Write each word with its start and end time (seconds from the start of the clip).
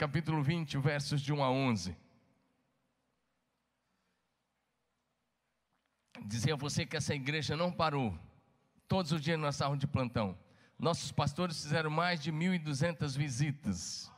capítulo 0.00 0.42
20, 0.42 0.78
versos 0.78 1.20
de 1.20 1.30
1 1.30 1.44
a 1.44 1.50
11. 1.50 1.94
Dizer 6.24 6.52
a 6.52 6.56
você 6.56 6.86
que 6.86 6.96
essa 6.96 7.14
igreja 7.14 7.54
não 7.54 7.70
parou. 7.70 8.18
Todos 8.88 9.12
os 9.12 9.20
dias 9.20 9.38
nós 9.38 9.56
estávamos 9.56 9.78
de 9.78 9.86
plantão. 9.86 10.38
Nossos 10.78 11.12
pastores 11.12 11.62
fizeram 11.62 11.90
mais 11.90 12.18
de 12.18 12.32
1.200 12.32 13.14
visitas. 13.14 14.10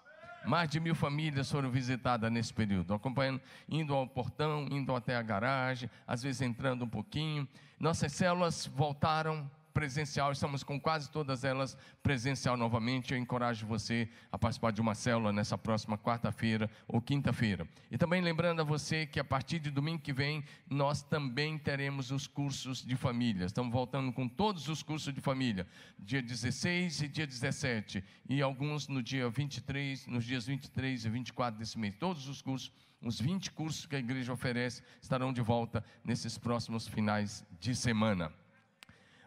Mais 0.45 0.70
de 0.70 0.79
mil 0.79 0.95
famílias 0.95 1.50
foram 1.50 1.68
visitadas 1.68 2.30
nesse 2.30 2.55
período, 2.55 2.95
acompanhando, 2.95 3.41
indo 3.69 3.92
ao 3.92 4.06
portão, 4.06 4.69
indo 4.70 4.95
até 4.95 5.16
a 5.16 5.23
garagem, 5.23 5.91
às 6.06 6.23
vezes 6.23 6.42
entrando 6.42 6.84
um 6.84 6.88
pouquinho. 6.88 7.48
Nossas 7.80 8.12
células 8.12 8.69
voltaram 8.69 9.51
presencial, 9.72 10.32
estamos 10.32 10.62
com 10.62 10.80
quase 10.80 11.10
todas 11.10 11.44
elas 11.44 11.76
presencial 12.02 12.56
novamente. 12.56 13.12
Eu 13.12 13.18
encorajo 13.18 13.66
você 13.66 14.08
a 14.30 14.38
participar 14.38 14.72
de 14.72 14.80
uma 14.80 14.95
célula 14.95 15.32
nessa 15.32 15.58
próxima 15.58 15.98
quarta-feira 15.98 16.70
ou 16.86 17.00
quinta-feira. 17.00 17.66
E 17.90 17.98
também 17.98 18.20
lembrando 18.20 18.60
a 18.60 18.64
você 18.64 19.06
que 19.06 19.18
a 19.18 19.24
partir 19.24 19.58
de 19.58 19.70
domingo 19.70 20.02
que 20.02 20.12
vem, 20.12 20.45
nós 20.68 21.02
também 21.02 21.58
teremos 21.58 22.10
os 22.10 22.26
cursos 22.26 22.84
de 22.84 22.96
família. 22.96 23.46
Estamos 23.46 23.72
voltando 23.72 24.12
com 24.12 24.28
todos 24.28 24.68
os 24.68 24.82
cursos 24.82 25.12
de 25.12 25.20
família, 25.20 25.66
dia 25.98 26.23
16 26.23 27.02
e 27.02 27.09
dia 27.09 27.26
17, 27.26 28.04
e 28.28 28.42
alguns 28.42 28.88
no 28.88 29.02
dia 29.02 29.28
23, 29.28 30.06
nos 30.06 30.24
dias 30.24 30.46
23 30.46 31.04
e 31.04 31.09
24 31.09 31.59
desse 31.59 31.78
mês. 31.78 31.95
Todos 31.98 32.28
os 32.28 32.40
cursos 32.40 32.73
os 33.02 33.20
20 33.20 33.50
cursos 33.50 33.84
que 33.84 33.96
a 33.96 33.98
igreja 33.98 34.32
oferece 34.32 34.82
estarão 35.00 35.32
de 35.32 35.40
volta 35.40 35.84
nesses 36.04 36.38
próximos 36.38 36.86
finais 36.86 37.45
de 37.59 37.74
semana. 37.74 38.32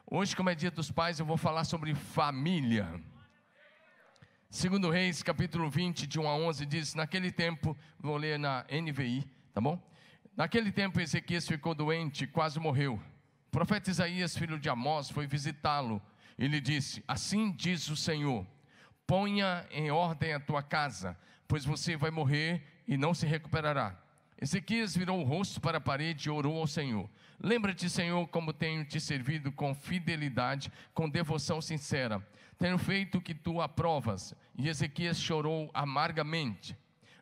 Hoje, 0.08 0.36
como 0.36 0.52
é 0.52 0.56
dia 0.56 0.70
dos 0.70 0.92
pais, 0.92 1.20
eu 1.20 1.26
vou 1.26 1.36
falar 1.36 1.64
sobre 1.64 1.96
família. 1.96 2.88
Segundo 4.52 4.92
Reis, 4.92 5.24
capítulo 5.24 5.68
20, 5.68 6.06
de 6.06 6.20
1 6.20 6.28
a 6.28 6.36
11, 6.36 6.66
diz, 6.68 6.94
naquele 6.94 7.32
tempo, 7.32 7.76
vou 8.00 8.16
ler 8.16 8.38
na 8.38 8.64
NVI, 8.70 9.28
tá 9.52 9.60
bom? 9.60 9.82
Naquele 10.38 10.72
tempo, 10.72 11.02
Ezequias 11.02 11.48
ficou 11.48 11.74
doente, 11.74 12.28
quase 12.28 12.60
morreu. 12.60 13.02
O 13.48 13.50
profeta 13.50 13.90
Isaías, 13.90 14.38
filho 14.38 14.60
de 14.60 14.70
Amós, 14.70 15.10
foi 15.10 15.26
visitá-lo 15.26 16.00
e 16.38 16.48
lhe 16.48 16.62
disse, 16.62 17.04
assim 17.08 17.52
diz 17.52 17.90
o 17.90 17.98
Senhor, 17.98 18.46
ponha 19.08 19.66
em 19.72 19.90
ordem 19.90 20.34
a 20.34 20.40
tua 20.40 20.62
casa, 20.62 21.18
pois 21.48 21.66
você 21.66 21.98
vai 21.98 22.12
morrer 22.12 22.84
e 22.88 22.96
não 22.96 23.16
se 23.16 23.26
recuperará. 23.26 24.00
Ezequias 24.42 24.96
virou 24.96 25.22
o 25.22 25.24
rosto 25.24 25.62
para 25.62 25.78
a 25.78 25.82
parede 25.82 26.28
e 26.28 26.32
orou 26.32 26.60
ao 26.60 26.68
Senhor. 26.68 27.10
Lembra-te, 27.40 27.90
Senhor, 27.90 28.28
como 28.28 28.52
tenho 28.52 28.84
te 28.84 29.00
servido 29.00 29.52
com 29.52 29.74
fidelidade, 29.74 30.72
com 30.94 31.10
devoção 31.10 31.62
sincera. 31.62 32.26
Tenho 32.58 32.78
feito 32.78 33.18
o 33.18 33.22
que 33.22 33.34
tu 33.34 33.62
aprovas. 33.62 34.34
E 34.58 34.68
Ezequias 34.68 35.20
chorou 35.20 35.70
amargamente. 35.74 36.78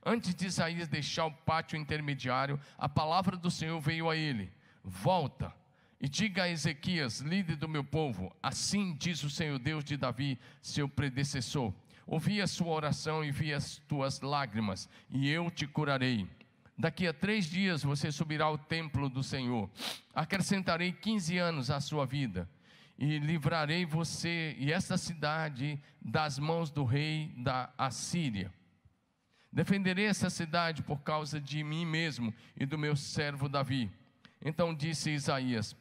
Antes 0.06 0.36
de 0.36 0.48
Isaías 0.48 0.88
deixar 0.88 1.26
o 1.26 1.32
pátio 1.32 1.78
intermediário, 1.78 2.60
a 2.78 2.90
palavra 2.90 3.38
do 3.38 3.50
Senhor 3.50 3.80
veio 3.80 4.10
a 4.10 4.16
ele: 4.16 4.52
Volta 4.84 5.54
e 6.02 6.10
diga 6.10 6.44
a 6.44 6.50
Ezequias, 6.50 7.22
líder 7.22 7.56
do 7.56 7.70
meu 7.70 7.84
povo: 7.84 8.36
Assim 8.42 8.94
diz 9.00 9.24
o 9.24 9.30
Senhor 9.30 9.58
Deus 9.58 9.84
de 9.84 9.96
Davi, 9.96 10.38
seu 10.62 10.90
predecessor. 10.90 11.74
Ouvi 12.06 12.42
a 12.42 12.48
sua 12.48 12.74
oração 12.74 13.24
e 13.24 13.32
vi 13.32 13.54
as 13.54 13.78
tuas 13.88 14.20
lágrimas, 14.20 14.90
e 15.10 15.30
eu 15.30 15.50
te 15.50 15.66
curarei. 15.66 16.28
Daqui 16.78 17.08
a 17.08 17.14
três 17.14 17.46
dias 17.46 17.84
você 17.84 18.12
subirá 18.12 18.46
ao 18.46 18.58
templo 18.58 19.08
do 19.10 19.22
Senhor. 19.22 19.70
Acrescentarei 20.14 20.92
15 20.92 21.38
anos 21.38 21.70
à 21.70 21.80
sua 21.80 22.06
vida 22.06 22.50
e 22.98 23.20
livrarei 23.20 23.86
você 23.86 24.56
e 24.58 24.72
esta 24.72 24.98
cidade 24.98 25.80
das 26.02 26.40
mãos 26.40 26.72
do 26.72 26.84
rei 26.84 27.34
da 27.38 27.72
Assíria. 27.78 28.52
Defenderei 29.52 30.06
essa 30.06 30.30
cidade 30.30 30.82
por 30.82 31.02
causa 31.02 31.40
de 31.40 31.64
mim 31.64 31.86
mesmo 31.86 32.34
e 32.58 32.66
do 32.66 32.78
meu 32.78 32.96
servo 32.96 33.48
Davi. 33.48 33.92
Então 34.44 34.74
disse 34.74 35.12
Isaías: 35.12 35.76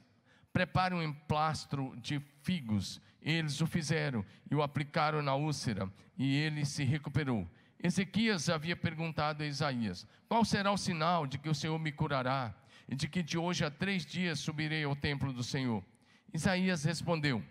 Prepare 0.52 0.94
um 0.94 1.02
emplastro 1.02 1.96
de 1.96 2.20
figos. 2.42 3.00
Eles 3.22 3.60
o 3.60 3.66
fizeram 3.66 4.24
e 4.50 4.54
o 4.54 4.62
aplicaram 4.62 5.22
na 5.22 5.34
úlcera, 5.34 5.90
e 6.18 6.34
ele 6.36 6.64
se 6.64 6.84
recuperou. 6.84 7.48
Ezequias 7.82 8.48
havia 8.48 8.76
perguntado 8.76 9.42
a 9.42 9.46
Isaías: 9.46 10.06
Qual 10.28 10.44
será 10.44 10.70
o 10.70 10.78
sinal 10.78 11.26
de 11.26 11.36
que 11.36 11.48
o 11.48 11.54
Senhor 11.54 11.78
me 11.78 11.90
curará 11.90 12.54
e 12.88 12.94
de 12.94 13.08
que 13.08 13.22
de 13.22 13.36
hoje 13.36 13.64
a 13.64 13.70
três 13.70 14.06
dias 14.06 14.38
subirei 14.38 14.84
ao 14.84 14.94
templo 14.94 15.32
do 15.32 15.42
Senhor? 15.42 15.84
Isaías 16.32 16.84
respondeu: 16.84 17.42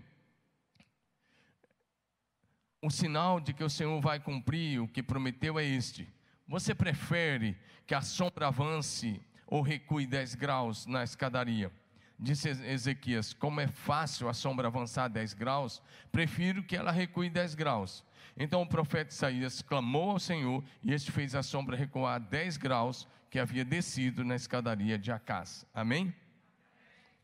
O 2.81 2.89
sinal 2.89 3.41
de 3.41 3.53
que 3.53 3.63
o 3.63 3.69
Senhor 3.69 3.99
vai 3.99 4.19
cumprir 4.19 4.79
o 4.79 4.87
que 4.87 5.03
prometeu 5.03 5.59
é 5.59 5.65
este: 5.65 6.07
Você 6.47 6.73
prefere 6.73 7.57
que 7.85 7.93
a 7.93 8.01
sombra 8.01 8.47
avance 8.47 9.21
ou 9.45 9.61
recue 9.61 10.07
dez 10.07 10.33
graus 10.33 10.85
na 10.85 11.03
escadaria? 11.03 11.69
Disse 12.17 12.49
Ezequias: 12.49 13.33
Como 13.33 13.59
é 13.59 13.67
fácil 13.67 14.29
a 14.29 14.33
sombra 14.33 14.67
avançar 14.67 15.09
dez 15.09 15.33
graus, 15.33 15.81
prefiro 16.09 16.63
que 16.63 16.77
ela 16.77 16.91
recue 16.91 17.29
dez 17.29 17.53
graus. 17.53 18.01
Então 18.37 18.61
o 18.61 18.67
profeta 18.67 19.13
Isaías 19.13 19.61
clamou 19.61 20.11
ao 20.11 20.19
Senhor 20.19 20.63
e 20.83 20.93
este 20.93 21.11
fez 21.11 21.35
a 21.35 21.43
sombra 21.43 21.75
recuar 21.75 22.19
10 22.19 22.57
graus 22.57 23.07
que 23.29 23.39
havia 23.39 23.63
descido 23.63 24.23
na 24.23 24.35
escadaria 24.35 24.97
de 24.97 25.11
Acás. 25.11 25.65
Amém? 25.73 26.13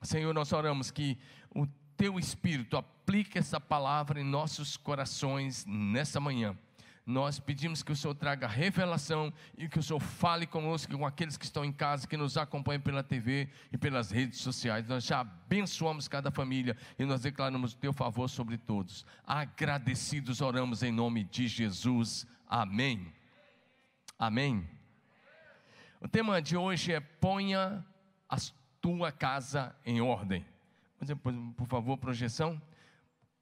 Senhor, 0.02 0.34
nós 0.34 0.54
oramos 0.54 0.92
que 0.92 1.18
o 1.54 1.66
teu 1.98 2.20
Espírito 2.20 2.78
aplique 2.78 3.38
essa 3.38 3.60
palavra 3.60 4.20
em 4.20 4.24
nossos 4.24 4.78
corações 4.78 5.66
nessa 5.66 6.20
manhã 6.20 6.58
nós 7.08 7.40
pedimos 7.40 7.82
que 7.82 7.94
o 7.94 7.96
Senhor 7.96 8.14
traga 8.14 8.46
revelação 8.46 9.34
e 9.58 9.70
que 9.70 9.80
o 9.80 9.84
Senhor 9.84 10.02
fale 10.02 10.46
conosco, 10.46 10.98
com 10.98 11.06
aqueles 11.06 11.38
que 11.38 11.46
estão 11.46 11.64
em 11.64 11.72
casa, 11.72 12.06
que 12.06 12.18
nos 12.18 12.36
acompanham 12.36 12.82
pela 12.82 13.02
TV 13.02 13.48
e 13.72 13.78
pelas 13.78 14.12
redes 14.12 14.42
sociais. 14.42 14.86
Nós 14.90 15.06
já 15.06 15.22
abençoamos 15.22 16.10
cada 16.10 16.30
família 16.30 16.76
e 17.00 17.06
nós 17.06 17.22
declaramos 17.22 17.72
o 17.72 17.78
teu 17.78 17.94
favor 17.94 18.28
sobre 18.28 18.58
todos. 18.58 19.06
Agradecidos 19.26 20.42
oramos 20.42 20.84
em 20.84 20.92
nome 20.92 21.24
de 21.24 21.48
Jesus. 21.48 22.28
Amém. 22.46 23.14
Amém. 24.20 24.70
O 26.02 26.10
tema 26.10 26.42
de 26.42 26.58
hoje 26.58 26.92
é 26.92 27.00
ponha 27.00 27.86
a 28.28 28.36
tua 28.82 29.14
casa 29.14 29.74
em 29.86 30.02
ordem. 30.02 30.46
Por 31.56 31.68
favor, 31.68 31.98
projeção. 31.98 32.62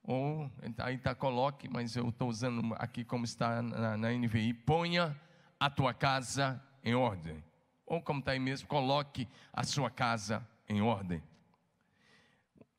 Ou 0.07 0.51
aí 0.77 0.95
está 0.95 1.15
coloque, 1.15 1.67
mas 1.67 1.95
eu 1.95 2.09
estou 2.09 2.29
usando 2.29 2.75
aqui 2.77 3.03
como 3.03 3.25
está 3.25 3.59
na, 3.63 3.97
na 3.97 4.11
NVI, 4.11 4.53
ponha 4.53 5.19
a 5.59 5.67
tua 5.67 5.95
casa 5.95 6.61
em 6.83 6.93
ordem. 6.93 7.43
Ou 7.87 7.99
como 8.01 8.19
está 8.19 8.33
aí 8.33 8.39
mesmo, 8.39 8.67
coloque 8.67 9.27
a 9.51 9.63
sua 9.63 9.89
casa 9.89 10.47
em 10.69 10.79
ordem. 10.79 11.23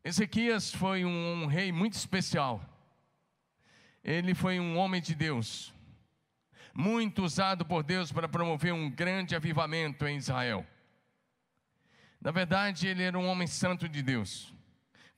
Ezequias 0.04 0.72
foi 0.72 1.04
um, 1.04 1.42
um 1.42 1.46
rei 1.46 1.72
muito 1.72 1.94
especial. 1.94 2.64
Ele 4.04 4.32
foi 4.32 4.60
um 4.60 4.78
homem 4.78 5.02
de 5.02 5.16
Deus, 5.16 5.74
muito 6.72 7.24
usado 7.24 7.66
por 7.66 7.82
Deus 7.82 8.12
para 8.12 8.28
promover 8.28 8.72
um 8.72 8.88
grande 8.88 9.34
avivamento 9.34 10.06
em 10.06 10.16
Israel. 10.16 10.64
Na 12.20 12.30
verdade, 12.30 12.86
ele 12.86 13.02
era 13.02 13.18
um 13.18 13.26
homem 13.26 13.48
santo 13.48 13.88
de 13.88 14.00
Deus 14.00 14.54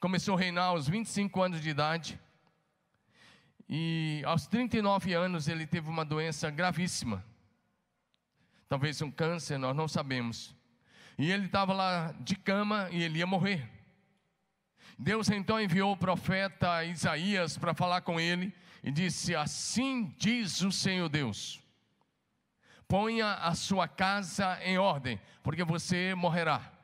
começou 0.00 0.36
a 0.36 0.38
reinar 0.38 0.66
aos 0.66 0.88
25 0.88 1.42
anos 1.42 1.60
de 1.60 1.70
idade. 1.70 2.20
E 3.68 4.22
aos 4.24 4.46
39 4.46 5.12
anos 5.12 5.48
ele 5.48 5.66
teve 5.66 5.88
uma 5.88 6.04
doença 6.04 6.50
gravíssima. 6.50 7.24
Talvez 8.68 9.02
um 9.02 9.10
câncer, 9.10 9.58
nós 9.58 9.74
não 9.74 9.88
sabemos. 9.88 10.54
E 11.18 11.30
ele 11.30 11.46
estava 11.46 11.72
lá 11.72 12.14
de 12.20 12.36
cama 12.36 12.88
e 12.92 13.02
ele 13.02 13.18
ia 13.18 13.26
morrer. 13.26 13.68
Deus 14.98 15.28
então 15.30 15.60
enviou 15.60 15.92
o 15.92 15.96
profeta 15.96 16.84
Isaías 16.84 17.56
para 17.56 17.74
falar 17.74 18.02
com 18.02 18.20
ele 18.20 18.54
e 18.82 18.90
disse: 18.90 19.34
Assim 19.34 20.14
diz 20.16 20.60
o 20.62 20.70
Senhor 20.70 21.08
Deus: 21.08 21.60
Ponha 22.86 23.34
a 23.34 23.54
sua 23.54 23.88
casa 23.88 24.58
em 24.62 24.78
ordem, 24.78 25.20
porque 25.42 25.64
você 25.64 26.14
morrerá. 26.14 26.77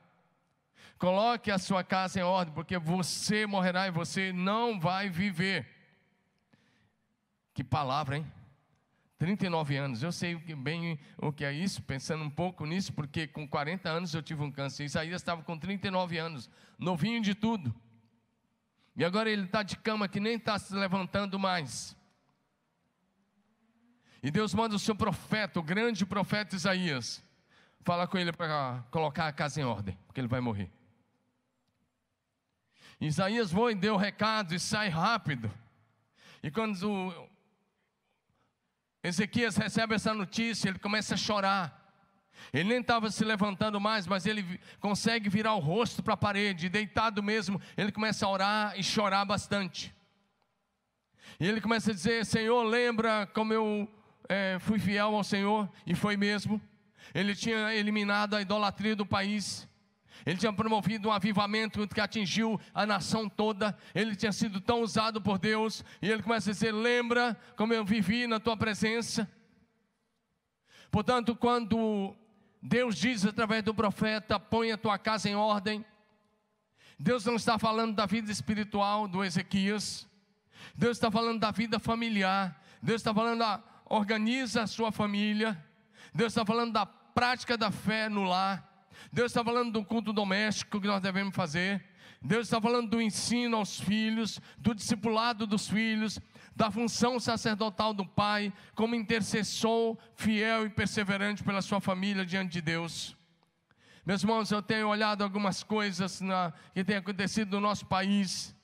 Coloque 0.98 1.50
a 1.50 1.58
sua 1.58 1.82
casa 1.82 2.20
em 2.20 2.22
ordem, 2.22 2.54
porque 2.54 2.78
você 2.78 3.46
morrerá 3.46 3.86
e 3.86 3.90
você 3.90 4.32
não 4.32 4.78
vai 4.78 5.10
viver. 5.10 5.66
Que 7.52 7.62
palavra, 7.62 8.16
hein? 8.16 8.32
39 9.18 9.76
anos, 9.76 10.02
eu 10.02 10.12
sei 10.12 10.34
bem 10.34 10.98
o 11.16 11.32
que 11.32 11.44
é 11.44 11.52
isso, 11.52 11.82
pensando 11.82 12.24
um 12.24 12.30
pouco 12.30 12.66
nisso, 12.66 12.92
porque 12.92 13.26
com 13.26 13.46
40 13.46 13.88
anos 13.88 14.12
eu 14.12 14.22
tive 14.22 14.42
um 14.42 14.50
câncer. 14.50 14.84
Isaías 14.84 15.22
estava 15.22 15.42
com 15.42 15.56
39 15.56 16.18
anos, 16.18 16.50
novinho 16.78 17.22
de 17.22 17.34
tudo. 17.34 17.74
E 18.96 19.04
agora 19.04 19.30
ele 19.30 19.44
está 19.44 19.62
de 19.62 19.76
cama 19.76 20.08
que 20.08 20.20
nem 20.20 20.34
está 20.34 20.58
se 20.58 20.74
levantando 20.74 21.38
mais. 21.38 21.96
E 24.22 24.30
Deus 24.30 24.52
manda 24.54 24.74
o 24.74 24.78
seu 24.78 24.94
profeta, 24.94 25.60
o 25.60 25.62
grande 25.62 26.04
profeta 26.04 26.56
Isaías, 26.56 27.22
fala 27.80 28.06
com 28.06 28.18
ele 28.18 28.32
para 28.32 28.84
colocar 28.90 29.28
a 29.28 29.32
casa 29.32 29.60
em 29.60 29.64
ordem, 29.64 29.98
porque 30.06 30.20
ele 30.20 30.28
vai 30.28 30.40
morrer. 30.40 30.70
Isaías 33.00 33.50
foi 33.50 33.72
e 33.72 33.76
deu 33.76 33.94
o 33.94 33.98
recado 33.98 34.54
e 34.54 34.60
sai 34.60 34.88
rápido. 34.88 35.50
E 36.42 36.50
quando 36.50 37.28
Ezequias 39.02 39.56
recebe 39.56 39.94
essa 39.94 40.14
notícia, 40.14 40.68
ele 40.68 40.78
começa 40.78 41.14
a 41.14 41.18
chorar. 41.18 41.84
Ele 42.52 42.68
nem 42.68 42.80
estava 42.80 43.10
se 43.10 43.24
levantando 43.24 43.80
mais, 43.80 44.06
mas 44.06 44.26
ele 44.26 44.60
consegue 44.80 45.28
virar 45.28 45.54
o 45.54 45.60
rosto 45.60 46.02
para 46.02 46.14
a 46.14 46.16
parede, 46.16 46.68
deitado 46.68 47.22
mesmo, 47.22 47.60
ele 47.76 47.92
começa 47.92 48.26
a 48.26 48.28
orar 48.28 48.78
e 48.78 48.82
chorar 48.82 49.24
bastante. 49.24 49.94
E 51.38 51.46
ele 51.46 51.60
começa 51.60 51.90
a 51.90 51.94
dizer: 51.94 52.24
Senhor, 52.24 52.62
lembra 52.62 53.26
como 53.28 53.52
eu 53.52 53.88
é, 54.28 54.58
fui 54.60 54.78
fiel 54.78 55.14
ao 55.14 55.24
Senhor, 55.24 55.68
e 55.86 55.94
foi 55.94 56.16
mesmo. 56.16 56.60
Ele 57.14 57.34
tinha 57.34 57.74
eliminado 57.74 58.34
a 58.34 58.42
idolatria 58.42 58.96
do 58.96 59.04
país, 59.04 59.68
ele 60.24 60.38
tinha 60.38 60.52
promovido 60.52 61.08
um 61.08 61.12
avivamento 61.12 61.86
que 61.88 62.00
atingiu 62.00 62.60
a 62.72 62.86
nação 62.86 63.28
toda. 63.28 63.76
Ele 63.94 64.16
tinha 64.16 64.32
sido 64.32 64.60
tão 64.60 64.80
usado 64.82 65.20
por 65.20 65.38
Deus. 65.38 65.84
E 66.00 66.10
ele 66.10 66.22
começa 66.22 66.50
a 66.50 66.52
dizer: 66.52 66.72
Lembra 66.72 67.38
como 67.56 67.74
eu 67.74 67.84
vivi 67.84 68.26
na 68.26 68.40
tua 68.40 68.56
presença. 68.56 69.30
Portanto, 70.90 71.34
quando 71.34 72.14
Deus 72.62 72.96
diz 72.96 73.24
através 73.26 73.62
do 73.62 73.74
profeta: 73.74 74.40
Põe 74.40 74.72
a 74.72 74.78
tua 74.78 74.98
casa 74.98 75.28
em 75.28 75.34
ordem. 75.34 75.84
Deus 76.98 77.24
não 77.24 77.34
está 77.34 77.58
falando 77.58 77.94
da 77.94 78.06
vida 78.06 78.30
espiritual 78.30 79.06
do 79.06 79.24
Ezequias. 79.24 80.08
Deus 80.74 80.96
está 80.96 81.10
falando 81.10 81.40
da 81.40 81.50
vida 81.50 81.78
familiar. 81.78 82.58
Deus 82.80 83.00
está 83.00 83.12
falando 83.12 83.44
organiza 83.86 84.62
a 84.62 84.66
sua 84.66 84.90
família. 84.90 85.62
Deus 86.14 86.32
está 86.32 86.46
falando 86.46 86.72
da 86.72 86.86
prática 86.86 87.58
da 87.58 87.70
fé 87.70 88.08
no 88.08 88.22
lar. 88.22 88.73
Deus 89.12 89.30
está 89.30 89.44
falando 89.44 89.72
do 89.72 89.84
culto 89.84 90.12
doméstico 90.12 90.80
que 90.80 90.86
nós 90.86 91.02
devemos 91.02 91.34
fazer. 91.34 91.84
Deus 92.20 92.46
está 92.46 92.60
falando 92.60 92.88
do 92.88 93.02
ensino 93.02 93.56
aos 93.56 93.78
filhos, 93.78 94.40
do 94.56 94.74
discipulado 94.74 95.46
dos 95.46 95.68
filhos, 95.68 96.18
da 96.56 96.70
função 96.70 97.20
sacerdotal 97.20 97.92
do 97.92 98.06
pai, 98.06 98.52
como 98.74 98.94
intercessor 98.94 99.98
fiel 100.14 100.64
e 100.64 100.70
perseverante 100.70 101.44
pela 101.44 101.60
sua 101.60 101.80
família 101.80 102.24
diante 102.24 102.52
de 102.52 102.60
Deus. 102.62 103.16
Meus 104.06 104.22
irmãos, 104.22 104.50
eu 104.50 104.62
tenho 104.62 104.88
olhado 104.88 105.22
algumas 105.22 105.62
coisas 105.62 106.20
na, 106.20 106.52
que 106.72 106.84
têm 106.84 106.96
acontecido 106.96 107.52
no 107.52 107.60
nosso 107.60 107.86
país, 107.86 108.54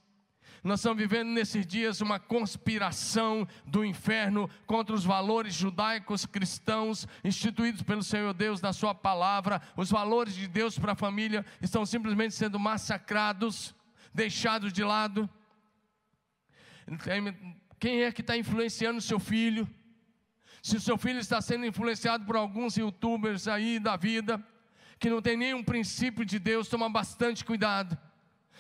nós 0.63 0.81
estamos 0.81 0.99
vivendo 0.99 1.29
nesses 1.29 1.67
dias 1.67 2.03
uma 2.03 2.19
conspiração 2.19 3.49
do 3.65 3.83
inferno 3.83 4.49
contra 4.67 4.95
os 4.95 5.05
valores 5.05 5.55
judaicos 5.55 6.27
cristãos 6.27 7.09
instituídos 7.25 7.83
pelo 7.83 8.03
Senhor 8.03 8.35
Deus 8.35 8.61
na 8.61 8.73
Sua 8.73 8.95
palavra. 8.95 9.63
Os 9.75 9.91
valores 9.91 10.35
de 10.35 10.47
Deus 10.47 10.79
para 10.79 10.93
a 10.93 10.97
família 10.97 11.47
estão 11.63 11.87
simplesmente 11.87 12.35
sendo 12.35 12.59
massacrados, 12.59 13.75
deixados 14.13 14.71
de 14.71 14.85
lado. 14.85 15.29
Quem 17.79 18.03
é 18.03 18.13
que 18.13 18.21
está 18.21 18.37
influenciando 18.37 19.01
seu 19.01 19.19
filho? 19.19 19.67
Se 20.63 20.77
o 20.77 20.81
seu 20.81 20.99
filho 20.99 21.21
está 21.21 21.41
sendo 21.41 21.65
influenciado 21.65 22.27
por 22.27 22.37
alguns 22.37 22.77
youtubers 22.77 23.49
aí 23.49 23.79
da 23.79 23.97
vida, 23.97 24.45
que 24.99 25.09
não 25.09 25.23
tem 25.23 25.39
nenhum 25.39 25.65
princípio 25.65 26.23
de 26.23 26.39
Deus, 26.39 26.69
toma 26.69 26.91
bastante 26.91 27.47
cuidado 27.47 27.97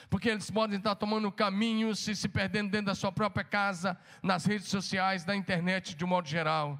porque 0.09 0.29
eles 0.29 0.51
podem 0.51 0.79
estar 0.79 0.95
tomando 0.95 1.31
caminhos 1.31 2.07
e 2.09 2.17
se 2.17 2.29
perdendo 2.29 2.71
dentro 2.71 2.87
da 2.87 2.95
sua 2.95 3.13
própria 3.13 3.45
casa, 3.45 3.99
nas 4.23 4.45
redes 4.45 4.69
sociais, 4.69 5.25
na 5.25 5.37
internet 5.37 5.95
de 5.95 6.05
um 6.05 6.09
modo 6.09 6.29
geral. 6.29 6.79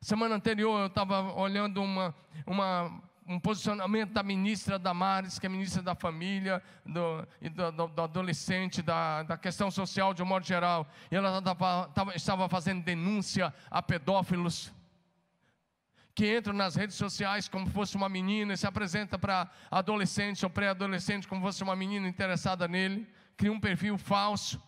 Semana 0.00 0.34
anterior 0.34 0.80
eu 0.80 0.86
estava 0.86 1.32
olhando 1.34 1.82
uma, 1.82 2.14
uma, 2.46 3.02
um 3.26 3.38
posicionamento 3.38 4.10
da 4.10 4.22
ministra 4.22 4.78
Damares, 4.78 5.38
que 5.38 5.46
é 5.46 5.48
ministra 5.48 5.80
da 5.80 5.94
família, 5.94 6.62
do, 6.84 7.26
e 7.40 7.48
do, 7.48 7.70
do, 7.70 7.86
do 7.88 8.02
adolescente, 8.02 8.82
da, 8.82 9.22
da, 9.22 9.36
questão 9.36 9.70
social 9.70 10.12
de 10.12 10.22
um 10.22 10.26
modo 10.26 10.44
geral, 10.44 10.86
e 11.10 11.14
ela 11.16 11.40
tava, 11.40 11.88
tava, 11.94 12.16
estava 12.16 12.48
fazendo 12.48 12.82
denúncia 12.82 13.54
a 13.70 13.80
pedófilos 13.80 14.72
que 16.14 16.36
entram 16.36 16.54
nas 16.54 16.74
redes 16.76 16.96
sociais 16.96 17.48
como 17.48 17.66
fosse 17.70 17.96
uma 17.96 18.08
menina 18.08 18.52
e 18.52 18.56
se 18.56 18.66
apresenta 18.66 19.18
para 19.18 19.50
adolescente 19.70 20.44
ou 20.44 20.50
pré-adolescente 20.50 21.26
como 21.26 21.40
fosse 21.40 21.62
uma 21.62 21.74
menina 21.74 22.06
interessada 22.06 22.68
nele, 22.68 23.08
cria 23.36 23.52
um 23.52 23.60
perfil 23.60 23.96
falso. 23.96 24.62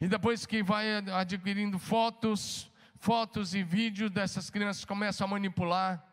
E 0.00 0.08
depois 0.08 0.44
que 0.44 0.62
vai 0.62 0.96
adquirindo 1.12 1.78
fotos, 1.78 2.70
fotos 2.96 3.54
e 3.54 3.62
vídeos 3.62 4.10
dessas 4.10 4.50
crianças 4.50 4.84
começam 4.84 5.26
a 5.26 5.30
manipular. 5.30 6.04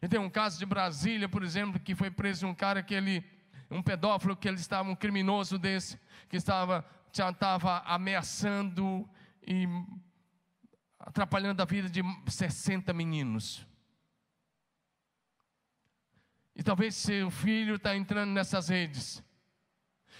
E 0.00 0.08
tem 0.08 0.18
um 0.18 0.30
caso 0.30 0.58
de 0.58 0.66
Brasília, 0.66 1.28
por 1.28 1.42
exemplo, 1.42 1.80
que 1.80 1.94
foi 1.94 2.10
preso 2.10 2.46
um 2.46 2.54
cara 2.54 2.82
que 2.82 2.94
ele, 2.94 3.24
um 3.70 3.82
pedófilo 3.82 4.36
que 4.36 4.48
ele 4.48 4.56
estava, 4.56 4.88
um 4.88 4.96
criminoso 4.96 5.58
desse, 5.58 5.98
que 6.28 6.36
estava, 6.36 6.84
já 7.12 7.30
estava 7.30 7.82
ameaçando 7.86 9.08
e 9.46 9.68
atrapalhando 11.04 11.62
a 11.62 11.66
vida 11.66 11.88
de 11.88 12.02
60 12.26 12.92
meninos. 12.94 13.66
E 16.56 16.62
talvez 16.62 16.94
seu 16.94 17.30
filho 17.30 17.74
está 17.76 17.94
entrando 17.96 18.30
nessas 18.30 18.68
redes. 18.68 19.22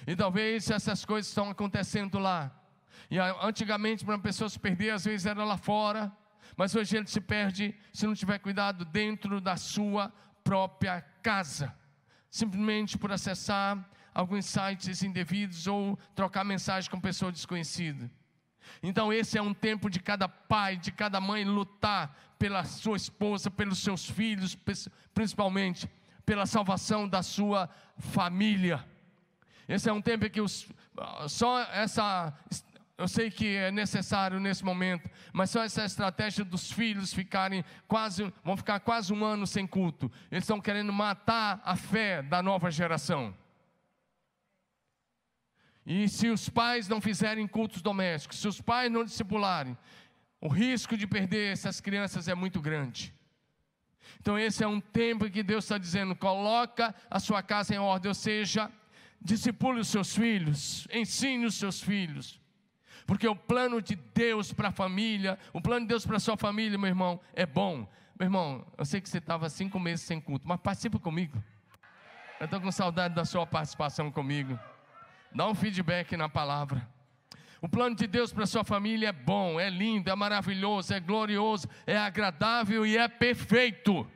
E 0.07 0.15
talvez 0.15 0.71
essas 0.71 1.05
coisas 1.05 1.29
estão 1.29 1.49
acontecendo 1.49 2.19
lá. 2.19 2.53
E 3.11 3.19
antigamente, 3.19 4.05
para 4.05 4.15
uma 4.15 4.23
pessoa 4.23 4.51
se 4.51 4.59
perder, 4.59 4.91
às 4.91 5.05
vezes 5.05 5.27
era 5.27 5.45
lá 5.45 5.57
fora. 5.57 6.13
Mas 6.57 6.75
hoje 6.75 6.97
ele 6.97 7.07
se 7.07 7.21
perde 7.21 7.75
se 7.93 8.07
não 8.07 8.15
tiver 8.15 8.39
cuidado 8.39 8.85
dentro 8.85 9.41
da 9.41 9.57
sua 9.57 10.13
própria 10.43 11.01
casa. 11.23 11.75
Simplesmente 12.31 12.99
por 12.99 13.11
acessar 13.11 13.89
alguns 14.13 14.45
sites 14.45 15.03
indevidos 15.03 15.67
ou 15.67 15.97
trocar 16.15 16.45
mensagem 16.45 16.91
com 16.91 17.01
pessoa 17.01 17.33
desconhecida. 17.33 18.11
Então, 18.83 19.13
esse 19.13 19.39
é 19.39 19.43
um 19.43 19.55
tempo 19.55 19.89
de 19.89 20.01
cada 20.01 20.29
pai, 20.29 20.77
de 20.77 20.93
cada 20.93 21.21
mãe 21.21 21.45
lutar 21.45 22.17
pela 22.39 22.65
sua 22.65 22.97
esposa, 22.97 23.51
pelos 23.51 23.79
seus 23.79 24.09
filhos, 24.09 24.57
principalmente 25.15 25.89
pela 26.27 26.47
salvação 26.47 27.09
da 27.09 27.23
sua 27.23 27.69
família. 27.99 28.85
Esse 29.69 29.89
é 29.89 29.93
um 29.93 30.03
tempo 30.03 30.29
que 30.29 30.41
os, 30.41 30.69
só 31.29 31.61
essa, 31.63 32.33
eu 32.99 33.09
sei 33.09 33.31
que 33.31 33.57
é 33.57 33.71
necessário 33.71 34.39
nesse 34.39 34.65
momento, 34.65 35.09
mas 35.33 35.51
só 35.51 35.63
essa 35.63 35.85
estratégia 35.85 36.45
dos 36.45 36.71
filhos 36.71 37.15
ficarem 37.15 37.65
quase, 37.89 38.33
vão 38.43 38.57
ficar 38.57 38.81
quase 38.81 39.13
um 39.13 39.25
ano 39.25 39.47
sem 39.47 39.67
culto. 39.67 40.11
Eles 40.31 40.45
estão 40.45 40.61
querendo 40.61 40.93
matar 40.93 41.63
a 41.65 41.77
fé 41.77 42.23
da 42.23 42.43
nova 42.43 42.71
geração. 42.71 43.35
E 45.87 46.09
se 46.09 46.29
os 46.29 46.49
pais 46.49 46.89
não 46.89 47.01
fizerem 47.01 47.47
cultos 47.47 47.83
domésticos, 47.83 48.39
se 48.39 48.49
os 48.49 48.61
pais 48.61 48.91
não 48.91 49.05
discipularem, 49.05 49.77
o 50.41 50.49
risco 50.49 50.97
de 50.97 51.07
perder 51.07 51.53
essas 51.53 51.81
crianças 51.81 52.29
é 52.29 52.35
muito 52.35 52.61
grande. 52.61 53.15
Então, 54.21 54.39
esse 54.39 54.63
é 54.65 54.67
um 54.67 54.81
tempo 54.81 55.29
que 55.31 55.43
Deus 55.43 55.65
está 55.65 55.79
dizendo: 55.79 56.15
coloca 56.15 56.95
a 57.11 57.21
sua 57.21 57.43
casa 57.43 57.75
em 57.75 57.79
ordem, 57.79 58.09
ou 58.09 58.15
seja, 58.15 58.71
discipule 59.21 59.81
os 59.81 59.89
seus 59.89 60.15
filhos, 60.15 60.87
ensine 60.93 61.47
os 61.47 61.55
seus 61.55 61.83
filhos. 61.83 62.41
Porque 63.07 63.29
o 63.29 63.37
plano 63.37 63.83
de 63.83 63.97
Deus 63.97 64.53
para 64.53 64.69
a 64.69 64.73
família, 64.73 65.39
o 65.53 65.61
plano 65.61 65.83
de 65.83 65.89
Deus 65.89 66.07
para 66.07 66.17
a 66.17 66.21
sua 66.21 66.37
família, 66.37 66.79
meu 66.79 66.89
irmão, 66.89 67.21
é 67.35 67.45
bom. 67.45 67.87
Meu 68.19 68.27
irmão, 68.27 68.67
eu 68.79 68.85
sei 68.85 69.01
que 69.01 69.09
você 69.09 69.19
estava 69.19 69.49
cinco 69.51 69.79
meses 69.79 70.07
sem 70.07 70.21
culto, 70.21 70.47
mas 70.49 70.61
participa 70.61 70.99
comigo. 70.99 71.43
Eu 72.41 72.47
estou 72.47 72.61
com 72.61 72.71
saudade 72.71 73.15
da 73.15 73.25
sua 73.25 73.47
participação 73.47 74.11
comigo. 74.11 74.59
Dá 75.35 75.49
um 75.49 75.55
feedback 75.55 76.17
na 76.17 76.29
palavra. 76.29 76.89
O 77.61 77.69
plano 77.69 77.97
de 77.97 78.07
Deus 78.07 78.33
para 78.33 78.47
sua 78.47 78.63
família 78.63 79.09
é 79.09 79.13
bom, 79.13 79.59
é 79.59 79.69
lindo, 79.69 80.09
é 80.09 80.15
maravilhoso, 80.15 80.95
é 80.95 81.01
glorioso, 81.01 81.67
é 81.87 81.97
agradável 81.97 82.87
e 82.87 82.97
é 82.97 83.09
perfeito. 83.09 84.07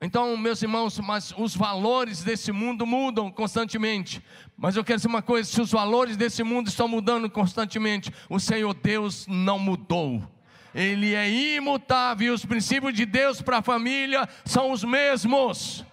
Então, 0.00 0.34
meus 0.34 0.62
irmãos, 0.62 0.98
mas 0.98 1.34
os 1.36 1.54
valores 1.54 2.22
desse 2.22 2.52
mundo 2.52 2.86
mudam 2.86 3.30
constantemente. 3.30 4.24
Mas 4.56 4.76
eu 4.76 4.82
quero 4.82 4.96
dizer 4.96 5.08
uma 5.08 5.20
coisa: 5.20 5.50
se 5.50 5.60
os 5.60 5.70
valores 5.70 6.16
desse 6.16 6.42
mundo 6.42 6.68
estão 6.68 6.88
mudando 6.88 7.28
constantemente, 7.28 8.10
o 8.30 8.40
Senhor 8.40 8.72
Deus 8.72 9.26
não 9.26 9.58
mudou. 9.58 10.26
Ele 10.74 11.14
é 11.14 11.28
imutável 11.28 12.28
e 12.28 12.30
os 12.30 12.46
princípios 12.46 12.94
de 12.94 13.04
Deus 13.04 13.42
para 13.42 13.58
a 13.58 13.62
família 13.62 14.26
são 14.42 14.70
os 14.70 14.82
mesmos. 14.82 15.84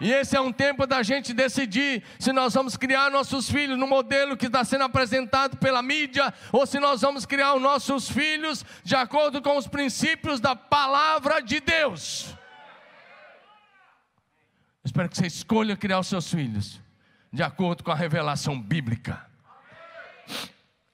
E 0.00 0.12
esse 0.12 0.36
é 0.36 0.40
um 0.40 0.52
tempo 0.52 0.86
da 0.86 1.02
gente 1.02 1.32
decidir 1.32 2.02
se 2.18 2.32
nós 2.32 2.54
vamos 2.54 2.76
criar 2.76 3.10
nossos 3.10 3.48
filhos 3.50 3.78
no 3.78 3.86
modelo 3.86 4.36
que 4.36 4.46
está 4.46 4.62
sendo 4.64 4.84
apresentado 4.84 5.56
pela 5.56 5.82
mídia, 5.82 6.32
ou 6.52 6.66
se 6.66 6.78
nós 6.78 7.00
vamos 7.00 7.24
criar 7.24 7.54
os 7.54 7.62
nossos 7.62 8.08
filhos 8.08 8.64
de 8.84 8.94
acordo 8.94 9.40
com 9.40 9.56
os 9.56 9.66
princípios 9.66 10.38
da 10.38 10.54
palavra 10.54 11.40
de 11.40 11.60
Deus. 11.60 12.34
Espero 14.84 15.08
que 15.08 15.16
você 15.16 15.26
escolha 15.26 15.76
criar 15.76 15.98
os 15.98 16.06
seus 16.06 16.30
filhos 16.30 16.80
de 17.32 17.42
acordo 17.42 17.82
com 17.82 17.90
a 17.90 17.94
revelação 17.94 18.60
bíblica. 18.60 19.26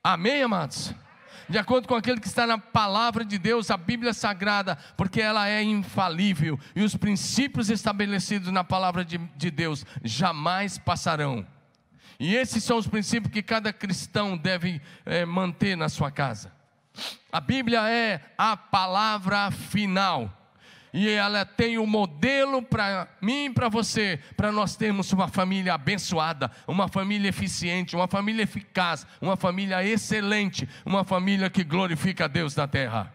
Amém, 0.02 0.42
amados? 0.42 0.94
De 1.52 1.58
acordo 1.58 1.86
com 1.86 1.94
aquilo 1.94 2.18
que 2.18 2.26
está 2.26 2.46
na 2.46 2.56
palavra 2.56 3.26
de 3.26 3.36
Deus, 3.36 3.70
a 3.70 3.76
Bíblia 3.76 4.14
Sagrada, 4.14 4.76
porque 4.96 5.20
ela 5.20 5.46
é 5.50 5.62
infalível 5.62 6.58
e 6.74 6.82
os 6.82 6.96
princípios 6.96 7.68
estabelecidos 7.68 8.50
na 8.50 8.64
palavra 8.64 9.04
de, 9.04 9.18
de 9.18 9.50
Deus 9.50 9.84
jamais 10.02 10.78
passarão. 10.78 11.46
E 12.18 12.34
esses 12.34 12.64
são 12.64 12.78
os 12.78 12.86
princípios 12.86 13.30
que 13.30 13.42
cada 13.42 13.70
cristão 13.70 14.34
deve 14.34 14.80
é, 15.04 15.26
manter 15.26 15.76
na 15.76 15.90
sua 15.90 16.10
casa. 16.10 16.50
A 17.30 17.38
Bíblia 17.38 17.86
é 17.86 18.22
a 18.38 18.56
palavra 18.56 19.50
final. 19.50 20.41
E 20.92 21.08
ela 21.08 21.46
tem 21.46 21.78
um 21.78 21.86
modelo 21.86 22.62
para 22.62 23.08
mim 23.20 23.46
e 23.46 23.50
para 23.50 23.68
você, 23.68 24.20
para 24.36 24.52
nós 24.52 24.76
termos 24.76 25.10
uma 25.12 25.26
família 25.26 25.72
abençoada, 25.72 26.50
uma 26.66 26.86
família 26.86 27.28
eficiente, 27.28 27.96
uma 27.96 28.06
família 28.06 28.42
eficaz, 28.42 29.06
uma 29.20 29.34
família 29.34 29.82
excelente, 29.82 30.68
uma 30.84 31.02
família 31.02 31.48
que 31.48 31.64
glorifica 31.64 32.26
a 32.26 32.28
Deus 32.28 32.54
na 32.54 32.68
terra. 32.68 33.12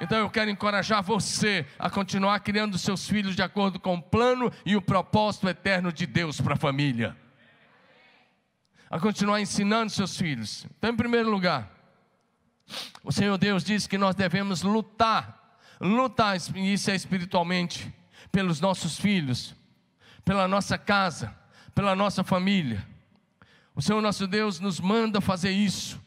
Então 0.00 0.18
eu 0.18 0.30
quero 0.30 0.50
encorajar 0.50 1.02
você 1.02 1.66
a 1.78 1.90
continuar 1.90 2.38
criando 2.40 2.78
seus 2.78 3.08
filhos 3.08 3.34
de 3.34 3.42
acordo 3.42 3.80
com 3.80 3.96
o 3.96 4.02
plano 4.02 4.52
e 4.64 4.76
o 4.76 4.82
propósito 4.82 5.48
eterno 5.48 5.92
de 5.92 6.06
Deus 6.06 6.40
para 6.40 6.54
a 6.54 6.58
família. 6.58 7.16
A 8.88 8.98
continuar 9.00 9.40
ensinando 9.40 9.90
seus 9.90 10.16
filhos. 10.16 10.64
Então, 10.78 10.90
em 10.90 10.96
primeiro 10.96 11.28
lugar, 11.28 11.70
o 13.02 13.12
Senhor 13.12 13.36
Deus 13.36 13.64
diz 13.64 13.86
que 13.86 13.98
nós 13.98 14.14
devemos 14.14 14.62
lutar, 14.62 15.37
lutar, 15.80 16.36
isso 16.36 16.90
é 16.90 16.94
espiritualmente, 16.94 17.92
pelos 18.30 18.60
nossos 18.60 18.98
filhos, 18.98 19.54
pela 20.24 20.46
nossa 20.48 20.76
casa, 20.76 21.34
pela 21.74 21.94
nossa 21.94 22.24
família. 22.24 22.86
O 23.74 23.80
Senhor 23.80 24.02
nosso 24.02 24.26
Deus 24.26 24.58
nos 24.58 24.80
manda 24.80 25.20
fazer 25.20 25.50
isso. 25.50 26.00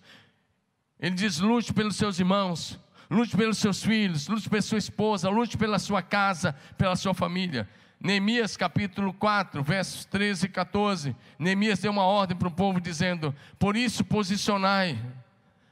Ele 1.00 1.16
diz: 1.16 1.40
lute 1.40 1.74
pelos 1.74 1.96
seus 1.96 2.20
irmãos, 2.20 2.78
lute 3.10 3.36
pelos 3.36 3.58
seus 3.58 3.82
filhos, 3.82 4.28
lute 4.28 4.50
pela 4.50 4.62
sua 4.62 4.78
esposa, 4.78 5.30
lute 5.30 5.58
pela 5.58 5.80
sua 5.80 6.02
casa, 6.02 6.54
pela 6.78 6.96
sua 6.96 7.14
família. 7.14 7.68
Neemias 8.00 8.58
capítulo 8.58 9.14
4, 9.14 9.64
versos 9.64 10.06
13 10.06 10.48
e 10.48 10.50
14. 10.50 11.16
Neemias 11.38 11.80
deu 11.80 11.92
uma 11.92 12.04
ordem 12.04 12.36
para 12.36 12.48
o 12.48 12.52
povo 12.52 12.82
dizendo: 12.82 13.34
Por 13.58 13.78
isso 13.78 14.04
posicionai 14.04 15.00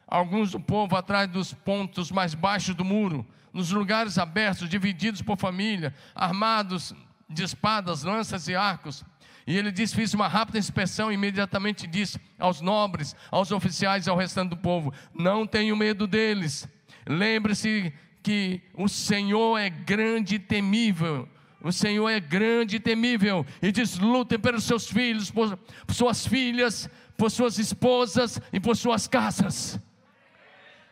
alguns 0.07 0.51
do 0.51 0.59
povo 0.59 0.95
atrás 0.95 1.29
dos 1.29 1.53
pontos 1.53 2.11
mais 2.11 2.33
baixos 2.33 2.75
do 2.75 2.85
muro, 2.85 3.25
nos 3.53 3.71
lugares 3.71 4.17
abertos, 4.17 4.69
divididos 4.69 5.21
por 5.21 5.37
família, 5.37 5.93
armados 6.13 6.93
de 7.29 7.43
espadas, 7.43 8.03
lanças 8.03 8.47
e 8.47 8.55
arcos. 8.55 9.03
E 9.45 9.57
ele 9.57 9.71
disse: 9.71 9.95
Fiz 9.95 10.13
uma 10.13 10.27
rápida 10.27 10.59
inspeção, 10.59 11.11
e 11.11 11.15
imediatamente 11.15 11.87
disse 11.87 12.19
aos 12.37 12.61
nobres, 12.61 13.15
aos 13.31 13.51
oficiais 13.51 14.05
e 14.05 14.09
ao 14.09 14.17
restante 14.17 14.49
do 14.49 14.57
povo: 14.57 14.93
Não 15.13 15.47
tenho 15.47 15.75
medo 15.75 16.05
deles. 16.05 16.67
Lembre-se 17.07 17.91
que 18.21 18.61
o 18.75 18.87
Senhor 18.87 19.57
é 19.57 19.69
grande 19.69 20.35
e 20.35 20.39
temível. 20.39 21.27
O 21.61 21.71
Senhor 21.71 22.07
é 22.09 22.19
grande 22.19 22.77
e 22.77 22.79
temível. 22.79 23.45
E 23.61 23.71
diz: 23.71 23.97
lutem 23.97 24.39
pelos 24.39 24.63
seus 24.63 24.87
filhos, 24.87 25.31
por, 25.31 25.57
suas 25.89 26.25
filhas, 26.25 26.89
por 27.17 27.29
suas 27.29 27.57
esposas 27.57 28.39
e 28.53 28.59
por 28.59 28.77
suas 28.77 29.07
casas. 29.07 29.79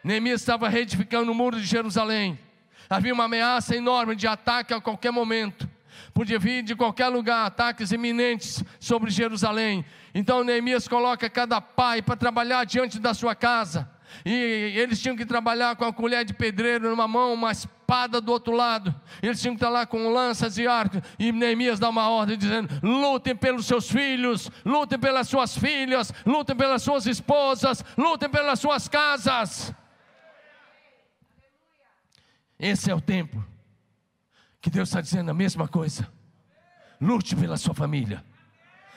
Neemias 0.04 0.42
estava 0.42 0.68
reedificando 0.68 1.32
o 1.32 1.36
muro 1.36 1.60
de 1.60 1.66
Jerusalém. 1.66 2.40
Havia 2.90 3.14
uma 3.14 3.26
ameaça 3.26 3.76
enorme 3.76 4.16
de 4.16 4.28
ataque 4.28 4.74
a 4.74 4.82
qualquer 4.82 5.12
momento. 5.12 5.70
Podia 6.14 6.40
vir 6.40 6.64
de 6.64 6.76
qualquer 6.76 7.08
lugar 7.10 7.46
ataques 7.46 7.92
iminentes 7.92 8.64
sobre 8.80 9.12
Jerusalém. 9.12 9.86
Então 10.14 10.44
Neemias 10.44 10.88
coloca 10.88 11.30
cada 11.30 11.60
pai 11.60 12.02
para 12.02 12.16
trabalhar 12.16 12.66
diante 12.66 13.00
da 13.00 13.14
sua 13.14 13.36
casa. 13.36 13.90
E 14.26 14.74
eles 14.76 15.02
tinham 15.02 15.16
que 15.16 15.26
trabalhar 15.26 15.76
com 15.76 15.86
a 15.86 15.94
colher 15.94 16.24
de 16.26 16.34
pedreiro 16.34 16.90
numa 16.90 17.08
mão, 17.08 17.34
uma 17.34 17.52
espada 17.52 18.20
do 18.20 18.32
outro 18.32 18.54
lado. 18.54 18.94
Eles 19.22 19.42
tinham 19.42 19.54
que 19.54 19.58
estar 19.58 19.70
lá 19.70 19.86
com 19.86 20.10
lanças 20.10 20.58
e 20.58 20.66
arcos. 20.66 21.02
E 21.20 21.32
Neemias 21.32 21.80
dá 21.80 21.90
uma 21.90 22.10
ordem 22.10 22.38
dizendo: 22.38 22.70
lutem 22.82 23.36
pelos 23.36 23.66
seus 23.66 23.90
filhos, 23.90 24.50
lutem 24.66 24.98
pelas 24.98 25.28
suas 25.28 25.58
filhas, 25.58 26.14
lutem 26.26 26.56
pelas 26.56 26.82
suas 26.82 27.06
esposas, 27.06 27.84
lutem 27.98 28.30
pelas 28.30 28.60
suas 28.60 28.88
casas. 28.88 29.74
Esse 32.60 32.90
é 32.90 32.96
o 32.96 33.02
tempo 33.02 33.44
que 34.60 34.70
Deus 34.70 34.90
está 34.90 35.02
dizendo 35.02 35.30
a 35.30 35.34
mesma 35.34 35.68
coisa. 35.68 36.12
Lute 37.00 37.36
pela 37.36 37.58
sua 37.58 37.74
família. 37.74 38.24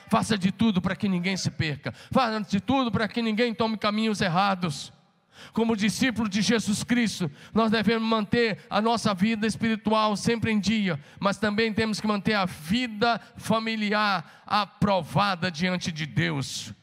Faça 0.09 0.37
de 0.37 0.51
tudo 0.51 0.81
para 0.81 0.95
que 0.95 1.07
ninguém 1.07 1.37
se 1.37 1.49
perca. 1.49 1.93
Faça 2.11 2.41
de 2.41 2.59
tudo 2.59 2.91
para 2.91 3.07
que 3.07 3.21
ninguém 3.21 3.53
tome 3.53 3.77
caminhos 3.77 4.19
errados. 4.19 4.91
Como 5.53 5.75
discípulo 5.75 6.27
de 6.27 6.41
Jesus 6.41 6.83
Cristo, 6.83 7.31
nós 7.53 7.71
devemos 7.71 8.07
manter 8.07 8.59
a 8.69 8.81
nossa 8.81 9.13
vida 9.13 9.47
espiritual 9.47 10.15
sempre 10.15 10.51
em 10.51 10.59
dia, 10.59 10.99
mas 11.19 11.37
também 11.37 11.73
temos 11.73 11.99
que 11.99 12.07
manter 12.07 12.33
a 12.33 12.45
vida 12.45 13.19
familiar 13.37 14.43
aprovada 14.45 15.49
diante 15.49 15.91
de 15.91 16.05
Deus. 16.05 16.73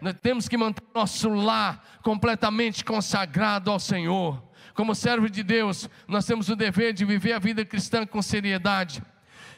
Nós 0.00 0.14
temos 0.20 0.48
que 0.48 0.56
manter 0.56 0.82
nosso 0.94 1.28
lar 1.28 1.82
completamente 2.02 2.84
consagrado 2.84 3.70
ao 3.70 3.78
Senhor 3.78 4.42
como 4.74 4.94
servo 4.94 5.30
de 5.30 5.42
Deus, 5.42 5.88
nós 6.06 6.26
temos 6.26 6.48
o 6.48 6.56
dever 6.56 6.92
de 6.92 7.04
viver 7.04 7.32
a 7.32 7.38
vida 7.38 7.64
cristã 7.64 8.04
com 8.04 8.20
seriedade 8.20 9.02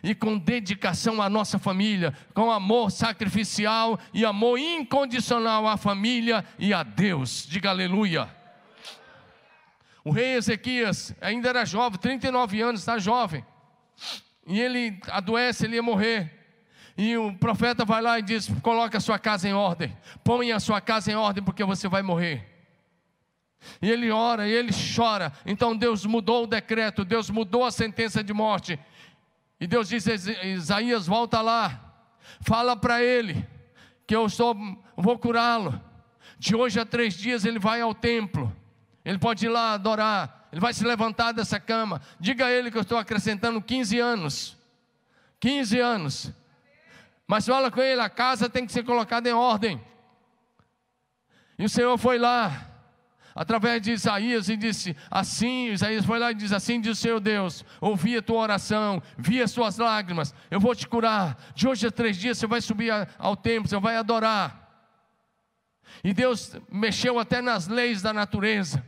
e 0.03 0.15
com 0.15 0.39
dedicação 0.39 1.23
à 1.23 1.29
nossa 1.29 1.59
família, 1.59 2.13
com 2.35 2.51
amor 2.51 2.91
sacrificial 2.91 3.99
e 4.13 4.25
amor 4.25 4.59
incondicional 4.59 5.67
à 5.67 5.77
família 5.77 6.45
e 6.59 6.73
a 6.73 6.83
Deus. 6.83 7.47
Diga 7.49 7.71
aleluia. 7.71 8.29
O 10.05 10.11
rei 10.11 10.35
Ezequias 10.35 11.15
ainda 11.21 11.49
era 11.49 11.65
jovem, 11.65 11.99
39 11.99 12.61
anos, 12.61 12.81
está 12.81 12.99
jovem. 12.99 13.45
E 14.47 14.61
ele 14.61 15.01
adoece, 15.09 15.65
ele 15.65 15.77
ia 15.77 15.83
morrer. 15.83 16.33
E 16.97 17.17
o 17.17 17.35
profeta 17.35 17.85
vai 17.85 18.01
lá 18.01 18.19
e 18.19 18.23
diz: 18.23 18.49
Coloque 18.63 18.97
a 18.97 19.01
sua 19.01 19.19
casa 19.19 19.49
em 19.49 19.53
ordem, 19.53 19.97
põe 20.23 20.53
a 20.53 20.61
sua 20.61 20.81
casa 20.81 21.11
em 21.11 21.15
ordem, 21.15 21.43
porque 21.43 21.65
você 21.65 21.89
vai 21.89 22.03
morrer. 22.03 22.56
E 23.81 23.91
ele 23.91 24.11
ora, 24.11 24.49
e 24.49 24.53
ele 24.53 24.73
chora. 24.73 25.33
Então 25.45 25.77
Deus 25.77 26.05
mudou 26.05 26.45
o 26.45 26.47
decreto, 26.47 27.05
Deus 27.05 27.31
mudou 27.31 27.65
a 27.65 27.71
sentença 27.71 28.23
de 28.23 28.33
morte. 28.33 28.79
E 29.61 29.67
Deus 29.67 29.89
diz: 29.89 30.07
Isaías, 30.07 31.07
volta 31.07 31.41
lá, 31.41 31.95
fala 32.41 32.77
para 32.77 33.03
ele 33.03 33.47
que 34.07 34.15
eu 34.15 34.27
estou, 34.27 34.57
vou 34.97 35.19
curá-lo. 35.19 35.81
De 36.39 36.55
hoje 36.55 36.79
a 36.79 36.85
três 36.85 37.15
dias 37.15 37.45
ele 37.45 37.59
vai 37.59 37.81
ao 37.81 37.95
templo. 37.95 38.55
Ele 39.05 39.19
pode 39.19 39.47
ir 39.47 39.49
lá 39.49 39.73
adorar. 39.73 40.49
Ele 40.53 40.61
vai 40.61 40.73
se 40.73 40.85
levantar 40.85 41.33
dessa 41.33 41.59
cama. 41.59 42.01
Diga 42.21 42.47
a 42.47 42.51
ele 42.51 42.71
que 42.71 42.77
eu 42.77 42.83
estou 42.83 42.99
acrescentando 42.99 43.61
15 43.61 43.99
anos. 43.99 44.57
15 45.41 45.79
anos. 45.81 46.33
Mas 47.27 47.47
fala 47.47 47.71
com 47.71 47.81
ele, 47.81 48.01
a 48.01 48.09
casa 48.09 48.49
tem 48.49 48.65
que 48.65 48.73
ser 48.73 48.85
colocada 48.85 49.29
em 49.29 49.33
ordem. 49.33 49.81
E 51.59 51.65
o 51.65 51.69
Senhor 51.69 51.97
foi 51.99 52.19
lá 52.19 52.76
através 53.37 53.83
de 53.83 53.93
Isaías 53.93 54.49
e 54.49 54.57
disse 54.57 54.97
assim: 55.11 55.69
Isaías 55.69 56.07
foi 56.07 56.19
lá 56.19 56.31
e 56.31 56.35
diz 56.35 56.53
assim: 56.53 56.81
diz 56.81 56.99
o 56.99 57.01
Senhor 57.01 57.21
Deus, 57.21 57.63
ouvi 57.81 58.17
a 58.17 58.23
tua 58.23 58.39
oração, 58.39 59.03
vi 59.19 59.43
as 59.43 59.53
tuas 59.53 59.77
lágrimas, 59.77 60.35
eu 60.51 60.59
vou 60.59 60.75
te 60.75 60.89
curar. 60.89 61.37
De 61.55 61.69
hoje 61.69 61.87
a 61.87 61.91
três 61.91 62.17
dias 62.17 62.39
você 62.39 62.47
vai 62.47 62.63
subir 62.63 62.91
ao 63.19 63.37
templo, 63.37 63.69
você 63.69 63.79
vai 63.79 63.99
adorar. 63.99 64.65
E 66.03 66.15
Deus 66.15 66.57
mexeu 66.71 67.19
até 67.19 67.43
nas 67.43 67.69
leis 67.69 68.01
da 68.01 68.13
natureza, 68.13 68.85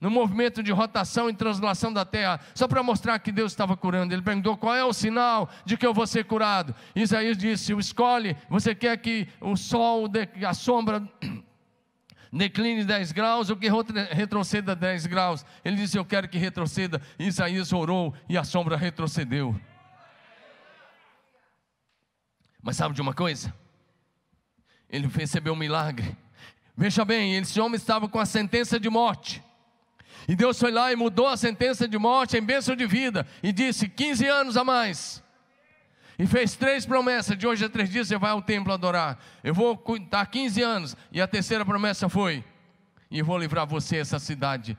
no 0.00 0.10
movimento 0.10 0.62
de 0.62 0.70
rotação 0.70 1.28
e 1.28 1.34
translação 1.34 1.92
da 1.92 2.04
terra, 2.04 2.40
só 2.54 2.68
para 2.68 2.82
mostrar 2.82 3.18
que 3.18 3.32
Deus 3.32 3.52
estava 3.52 3.74
curando. 3.74 4.12
Ele 4.12 4.22
perguntou: 4.22 4.56
qual 4.56 4.74
é 4.74 4.84
o 4.84 4.92
sinal 4.92 5.48
de 5.64 5.78
que 5.78 5.86
eu 5.86 5.94
vou 5.94 6.06
ser 6.06 6.26
curado? 6.26 6.74
Isaías 6.94 7.38
disse: 7.38 7.72
escolhe, 7.72 8.36
você 8.50 8.74
quer 8.74 8.98
que 8.98 9.26
o 9.40 9.56
sol, 9.56 10.10
a 10.46 10.52
sombra 10.52 11.02
decline 12.32 12.84
10 12.84 13.12
graus 13.12 13.50
ou 13.50 13.56
que 13.56 13.68
retroceda 14.12 14.76
10 14.76 15.06
graus. 15.06 15.44
Ele 15.64 15.76
disse: 15.76 15.98
Eu 15.98 16.04
quero 16.04 16.28
que 16.28 16.38
retroceda. 16.38 17.00
Isaías 17.18 17.72
orou 17.72 18.14
e 18.28 18.38
a 18.38 18.44
sombra 18.44 18.76
retrocedeu. 18.76 19.58
Mas 22.62 22.76
sabe 22.76 22.94
de 22.94 23.00
uma 23.00 23.14
coisa? 23.14 23.52
Ele 24.88 25.06
recebeu 25.06 25.54
um 25.54 25.56
milagre. 25.56 26.16
Veja 26.76 27.04
bem, 27.04 27.36
esse 27.36 27.60
homem 27.60 27.76
estava 27.76 28.08
com 28.08 28.18
a 28.18 28.26
sentença 28.26 28.78
de 28.78 28.88
morte. 28.88 29.42
E 30.28 30.36
Deus 30.36 30.58
foi 30.58 30.70
lá 30.70 30.92
e 30.92 30.96
mudou 30.96 31.26
a 31.26 31.36
sentença 31.36 31.88
de 31.88 31.98
morte 31.98 32.36
em 32.36 32.42
bênção 32.42 32.76
de 32.76 32.86
vida. 32.86 33.26
E 33.42 33.52
disse: 33.52 33.88
15 33.88 34.26
anos 34.26 34.56
a 34.56 34.64
mais. 34.64 35.22
E 36.20 36.26
fez 36.26 36.54
três 36.54 36.84
promessas: 36.84 37.38
de 37.38 37.46
hoje 37.46 37.64
a 37.64 37.68
três 37.70 37.88
dias 37.88 38.06
você 38.06 38.18
vai 38.18 38.30
ao 38.30 38.42
templo 38.42 38.74
adorar. 38.74 39.18
Eu 39.42 39.54
vou 39.54 39.82
estar 39.96 40.26
15 40.26 40.60
anos. 40.62 40.96
E 41.10 41.18
a 41.18 41.26
terceira 41.26 41.64
promessa 41.64 42.10
foi: 42.10 42.44
e 43.10 43.22
vou 43.22 43.38
livrar 43.38 43.66
você, 43.66 43.96
essa 43.96 44.18
cidade, 44.18 44.76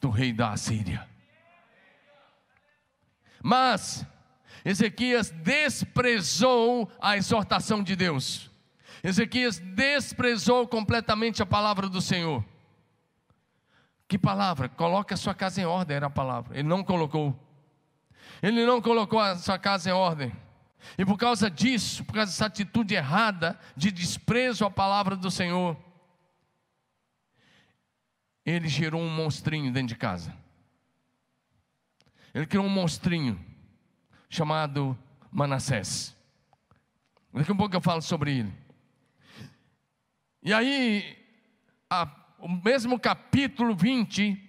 do 0.00 0.08
rei 0.08 0.32
da 0.32 0.52
Assíria. 0.52 1.06
Mas 3.42 4.06
Ezequias 4.64 5.28
desprezou 5.28 6.90
a 6.98 7.14
exortação 7.14 7.82
de 7.82 7.94
Deus. 7.94 8.50
Ezequias 9.04 9.58
desprezou 9.58 10.66
completamente 10.66 11.42
a 11.42 11.46
palavra 11.46 11.90
do 11.90 12.00
Senhor. 12.00 12.42
Que 14.08 14.16
palavra? 14.16 14.66
Coloque 14.66 15.12
a 15.12 15.16
sua 15.18 15.34
casa 15.34 15.60
em 15.60 15.66
ordem, 15.66 15.98
era 15.98 16.06
a 16.06 16.10
palavra. 16.10 16.58
Ele 16.58 16.66
não 16.66 16.82
colocou. 16.82 17.38
Ele 18.42 18.64
não 18.64 18.80
colocou 18.80 19.20
a 19.20 19.36
sua 19.36 19.58
casa 19.58 19.90
em 19.90 19.92
ordem. 19.92 20.32
E 20.96 21.04
por 21.04 21.18
causa 21.18 21.50
disso, 21.50 22.04
por 22.04 22.14
causa 22.14 22.30
dessa 22.30 22.46
atitude 22.46 22.94
errada 22.94 23.58
de 23.76 23.90
desprezo 23.90 24.64
à 24.64 24.70
palavra 24.70 25.16
do 25.16 25.30
Senhor, 25.30 25.76
ele 28.44 28.68
gerou 28.68 29.00
um 29.00 29.10
monstrinho 29.10 29.72
dentro 29.72 29.88
de 29.88 29.96
casa. 29.96 30.34
Ele 32.32 32.46
criou 32.46 32.64
um 32.64 32.70
monstrinho 32.70 33.44
chamado 34.28 34.96
Manassés. 35.30 36.16
Daqui 37.32 37.52
a 37.52 37.54
pouco 37.54 37.76
eu 37.76 37.80
falo 37.80 38.02
sobre 38.02 38.38
ele. 38.38 38.52
E 40.42 40.52
aí, 40.52 41.18
a, 41.88 42.08
o 42.38 42.48
mesmo 42.48 42.98
capítulo 42.98 43.74
20, 43.74 44.40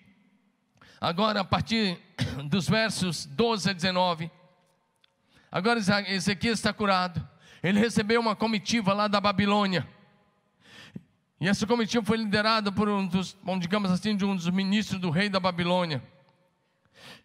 agora 1.00 1.42
a 1.42 1.46
partir 1.46 2.00
dos 2.50 2.68
versos 2.68 3.26
12 3.26 3.70
a 3.70 3.74
19. 3.74 4.32
Agora 5.52 5.80
Ezequias 6.08 6.60
está 6.60 6.72
curado. 6.72 7.28
Ele 7.62 7.80
recebeu 7.80 8.22
uma 8.22 8.36
comitiva 8.36 8.94
lá 8.94 9.08
da 9.08 9.20
Babilônia. 9.20 9.88
E 11.40 11.48
essa 11.48 11.68
comitiva 11.68 12.06
foi 12.06 12.18
liderada 12.18 12.72
por 12.72 12.88
um 12.88 13.06
dos, 13.06 13.36
digamos 13.60 13.92
assim, 13.92 14.16
de 14.16 14.24
um 14.24 14.36
dos 14.36 14.50
ministros 14.50 15.00
do 15.00 15.10
rei 15.10 15.28
da 15.28 15.40
Babilônia. 15.40 16.02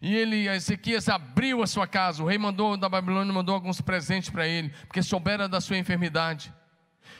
E 0.01 0.15
ele, 0.15 0.47
Ezequias, 0.47 1.07
abriu 1.07 1.63
a 1.63 1.67
sua 1.67 1.87
casa. 1.87 2.21
O 2.21 2.27
rei 2.27 2.37
mandou 2.37 2.75
da 2.75 2.89
Babilônia 2.89 3.31
mandou 3.31 3.55
alguns 3.55 3.79
presentes 3.79 4.29
para 4.29 4.47
ele, 4.47 4.69
porque 4.87 5.01
soubera 5.01 5.47
da 5.47 5.61
sua 5.61 5.77
enfermidade. 5.77 6.53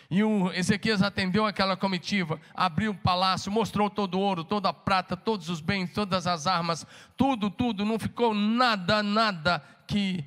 E 0.09 0.23
o 0.23 0.51
Ezequias 0.53 1.01
atendeu 1.01 1.45
aquela 1.45 1.75
comitiva, 1.75 2.39
abriu 2.53 2.91
o 2.91 2.97
palácio, 2.97 3.51
mostrou 3.51 3.89
todo 3.89 4.15
o 4.15 4.21
ouro, 4.21 4.43
toda 4.43 4.69
a 4.69 4.73
prata, 4.73 5.17
todos 5.17 5.49
os 5.49 5.59
bens, 5.59 5.91
todas 5.91 6.25
as 6.25 6.47
armas, 6.47 6.85
tudo, 7.15 7.49
tudo, 7.49 7.83
não 7.83 7.99
ficou 7.99 8.33
nada, 8.33 9.03
nada 9.03 9.63
que 9.85 10.25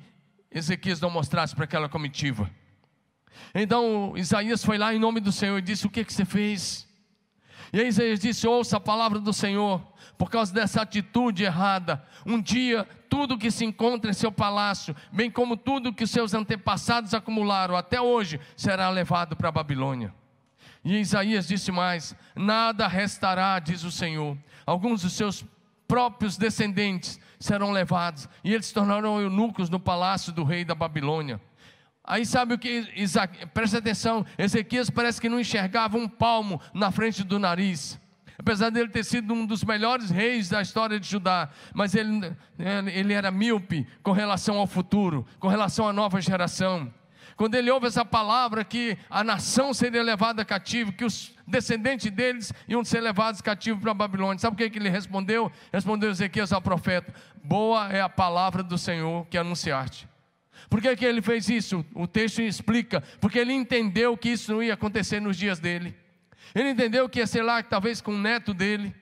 Ezequias 0.51 0.99
não 0.99 1.09
mostrasse 1.09 1.55
para 1.55 1.63
aquela 1.63 1.87
comitiva. 1.87 2.49
Então 3.55 4.13
Isaías 4.15 4.63
foi 4.63 4.77
lá 4.77 4.93
em 4.93 4.99
nome 4.99 5.19
do 5.19 5.31
Senhor 5.31 5.57
e 5.57 5.61
disse: 5.61 5.87
O 5.87 5.89
que, 5.89 6.03
que 6.03 6.13
você 6.13 6.25
fez? 6.25 6.87
E 7.73 7.79
aí 7.79 7.87
Isaías 7.87 8.19
disse: 8.19 8.47
Ouça 8.47 8.77
a 8.77 8.79
palavra 8.79 9.19
do 9.19 9.31
Senhor, 9.31 9.81
por 10.17 10.29
causa 10.29 10.53
dessa 10.53 10.81
atitude 10.81 11.43
errada. 11.43 12.05
Um 12.25 12.41
dia, 12.41 12.87
tudo 13.09 13.37
que 13.37 13.49
se 13.49 13.63
encontra 13.63 14.11
em 14.11 14.13
seu 14.13 14.31
palácio, 14.31 14.95
bem 15.11 15.31
como 15.31 15.55
tudo 15.55 15.93
que 15.93 16.05
seus 16.05 16.33
antepassados 16.33 17.13
acumularam 17.13 17.75
até 17.75 18.01
hoje, 18.01 18.39
será 18.55 18.89
levado 18.89 19.35
para 19.35 19.49
a 19.49 19.53
Babilônia. 19.53 20.13
E 20.83 20.97
Isaías 20.97 21.47
disse 21.47 21.71
mais: 21.71 22.15
Nada 22.35 22.87
restará, 22.87 23.57
diz 23.59 23.83
o 23.83 23.91
Senhor. 23.91 24.37
Alguns 24.65 25.01
dos 25.03 25.13
seus 25.13 25.45
próprios 25.91 26.37
descendentes 26.37 27.19
serão 27.37 27.69
levados, 27.69 28.29
e 28.45 28.53
eles 28.53 28.67
se 28.67 28.73
tornarão 28.73 29.19
eunucos 29.19 29.69
no 29.69 29.77
palácio 29.77 30.31
do 30.31 30.45
rei 30.45 30.63
da 30.63 30.73
Babilônia. 30.73 31.41
Aí 32.01 32.25
sabe 32.25 32.53
o 32.53 32.57
que, 32.57 32.89
Isaac, 32.95 33.45
presta 33.47 33.79
atenção, 33.79 34.25
Ezequias 34.37 34.89
parece 34.89 35.19
que 35.19 35.27
não 35.27 35.37
enxergava 35.37 35.97
um 35.97 36.07
palmo 36.07 36.61
na 36.73 36.91
frente 36.91 37.25
do 37.25 37.37
nariz. 37.37 37.99
Apesar 38.39 38.69
dele 38.69 38.87
ter 38.87 39.03
sido 39.03 39.33
um 39.33 39.45
dos 39.45 39.65
melhores 39.65 40.09
reis 40.09 40.47
da 40.47 40.61
história 40.61 40.97
de 40.97 41.09
Judá, 41.09 41.49
mas 41.73 41.93
ele, 41.93 42.33
ele 42.93 43.11
era 43.11 43.29
míope 43.29 43.85
com 44.01 44.13
relação 44.13 44.59
ao 44.59 44.67
futuro, 44.67 45.27
com 45.39 45.49
relação 45.49 45.89
à 45.89 45.91
nova 45.91 46.21
geração. 46.21 46.89
Quando 47.41 47.55
ele 47.55 47.71
ouve 47.71 47.87
essa 47.87 48.05
palavra 48.05 48.63
que 48.63 48.95
a 49.09 49.23
nação 49.23 49.73
seria 49.73 50.03
levada 50.03 50.45
cativo, 50.45 50.91
que 50.91 51.03
os 51.03 51.33
descendentes 51.47 52.11
deles 52.11 52.53
iam 52.67 52.85
ser 52.85 53.01
levados 53.01 53.41
cativos 53.41 53.81
para 53.81 53.89
a 53.89 53.95
Babilônia, 53.95 54.37
sabe 54.37 54.53
o 54.53 54.57
que, 54.57 54.69
que 54.69 54.77
ele 54.77 54.89
respondeu? 54.89 55.51
Respondeu 55.73 56.11
Ezequias 56.11 56.53
ao 56.53 56.61
profeta: 56.61 57.11
Boa 57.43 57.91
é 57.91 57.99
a 57.99 58.07
palavra 58.07 58.61
do 58.61 58.77
Senhor 58.77 59.25
que 59.25 59.39
anunciaste. 59.39 60.07
Por 60.69 60.83
que, 60.83 60.95
que 60.95 61.03
ele 61.03 61.19
fez 61.19 61.49
isso? 61.49 61.83
O 61.95 62.05
texto 62.05 62.43
explica, 62.43 63.01
porque 63.19 63.39
ele 63.39 63.53
entendeu 63.53 64.15
que 64.15 64.29
isso 64.29 64.53
não 64.53 64.61
ia 64.61 64.75
acontecer 64.75 65.19
nos 65.19 65.35
dias 65.35 65.57
dele. 65.57 65.95
Ele 66.53 66.69
entendeu 66.69 67.09
que 67.09 67.17
ia 67.17 67.25
ser 67.25 67.41
lá, 67.41 67.63
talvez 67.63 68.01
com 68.01 68.13
o 68.13 68.19
neto 68.19 68.53
dele. 68.53 68.93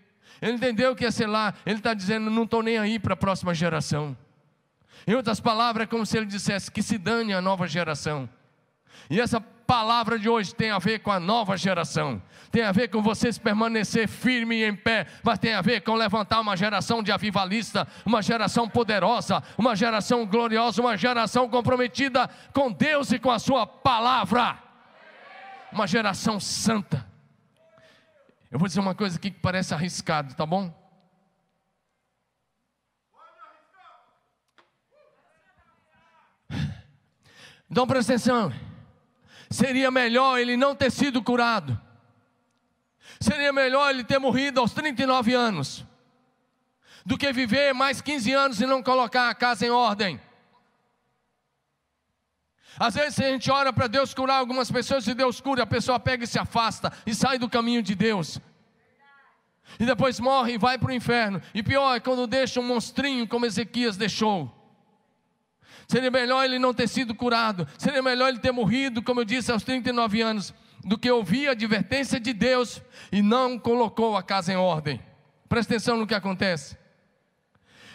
Ele 0.42 0.54
entendeu 0.54 0.96
que 0.96 1.04
ia 1.04 1.12
ser 1.12 1.28
lá. 1.28 1.54
Ele 1.66 1.80
está 1.80 1.94
dizendo: 1.94 2.32
não 2.32 2.44
estou 2.44 2.64
nem 2.64 2.78
aí 2.78 3.00
para 3.00 3.16
a 3.16 3.18
próxima 3.18 3.54
geração. 3.54 4.16
Em 5.06 5.14
outras 5.14 5.42
palavras, 5.42 5.84
é 5.84 5.88
como 5.88 6.06
se 6.06 6.16
ele 6.16 6.26
dissesse 6.26 6.72
que 6.72 6.82
se 6.82 6.98
dane 6.98 7.34
a 7.34 7.42
nova 7.42 7.68
geração. 7.68 8.30
E 9.10 9.20
essa 9.20 9.42
palavra 9.42 10.18
de 10.20 10.30
hoje 10.30 10.54
tem 10.54 10.72
a 10.72 10.80
ver 10.80 11.00
com 11.00 11.12
a 11.12 11.20
nova 11.20 11.58
geração. 11.58 12.22
Tem 12.52 12.64
a 12.64 12.72
ver 12.72 12.90
com 12.90 13.02
vocês 13.02 13.38
permanecer 13.38 14.08
firme 14.08 14.58
e 14.58 14.66
em 14.66 14.76
pé, 14.76 15.08
mas 15.24 15.40
tem 15.40 15.54
a 15.54 15.62
ver 15.62 15.82
com 15.82 15.94
levantar 15.94 16.40
uma 16.40 16.56
geração 16.56 17.04
de 17.04 17.12
avivalista, 17.12 17.88
uma 18.06 18.22
geração 18.22 18.68
poderosa, 18.68 19.44
uma 19.58 19.76
geração 19.76 20.26
gloriosa, 20.26 20.82
uma 20.82 20.98
geração 20.98 21.48
comprometida 21.50 22.28
com 22.54 22.72
Deus 22.72 23.12
e 23.12 23.20
com 23.20 23.32
a 23.32 23.40
sua 23.40 23.68
palavra. 23.68 24.58
Uma 25.72 25.86
geração 25.86 26.40
santa. 26.40 27.08
Eu 28.52 28.58
vou 28.58 28.68
dizer 28.68 28.80
uma 28.80 28.96
coisa 28.96 29.18
aqui 29.18 29.30
que 29.30 29.40
parece 29.40 29.74
arriscado, 29.74 30.34
tá 30.34 30.46
bom? 30.46 30.74
Então 37.70 37.86
presta 37.86 38.14
atenção. 38.14 38.69
Seria 39.50 39.90
melhor 39.90 40.40
ele 40.40 40.56
não 40.56 40.76
ter 40.76 40.92
sido 40.92 41.24
curado. 41.24 41.80
Seria 43.20 43.52
melhor 43.52 43.90
ele 43.90 44.04
ter 44.04 44.20
morrido 44.20 44.60
aos 44.60 44.74
39 44.74 45.34
anos. 45.34 45.86
Do 47.06 47.18
que 47.18 47.32
viver 47.34 47.74
mais 47.74 48.02
15 48.02 48.32
anos 48.32 48.62
e 48.62 48.66
não 48.66 48.84
colocar 48.84 49.30
a 49.30 49.36
casa 49.36 49.66
em 49.66 49.70
ordem. 49.70 50.22
Às 52.78 52.94
vezes 52.94 53.20
a 53.20 53.24
gente 53.24 53.50
ora 53.52 53.74
para 53.74 53.88
Deus 53.88 54.14
curar 54.14 54.36
algumas 54.36 54.72
pessoas 54.72 55.06
e 55.08 55.14
Deus 55.14 55.42
cura, 55.42 55.64
a 55.64 55.68
pessoa 55.68 56.00
pega 56.00 56.24
e 56.24 56.28
se 56.28 56.40
afasta 56.40 56.94
e 57.06 57.14
sai 57.14 57.38
do 57.38 57.50
caminho 57.50 57.82
de 57.82 57.96
Deus. 57.96 58.40
E 59.80 59.86
depois 59.86 60.20
morre 60.20 60.54
e 60.54 60.58
vai 60.58 60.78
para 60.78 60.90
o 60.90 60.94
inferno. 60.94 61.42
E 61.54 61.62
pior 61.62 61.96
é 61.96 62.00
quando 62.00 62.26
deixa 62.28 62.60
um 62.60 62.64
monstrinho 62.64 63.28
como 63.28 63.46
Ezequias 63.46 63.98
deixou. 63.98 64.59
Seria 65.90 66.12
melhor 66.12 66.46
ele 66.46 66.60
não 66.60 66.72
ter 66.72 66.88
sido 66.88 67.16
curado. 67.16 67.68
Seria 67.76 68.04
melhor 68.04 68.30
ele 68.30 68.38
ter 68.38 68.52
morrido, 68.52 69.02
como 69.02 69.22
eu 69.22 69.26
disse, 69.26 69.52
aos 69.52 69.64
39 69.64 70.22
anos, 70.22 70.54
do 70.86 71.00
que 71.00 71.10
ouvir 71.10 71.48
a 71.48 71.54
advertência 71.54 72.20
de 72.20 72.32
Deus 72.32 72.80
e 73.12 73.24
não 73.24 73.58
colocou 73.58 74.16
a 74.16 74.22
casa 74.22 74.54
em 74.54 74.56
ordem. 74.56 75.02
Presta 75.50 75.74
atenção 75.74 75.98
no 75.98 76.06
que 76.06 76.14
acontece. 76.14 76.78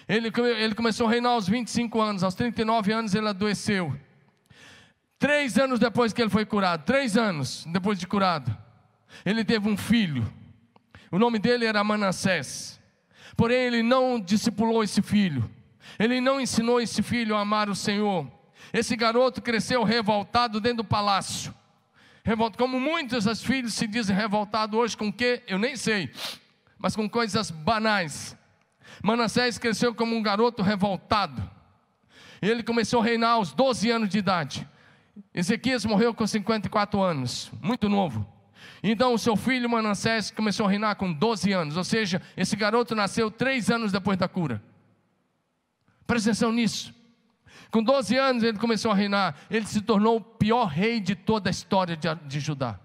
Ele, 0.08 0.32
ele 0.58 0.74
começou 0.74 1.06
a 1.06 1.10
reinar 1.10 1.30
aos 1.34 1.48
25 1.48 2.00
anos, 2.00 2.24
aos 2.24 2.34
39 2.34 2.92
anos 2.92 3.14
ele 3.14 3.28
adoeceu. 3.28 3.96
Três 5.16 5.56
anos 5.56 5.78
depois 5.78 6.12
que 6.12 6.20
ele 6.20 6.30
foi 6.30 6.44
curado, 6.44 6.84
três 6.84 7.16
anos 7.16 7.64
depois 7.68 7.96
de 7.96 8.08
curado, 8.08 8.54
ele 9.24 9.44
teve 9.44 9.68
um 9.68 9.76
filho. 9.76 10.28
O 11.12 11.18
nome 11.18 11.38
dele 11.38 11.64
era 11.64 11.84
Manassés. 11.84 12.80
Porém, 13.36 13.66
ele 13.66 13.84
não 13.84 14.18
discipulou 14.18 14.82
esse 14.82 15.00
filho. 15.00 15.48
Ele 15.98 16.20
não 16.20 16.40
ensinou 16.40 16.80
esse 16.80 17.02
filho 17.02 17.36
a 17.36 17.40
amar 17.40 17.68
o 17.68 17.74
Senhor. 17.74 18.26
Esse 18.72 18.96
garoto 18.96 19.40
cresceu 19.40 19.82
revoltado 19.84 20.60
dentro 20.60 20.78
do 20.78 20.84
palácio. 20.84 21.54
Revolto, 22.24 22.56
como 22.56 22.80
muitos 22.80 23.24
dos 23.24 23.42
filhos 23.42 23.74
se 23.74 23.86
dizem 23.86 24.16
revoltados 24.16 24.78
hoje 24.78 24.96
com 24.96 25.08
o 25.08 25.12
que? 25.12 25.42
Eu 25.46 25.58
nem 25.58 25.76
sei. 25.76 26.10
Mas 26.78 26.96
com 26.96 27.08
coisas 27.08 27.50
banais. 27.50 28.36
Manassés 29.02 29.58
cresceu 29.58 29.94
como 29.94 30.16
um 30.16 30.22
garoto 30.22 30.62
revoltado. 30.62 31.48
Ele 32.40 32.62
começou 32.62 33.00
a 33.00 33.04
reinar 33.04 33.32
aos 33.32 33.52
12 33.52 33.90
anos 33.90 34.08
de 34.08 34.18
idade. 34.18 34.68
Ezequias 35.34 35.84
morreu 35.84 36.12
com 36.12 36.26
54 36.26 37.00
anos, 37.00 37.50
muito 37.62 37.88
novo. 37.88 38.26
Então 38.82 39.14
o 39.14 39.18
seu 39.18 39.36
filho 39.36 39.68
Manassés 39.68 40.30
começou 40.30 40.66
a 40.66 40.70
reinar 40.70 40.96
com 40.96 41.12
12 41.12 41.52
anos, 41.52 41.76
ou 41.76 41.84
seja, 41.84 42.20
esse 42.36 42.56
garoto 42.56 42.94
nasceu 42.94 43.30
três 43.30 43.70
anos 43.70 43.92
depois 43.92 44.18
da 44.18 44.28
cura. 44.28 44.62
Presta 46.06 46.30
atenção 46.30 46.52
nisso. 46.52 46.94
Com 47.70 47.82
12 47.82 48.16
anos 48.16 48.42
ele 48.42 48.58
começou 48.58 48.92
a 48.92 48.94
reinar, 48.94 49.36
ele 49.50 49.66
se 49.66 49.80
tornou 49.80 50.16
o 50.16 50.20
pior 50.20 50.66
rei 50.66 51.00
de 51.00 51.14
toda 51.14 51.48
a 51.48 51.52
história 51.52 51.96
de, 51.96 52.08
de 52.26 52.38
Judá. 52.38 52.78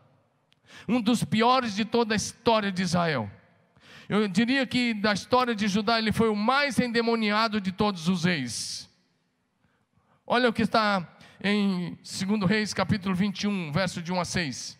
Um 0.88 1.00
dos 1.00 1.24
piores 1.24 1.76
de 1.76 1.86
toda 1.86 2.16
a 2.16 2.18
história 2.18 2.72
de 2.72 2.82
Israel. 2.82 3.30
Eu 4.08 4.28
diria 4.28 4.66
que 4.66 4.96
da 4.96 5.14
história 5.14 5.54
de 5.54 5.68
Judá 5.68 6.00
ele 6.00 6.12
foi 6.12 6.30
o 6.30 6.36
mais 6.36 6.80
endemoniado 6.80 7.62
de 7.62 7.72
todos 7.72 8.08
os 8.08 8.24
reis. 8.24 8.90
Olha 10.26 10.50
o 10.50 10.54
que 10.54 10.64
está 10.64 11.08
em 11.44 11.98
2 11.98 12.50
Reis, 12.50 12.74
capítulo 12.74 13.14
21, 13.14 13.72
verso 13.72 14.02
de 14.02 14.12
1 14.12 14.20
a 14.20 14.26
6. 14.26 14.80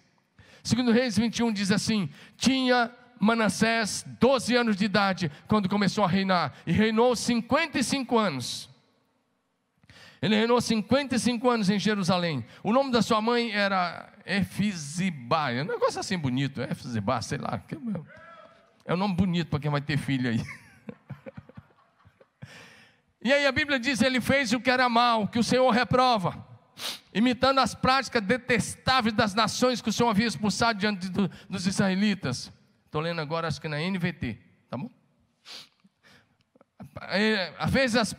2 0.64 0.94
Reis 0.94 1.18
21 1.18 1.52
diz 1.54 1.72
assim: 1.72 2.10
Tinha 2.38 2.92
Manassés 3.20 4.06
12 4.20 4.56
anos 4.56 4.76
de 4.76 4.86
idade 4.86 5.32
quando 5.48 5.68
começou 5.68 6.04
a 6.04 6.08
reinar, 6.08 6.54
e 6.66 6.72
reinou 6.72 7.16
55 7.16 8.18
anos. 8.18 8.70
Ele 10.22 10.36
reinou 10.36 10.60
55 10.60 11.50
anos 11.50 11.70
em 11.70 11.80
Jerusalém. 11.80 12.46
O 12.62 12.74
nome 12.74 12.92
da 12.92 13.02
sua 13.02 13.22
mãe 13.22 13.52
era 13.52 14.12
Efizibá. 14.26 15.52
É 15.52 15.64
um 15.64 15.66
negócio 15.66 16.00
assim 16.00 16.18
bonito, 16.18 16.62
Efizibá, 16.62 17.22
sei 17.22 17.38
lá. 17.38 17.62
É 18.86 18.94
um 18.94 18.98
nome 18.98 19.16
bonito 19.16 19.50
para 19.50 19.60
quem 19.60 19.72
vai 19.72 19.82
ter 19.82 19.98
filho 19.98 20.30
aí. 20.30 20.42
E 23.22 23.34
aí 23.34 23.46
a 23.46 23.52
Bíblia 23.52 23.78
diz: 23.78 24.02
ele 24.02 24.22
fez 24.22 24.54
o 24.54 24.62
que 24.62 24.72
era 24.72 24.88
mal, 24.88 25.28
que 25.28 25.38
o 25.38 25.44
Senhor 25.44 25.70
reprova. 25.72 26.48
imitando 27.14 27.60
as 27.60 27.76
práticas 27.76 28.22
detestáveis 28.22 29.14
das 29.14 29.34
nações 29.34 29.82
que 29.82 29.90
o 29.90 29.94
Senhor 29.94 30.10
havia 30.10 30.26
expulsado 30.26 30.80
diante 30.80 31.10
do, 31.10 31.30
dos 31.50 31.68
israelitas. 31.68 32.50
Estou 32.90 33.02
lendo 33.02 33.22
agora, 33.22 33.48
acho 33.48 33.62
que 33.62 33.68
na 33.68 33.78
NVT, 33.78 34.36
tá 34.68 34.76
bom? 34.76 34.90
Fez 37.72 37.96
as, 37.96 38.16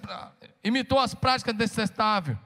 imitou 0.62 1.00
as 1.00 1.12
práticas 1.12 1.52
detestáveis 1.56 2.38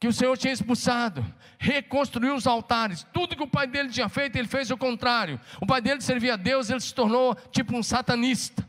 que 0.00 0.08
o 0.08 0.12
Senhor 0.12 0.36
tinha 0.36 0.52
expulsado, 0.52 1.24
reconstruiu 1.58 2.34
os 2.34 2.44
altares, 2.44 3.06
tudo 3.12 3.36
que 3.36 3.42
o 3.42 3.48
pai 3.48 3.68
dele 3.68 3.88
tinha 3.88 4.08
feito, 4.08 4.34
ele 4.34 4.48
fez 4.48 4.68
o 4.72 4.76
contrário. 4.76 5.40
O 5.60 5.66
pai 5.66 5.80
dele 5.80 6.00
servia 6.00 6.34
a 6.34 6.36
Deus, 6.36 6.70
ele 6.70 6.80
se 6.80 6.92
tornou 6.92 7.36
tipo 7.52 7.76
um 7.76 7.84
satanista. 7.84 8.66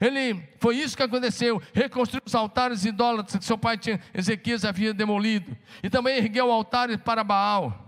Ele 0.00 0.42
foi 0.58 0.76
isso 0.76 0.96
que 0.96 1.02
aconteceu, 1.02 1.60
reconstruiu 1.74 2.22
os 2.24 2.34
altares 2.34 2.86
idólatras 2.86 3.36
que 3.36 3.44
seu 3.44 3.58
pai 3.58 3.76
tinha, 3.76 4.00
Ezequias 4.14 4.64
havia 4.64 4.94
demolido, 4.94 5.54
e 5.82 5.90
também 5.90 6.16
ergueu 6.16 6.50
altares 6.50 6.96
para 6.96 7.22
Baal. 7.22 7.81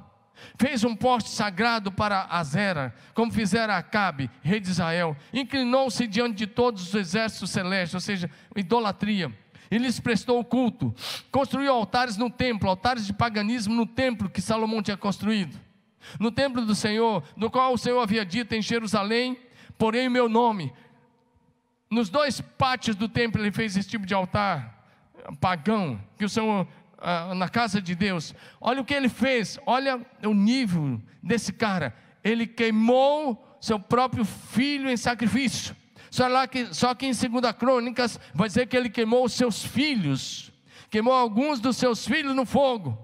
Fez 0.59 0.85
um 0.85 0.95
poste 0.95 1.31
sagrado 1.31 1.91
para 1.93 2.27
Azera, 2.31 2.95
como 3.15 3.33
fizera 3.33 3.77
Acabe, 3.77 4.31
rei 4.43 4.61
de 4.61 4.71
Israel. 4.71 5.17
Inclinou-se 5.33 6.07
diante 6.07 6.37
de 6.37 6.47
todos 6.47 6.89
os 6.89 6.95
exércitos 6.95 7.51
celestes, 7.51 7.95
ou 7.95 8.01
seja, 8.01 8.31
idolatria 8.55 9.33
e 9.71 9.79
lhes 9.79 9.99
prestou 9.99 10.45
culto. 10.45 10.95
Construiu 11.31 11.73
altares 11.73 12.17
no 12.17 12.31
templo, 12.31 12.69
altares 12.69 13.07
de 13.07 13.13
paganismo 13.13 13.75
no 13.75 13.87
templo 13.87 14.31
que 14.31 14.41
Salomão 14.41 14.83
tinha 14.83 14.97
construído. 14.97 15.59
No 16.21 16.31
templo 16.31 16.65
do 16.65 16.75
Senhor, 16.75 17.25
no 17.37 17.51
qual 17.51 17.73
o 17.73 17.79
Senhor 17.79 18.01
havia 18.01 18.25
dito 18.25 18.55
em 18.55 18.63
Jerusalém, 18.63 19.39
porém 19.79 20.07
o 20.07 20.11
meu 20.11 20.29
nome. 20.29 20.73
Nos 21.91 22.09
dois 22.11 22.41
pátios 22.41 22.95
do 22.97 23.09
templo 23.09 23.41
ele 23.41 23.51
fez 23.51 23.77
esse 23.77 23.89
tipo 23.89 24.07
de 24.07 24.15
altar 24.15 24.73
pagão, 25.41 26.01
que 26.19 26.25
o 26.25 26.29
Senhor 26.29 26.67
na 27.35 27.49
casa 27.49 27.81
de 27.81 27.95
Deus. 27.95 28.35
Olha 28.61 28.81
o 28.81 28.85
que 28.85 28.95
ele 28.95 29.09
fez, 29.09 29.59
olha 29.67 30.01
o 30.23 30.35
nível 30.35 31.01
desse 31.23 31.53
cara. 31.53 31.95
Ele 32.23 32.47
queimou 32.47 33.57
seu 33.61 33.79
próprio 33.79 34.25
filho 34.25 34.89
em 34.89 34.97
sacrifício. 34.97 35.77
Só, 36.11 36.29
lá 36.29 36.47
que, 36.47 36.73
só 36.73 36.95
que 36.95 37.07
em 37.07 37.13
2 37.13 37.53
Crônicas 37.59 38.21
vai 38.33 38.49
dizer 38.49 38.67
que 38.67 38.77
ele 38.77 38.89
queimou 38.89 39.25
os 39.25 39.33
seus 39.33 39.65
filhos, 39.65 40.53
queimou 40.89 41.13
alguns 41.13 41.61
dos 41.61 41.77
seus 41.77 42.07
filhos 42.07 42.37
no 42.37 42.47
fogo. 42.47 42.97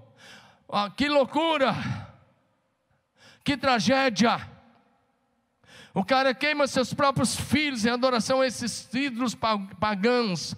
Ah, 0.69 0.89
que 0.89 1.09
loucura! 1.09 1.75
Que 3.43 3.57
tragédia! 3.57 4.49
O 5.93 6.05
cara 6.05 6.33
queima 6.33 6.67
seus 6.67 6.93
próprios 6.93 7.35
filhos 7.35 7.85
em 7.85 7.89
adoração 7.89 8.39
a 8.39 8.47
esses 8.47 8.87
ídolos 8.93 9.35
pagãos, 9.35 10.55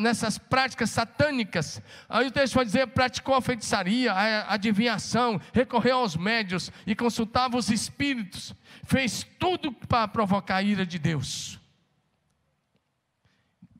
nessas 0.00 0.38
práticas 0.38 0.90
satânicas. 0.90 1.82
Aí 2.08 2.26
o 2.26 2.30
texto 2.30 2.54
vai 2.54 2.64
dizer: 2.64 2.86
praticou 2.88 3.34
a 3.34 3.42
feitiçaria, 3.42 4.12
a 4.12 4.54
adivinhação, 4.54 5.40
recorreu 5.52 5.98
aos 5.98 6.16
médios 6.16 6.70
e 6.86 6.94
consultava 6.94 7.56
os 7.56 7.68
espíritos, 7.70 8.54
fez 8.84 9.26
tudo 9.38 9.72
para 9.72 10.06
provocar 10.06 10.56
a 10.56 10.62
ira 10.62 10.86
de 10.86 10.98
Deus. 10.98 11.58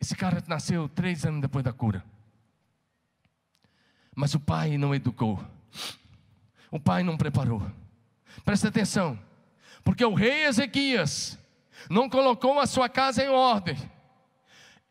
Esse 0.00 0.16
cara 0.16 0.42
nasceu 0.46 0.88
três 0.88 1.24
anos 1.24 1.40
depois 1.40 1.64
da 1.64 1.72
cura. 1.72 2.04
Mas 4.14 4.35
o 4.35 4.40
pai 4.40 4.76
não 4.76 4.94
educou. 4.94 5.42
O 6.70 6.78
pai 6.78 7.02
não 7.02 7.16
preparou. 7.16 7.66
Presta 8.44 8.68
atenção. 8.68 9.18
Porque 9.83 10.04
o 10.04 10.14
rei 10.14 10.44
Ezequias 10.44 11.38
não 11.88 12.09
colocou 12.09 12.59
a 12.59 12.66
sua 12.66 12.88
casa 12.88 13.24
em 13.24 13.28
ordem. 13.28 13.76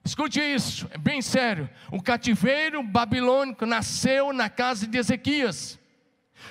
Escute 0.03 0.41
isso, 0.41 0.87
é 0.91 0.97
bem 0.97 1.21
sério. 1.21 1.69
O 1.91 2.01
cativeiro 2.01 2.83
babilônico 2.83 3.65
nasceu 3.65 4.33
na 4.33 4.49
casa 4.49 4.85
de 4.85 4.97
Ezequias. 4.97 5.79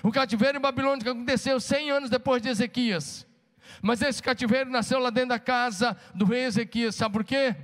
O 0.02 0.10
cativeiro 0.10 0.58
babilônico 0.58 1.10
aconteceu 1.10 1.60
100 1.60 1.90
anos 1.90 2.10
depois 2.10 2.40
de 2.40 2.48
Ezequias. 2.48 3.26
Mas 3.82 4.00
esse 4.00 4.22
cativeiro 4.22 4.70
nasceu 4.70 4.98
lá 4.98 5.10
dentro 5.10 5.30
da 5.30 5.38
casa 5.38 5.96
do 6.14 6.24
rei 6.24 6.44
Ezequias. 6.44 6.94
Sabe 6.94 7.12
por 7.12 7.24
quê? 7.24 7.54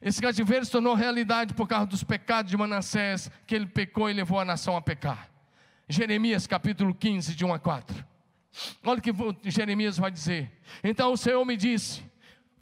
Esse 0.00 0.20
cativeiro 0.20 0.64
se 0.64 0.70
tornou 0.70 0.94
realidade 0.94 1.54
por 1.54 1.66
causa 1.66 1.86
dos 1.86 2.04
pecados 2.04 2.50
de 2.50 2.56
Manassés, 2.56 3.30
que 3.46 3.54
ele 3.54 3.66
pecou 3.66 4.08
e 4.08 4.12
levou 4.12 4.38
a 4.38 4.44
nação 4.44 4.76
a 4.76 4.82
pecar. 4.82 5.28
Jeremias 5.88 6.46
capítulo 6.46 6.94
15, 6.94 7.34
de 7.34 7.44
1 7.44 7.54
a 7.54 7.58
4. 7.58 8.04
Olha 8.84 8.98
o 8.98 9.02
que 9.02 9.50
Jeremias 9.50 9.96
vai 9.96 10.10
dizer. 10.10 10.52
Então 10.84 11.12
o 11.12 11.16
Senhor 11.16 11.42
me 11.44 11.56
disse: 11.56 12.02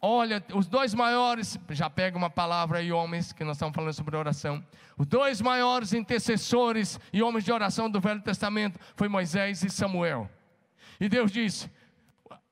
Olha, 0.01 0.45
os 0.55 0.67
dois 0.67 0.95
maiores, 0.95 1.59
já 1.71 1.89
pega 1.89 2.17
uma 2.17 2.31
palavra 2.31 2.79
aí, 2.79 2.93
homens, 2.93 3.33
que 3.33 3.45
nós 3.45 3.57
estamos 3.57 3.75
falando 3.75 3.93
sobre 3.93 4.17
oração. 4.17 4.65
Os 4.97 5.07
dois 5.07 5.41
maiores 5.41 5.93
intercessores 5.93 7.01
e 7.13 7.23
homens 7.23 7.45
de 7.45 7.53
oração 7.53 7.91
do 7.91 8.01
Velho 8.01 8.21
Testamento 8.21 8.79
foi 8.95 9.09
Moisés 9.09 9.63
e 9.63 9.71
Samuel. 9.71 10.31
E 11.01 11.09
Deus 11.09 11.33
disse: 11.33 11.71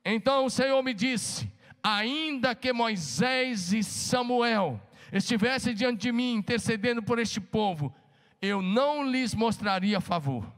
Então 0.05 0.47
o 0.47 0.51
Senhor 0.51 0.83
me 0.83 0.95
disse: 0.95 1.51
ainda 1.85 2.55
que 2.55 2.73
Moisés 2.73 3.75
e 3.75 3.83
Samuel 3.83 4.81
estivessem 5.13 5.75
diante 5.75 6.01
de 6.03 6.13
mim 6.13 6.37
intercedendo 6.37 7.03
por 7.03 7.19
este 7.19 7.39
povo, 7.39 7.95
eu 8.41 8.63
não 8.63 9.07
lhes 9.07 9.35
mostraria 9.35 10.01
favor. 10.01 10.51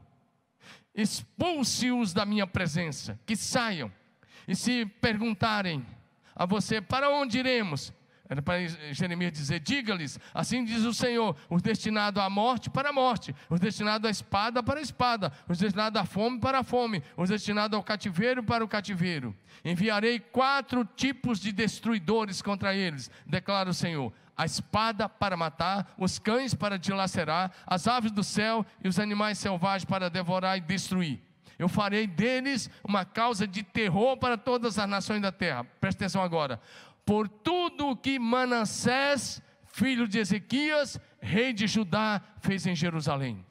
Expulse-os 0.95 2.13
da 2.13 2.25
minha 2.25 2.47
presença, 2.47 3.19
que 3.25 3.35
saiam. 3.35 3.91
E 4.47 4.55
se 4.55 4.85
perguntarem 4.85 5.85
a 6.37 6.45
você, 6.45 6.79
para 6.79 7.09
onde 7.09 7.39
iremos? 7.39 7.91
Era 8.29 8.41
para 8.41 8.67
Jeremias 8.93 9.31
dizer: 9.31 9.59
diga-lhes, 9.59 10.19
assim 10.33 10.63
diz 10.63 10.83
o 10.83 10.93
Senhor, 10.93 11.35
os 11.49 11.61
destinados 11.61 12.21
à 12.21 12.29
morte 12.29 12.69
para 12.69 12.89
a 12.89 12.93
morte, 12.93 13.33
os 13.49 13.59
destinados 13.59 14.07
à 14.07 14.11
espada 14.11 14.61
para 14.61 14.79
a 14.79 14.83
espada, 14.83 15.31
os 15.47 15.57
destinados 15.57 15.99
à 15.99 16.05
fome 16.05 16.39
para 16.39 16.59
a 16.59 16.63
fome, 16.63 17.01
os 17.15 17.29
destinados 17.29 17.75
ao 17.75 17.83
cativeiro 17.83 18.43
para 18.43 18.63
o 18.63 18.67
cativeiro. 18.67 19.35
Enviarei 19.63 20.19
quatro 20.19 20.85
tipos 20.95 21.39
de 21.39 21.51
destruidores 21.51 22.41
contra 22.41 22.75
eles, 22.75 23.09
declara 23.25 23.69
o 23.69 23.73
Senhor: 23.73 24.13
a 24.35 24.45
espada 24.45 25.07
para 25.07 25.37
matar, 25.37 25.93
os 25.97 26.19
cães 26.19 26.53
para 26.53 26.77
dilacerar, 26.77 27.51
as 27.65 27.87
aves 27.87 28.11
do 28.11 28.23
céu 28.23 28.65
e 28.83 28.87
os 28.87 28.99
animais 28.99 29.39
selvagens 29.39 29.85
para 29.85 30.09
devorar 30.09 30.57
e 30.57 30.61
destruir. 30.61 31.26
Eu 31.57 31.67
farei 31.67 32.05
deles 32.05 32.69
uma 32.83 33.03
causa 33.03 33.47
de 33.47 33.63
terror 33.63 34.17
para 34.17 34.37
todas 34.37 34.77
as 34.77 34.87
nações 34.87 35.21
da 35.21 35.31
terra. 35.31 35.63
Presta 35.79 36.03
atenção 36.03 36.21
agora 36.21 36.61
por 37.07 37.29
tudo 37.29 37.87
o 37.87 37.95
que 37.95 38.19
Manassés, 38.19 39.41
filho 39.65 40.09
de 40.09 40.19
Ezequias, 40.19 40.99
rei 41.21 41.53
de 41.53 41.65
Judá, 41.65 42.21
fez 42.41 42.67
em 42.67 42.75
Jerusalém. 42.75 43.45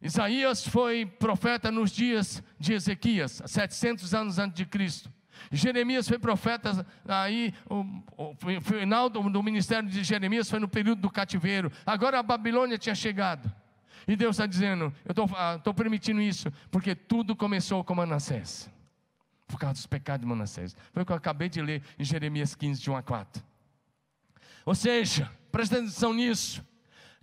Isaías 0.00 0.64
foi 0.64 1.04
profeta 1.04 1.68
nos 1.68 1.90
dias 1.90 2.44
de 2.60 2.74
Ezequias, 2.74 3.42
700 3.44 4.14
anos 4.14 4.38
antes 4.38 4.56
de 4.56 4.64
Cristo. 4.66 5.12
Jeremias 5.50 6.06
foi 6.06 6.18
profeta 6.18 6.86
aí, 7.08 7.52
o, 7.68 7.84
o, 8.16 8.36
final 8.62 9.10
do, 9.10 9.28
do, 9.28 9.42
ministério 9.42 9.88
de 9.88 10.04
Jeremias 10.04 10.48
foi 10.48 10.60
no 10.60 10.68
período 10.68 11.00
do 11.00 11.10
cativeiro. 11.10 11.72
Agora 11.84 12.20
a 12.20 12.22
Babilônia 12.22 12.78
tinha 12.78 12.94
chegado. 12.94 13.52
E 14.06 14.16
Deus 14.16 14.36
está 14.36 14.46
dizendo: 14.46 14.92
Eu 15.04 15.10
estou 15.10 15.28
ah, 15.36 15.74
permitindo 15.74 16.20
isso, 16.20 16.52
porque 16.70 16.94
tudo 16.94 17.36
começou 17.36 17.82
com 17.84 17.94
Manassés 17.94 18.70
por 19.50 19.58
causa 19.58 19.74
dos 19.74 19.86
pecados 19.86 20.22
de 20.22 20.26
Manassés. 20.26 20.76
Foi 20.92 21.02
o 21.02 21.06
que 21.06 21.12
eu 21.12 21.16
acabei 21.16 21.48
de 21.48 21.60
ler 21.60 21.82
em 21.98 22.04
Jeremias 22.04 22.54
15, 22.54 22.80
de 22.80 22.90
1 22.90 22.96
a 22.96 23.02
4. 23.02 23.42
Ou 24.64 24.74
seja, 24.74 25.30
presta 25.50 25.76
atenção 25.76 26.14
nisso. 26.14 26.64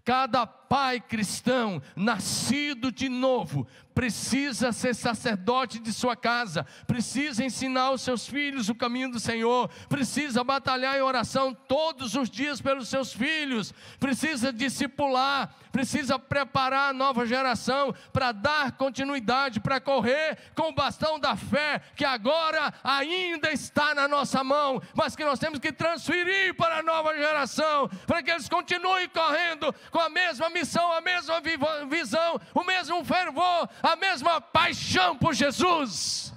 Cada 0.03 0.45
pai 0.69 0.99
cristão 0.99 1.81
nascido 1.95 2.91
de 2.91 3.09
novo 3.09 3.67
precisa 3.97 4.71
ser 4.71 4.93
sacerdote 4.93 5.79
de 5.79 5.91
sua 5.91 6.15
casa, 6.15 6.67
precisa 6.85 7.43
ensinar 7.43 7.89
os 7.89 8.03
seus 8.03 8.27
filhos 8.27 8.69
o 8.69 8.75
caminho 8.75 9.09
do 9.09 9.19
Senhor, 9.19 9.71
precisa 9.89 10.43
batalhar 10.43 10.95
em 10.95 11.01
oração 11.01 11.51
todos 11.51 12.13
os 12.13 12.29
dias 12.29 12.61
pelos 12.61 12.89
seus 12.89 13.11
filhos, 13.11 13.73
precisa 13.99 14.53
discipular, 14.53 15.51
precisa 15.71 16.19
preparar 16.19 16.91
a 16.91 16.93
nova 16.93 17.25
geração 17.25 17.91
para 18.13 18.31
dar 18.31 18.73
continuidade, 18.73 19.59
para 19.59 19.81
correr 19.81 20.37
com 20.53 20.69
o 20.69 20.75
bastão 20.75 21.19
da 21.19 21.35
fé 21.35 21.81
que 21.95 22.05
agora 22.05 22.71
ainda 22.83 23.51
está 23.51 23.95
na 23.95 24.07
nossa 24.07 24.43
mão, 24.43 24.79
mas 24.93 25.15
que 25.15 25.25
nós 25.25 25.39
temos 25.39 25.57
que 25.57 25.71
transferir 25.71 26.53
para 26.53 26.77
a 26.77 26.83
nova 26.83 27.15
geração, 27.15 27.89
para 28.05 28.21
que 28.21 28.29
eles 28.29 28.47
continuem 28.47 29.09
correndo 29.09 29.73
com 29.89 29.99
a 29.99 30.07
mesma 30.07 30.51
missão, 30.59 30.91
a 30.91 31.01
mesma 31.01 31.41
visão, 31.89 32.39
o 32.53 32.63
mesmo 32.63 33.03
fervor, 33.03 33.69
a 33.81 33.95
mesma 33.95 34.41
paixão 34.41 35.17
por 35.17 35.33
Jesus. 35.33 36.33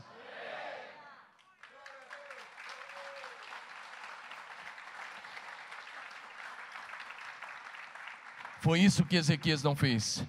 Foi 8.60 8.78
isso 8.80 9.06
que 9.06 9.16
Ezequias 9.16 9.62
não 9.62 9.74
fez. 9.74 10.22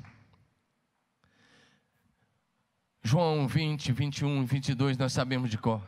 João 3.03 3.45
20, 3.47 3.91
21 3.91 4.43
e 4.43 4.45
22, 4.45 4.97
nós 4.97 5.11
sabemos 5.11 5.49
de 5.49 5.57
cor. 5.57 5.81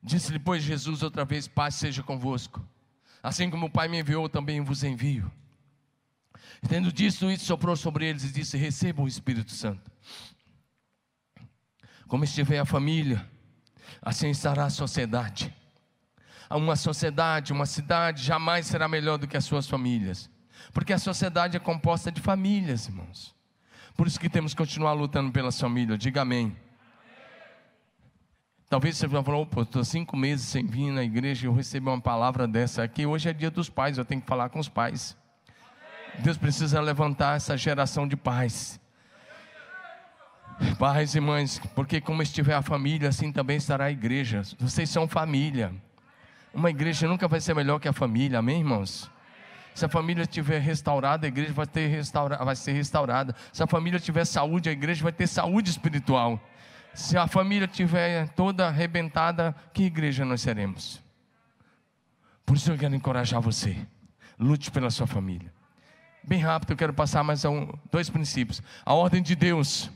Disse 0.00 0.32
depois 0.32 0.62
Jesus 0.62 1.02
outra 1.02 1.24
vez: 1.24 1.48
Paz 1.48 1.74
seja 1.74 2.02
convosco. 2.02 2.64
Assim 3.22 3.50
como 3.50 3.66
o 3.66 3.70
Pai 3.70 3.88
me 3.88 4.00
enviou, 4.00 4.28
também 4.28 4.60
vos 4.60 4.84
envio. 4.84 5.30
Tendo 6.68 6.92
dito 6.92 7.30
isso, 7.30 7.44
soprou 7.44 7.76
sobre 7.76 8.06
eles 8.06 8.24
e 8.24 8.32
disse: 8.32 8.56
Recebam 8.56 9.04
o 9.04 9.08
Espírito 9.08 9.52
Santo. 9.52 9.90
Como 12.06 12.24
estiver 12.24 12.58
a 12.58 12.64
família, 12.64 13.26
assim 14.00 14.30
estará 14.30 14.66
a 14.66 14.70
sociedade. 14.70 15.54
Uma 16.50 16.76
sociedade, 16.76 17.52
uma 17.52 17.64
cidade 17.64 18.22
jamais 18.22 18.66
será 18.66 18.86
melhor 18.86 19.16
do 19.16 19.26
que 19.26 19.36
as 19.36 19.44
suas 19.44 19.66
famílias, 19.66 20.28
porque 20.74 20.92
a 20.92 20.98
sociedade 20.98 21.56
é 21.56 21.60
composta 21.60 22.12
de 22.12 22.20
famílias, 22.20 22.86
irmãos. 22.86 23.34
Por 23.96 24.06
isso 24.06 24.20
que 24.20 24.28
temos 24.28 24.52
que 24.52 24.58
continuar 24.58 24.92
lutando 24.92 25.32
pelas 25.32 25.58
famílias. 25.58 25.98
Diga 25.98 26.22
amém. 26.22 26.56
Talvez 28.68 28.96
você 28.96 29.06
já 29.06 29.22
falou, 29.22 29.44
pô, 29.44 29.62
estou 29.62 29.84
cinco 29.84 30.16
meses 30.16 30.46
sem 30.46 30.66
vir 30.66 30.90
na 30.90 31.04
igreja 31.04 31.44
e 31.44 31.48
eu 31.48 31.52
recebi 31.52 31.86
uma 31.86 32.00
palavra 32.00 32.48
dessa 32.48 32.82
aqui. 32.82 33.04
Hoje 33.04 33.28
é 33.28 33.32
dia 33.32 33.50
dos 33.50 33.68
pais, 33.68 33.98
eu 33.98 34.04
tenho 34.04 34.20
que 34.20 34.26
falar 34.26 34.48
com 34.48 34.58
os 34.58 34.68
pais. 34.68 35.14
Deus 36.18 36.36
precisa 36.36 36.80
levantar 36.80 37.36
essa 37.36 37.56
geração 37.56 38.06
de 38.06 38.16
pais. 38.16 38.80
Pais 40.78 41.14
e 41.14 41.20
mães, 41.20 41.60
porque 41.74 42.00
como 42.00 42.22
estiver 42.22 42.54
a 42.54 42.62
família, 42.62 43.08
assim 43.08 43.32
também 43.32 43.56
estará 43.56 43.86
a 43.86 43.90
igreja. 43.90 44.42
Vocês 44.58 44.88
são 44.90 45.08
família. 45.08 45.74
Uma 46.54 46.70
igreja 46.70 47.08
nunca 47.08 47.26
vai 47.26 47.40
ser 47.40 47.54
melhor 47.54 47.80
que 47.80 47.88
a 47.88 47.92
família, 47.92 48.38
amém, 48.38 48.58
irmãos? 48.58 49.10
Se 49.74 49.86
a 49.86 49.88
família 49.88 50.22
estiver 50.22 50.60
restaurada, 50.60 51.26
a 51.26 51.28
igreja 51.28 51.52
vai, 51.52 51.66
ter 51.66 51.86
restaura, 51.86 52.36
vai 52.36 52.54
ser 52.54 52.72
restaurada. 52.72 53.34
Se 53.52 53.62
a 53.62 53.66
família 53.66 53.98
tiver 53.98 54.24
saúde, 54.26 54.68
a 54.68 54.72
igreja 54.72 55.02
vai 55.02 55.12
ter 55.12 55.26
saúde 55.26 55.70
espiritual. 55.70 56.38
Se 56.92 57.16
a 57.16 57.26
família 57.26 57.64
estiver 57.64 58.28
toda 58.30 58.68
arrebentada, 58.68 59.54
que 59.72 59.84
igreja 59.84 60.26
nós 60.26 60.42
seremos? 60.42 61.02
Por 62.44 62.56
isso 62.56 62.70
eu 62.70 62.76
quero 62.76 62.94
encorajar 62.94 63.40
você. 63.40 63.76
Lute 64.38 64.70
pela 64.70 64.90
sua 64.90 65.06
família. 65.06 65.50
Bem 66.24 66.38
rápido, 66.38 66.70
eu 66.70 66.76
quero 66.76 66.94
passar 66.94 67.24
mais 67.24 67.44
um, 67.44 67.68
dois 67.90 68.08
princípios. 68.08 68.62
A 68.86 68.94
ordem 68.94 69.20
de 69.20 69.34
Deus 69.34 69.90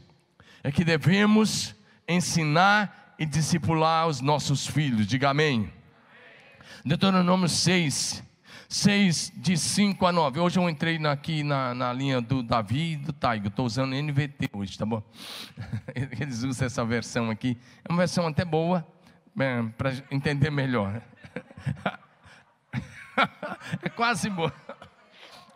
é 0.65 0.73
que 0.73 0.85
devemos 0.85 1.73
ensinar 2.09 3.15
e 3.17 3.25
discipular 3.25 4.09
os 4.09 4.21
nossos 4.21 4.67
filhos. 4.67 5.07
Diga 5.07 5.31
amém. 5.31 5.73
Deuteronômio 6.85 7.49
6, 7.49 8.25
6, 8.69 9.35
de 9.37 9.57
5 9.57 10.05
a 10.05 10.11
9. 10.11 10.41
Hoje 10.41 10.59
eu 10.59 10.69
entrei 10.69 10.99
aqui 11.07 11.45
na, 11.45 11.73
na 11.73 11.93
linha 11.93 12.21
do 12.21 12.43
Davi 12.43 12.95
e 12.95 12.97
do 12.97 13.13
Taigo. 13.13 13.47
Estou 13.47 13.65
usando 13.65 13.95
NVT 13.95 14.51
hoje, 14.53 14.77
tá 14.77 14.85
bom? 14.85 15.01
Eles 15.95 16.43
usam 16.43 16.67
essa 16.67 16.85
versão 16.85 17.31
aqui. 17.31 17.57
É 17.85 17.93
uma 17.93 17.99
versão 17.99 18.27
até 18.27 18.45
boa, 18.45 18.85
é, 19.39 19.63
para 19.79 19.93
entender 20.11 20.51
melhor. 20.51 21.01
é 23.81 23.89
quase 23.89 24.29
boa. 24.29 24.53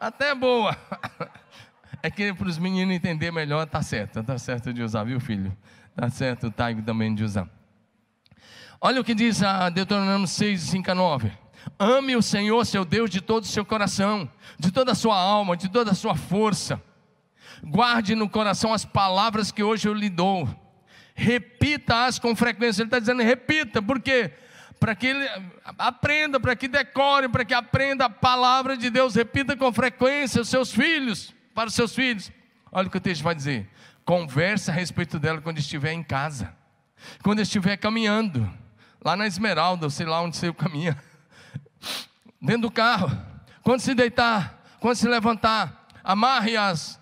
Até 0.00 0.34
boa. 0.34 0.74
É 2.02 2.10
que 2.10 2.32
para 2.32 2.48
os 2.48 2.56
meninos 2.56 2.96
entender 2.96 3.30
melhor, 3.30 3.66
tá 3.66 3.82
certo. 3.82 4.22
Tá 4.22 4.38
certo 4.38 4.72
de 4.72 4.82
usar, 4.82 5.04
viu, 5.04 5.20
filho? 5.20 5.54
Tá 5.94 6.08
certo 6.08 6.46
o 6.46 6.50
Taigo 6.50 6.80
também 6.80 7.14
de 7.14 7.22
usar. 7.22 7.46
Olha 8.80 9.02
o 9.02 9.04
que 9.04 9.14
diz 9.14 9.42
a 9.42 9.68
Deuteronômio 9.68 10.26
6, 10.26 10.62
5 10.62 10.90
a 10.90 10.94
9. 10.94 11.30
Ame 11.78 12.16
o 12.16 12.22
Senhor, 12.22 12.64
seu 12.64 12.86
Deus, 12.86 13.10
de 13.10 13.20
todo 13.20 13.42
o 13.44 13.46
seu 13.46 13.66
coração, 13.66 14.30
de 14.58 14.70
toda 14.70 14.92
a 14.92 14.94
sua 14.94 15.14
alma, 15.14 15.58
de 15.58 15.68
toda 15.68 15.90
a 15.90 15.94
sua 15.94 16.16
força. 16.16 16.82
Guarde 17.62 18.14
no 18.14 18.30
coração 18.30 18.72
as 18.72 18.86
palavras 18.86 19.52
que 19.52 19.62
hoje 19.62 19.86
eu 19.86 19.92
lhe 19.92 20.08
dou. 20.08 20.48
Repita-as 21.14 22.18
com 22.18 22.34
frequência. 22.34 22.80
Ele 22.80 22.86
está 22.86 22.98
dizendo, 22.98 23.22
repita, 23.22 23.82
por 23.82 24.00
quê? 24.00 24.32
Para 24.80 24.94
que 24.94 25.06
ele 25.06 25.28
aprenda, 25.78 26.40
para 26.40 26.56
que 26.56 26.66
decore, 26.66 27.28
para 27.28 27.44
que 27.44 27.52
aprenda 27.52 28.06
a 28.06 28.10
palavra 28.10 28.76
de 28.76 28.88
Deus. 28.88 29.14
Repita 29.14 29.54
com 29.56 29.70
frequência 29.72 30.40
os 30.40 30.48
seus 30.48 30.72
filhos, 30.72 31.34
para 31.54 31.68
os 31.68 31.74
seus 31.74 31.94
filhos. 31.94 32.32
Olha 32.72 32.88
o 32.88 32.90
que 32.90 32.96
o 32.96 33.00
texto 33.00 33.22
vai 33.22 33.34
dizer. 33.34 33.68
Converse 34.06 34.70
a 34.70 34.74
respeito 34.74 35.18
dela 35.18 35.40
quando 35.40 35.58
estiver 35.58 35.92
em 35.92 36.02
casa, 36.02 36.52
quando 37.22 37.40
estiver 37.40 37.76
caminhando, 37.76 38.50
lá 39.04 39.14
na 39.14 39.26
Esmeralda, 39.26 39.90
sei 39.90 40.06
lá 40.06 40.22
onde 40.22 40.36
você 40.36 40.52
caminha 40.54 40.96
dentro 42.40 42.62
do 42.62 42.70
carro, 42.70 43.10
quando 43.62 43.80
se 43.80 43.94
deitar, 43.94 44.64
quando 44.80 44.96
se 44.96 45.06
levantar, 45.06 45.86
amarre 46.02 46.56
as, 46.56 46.98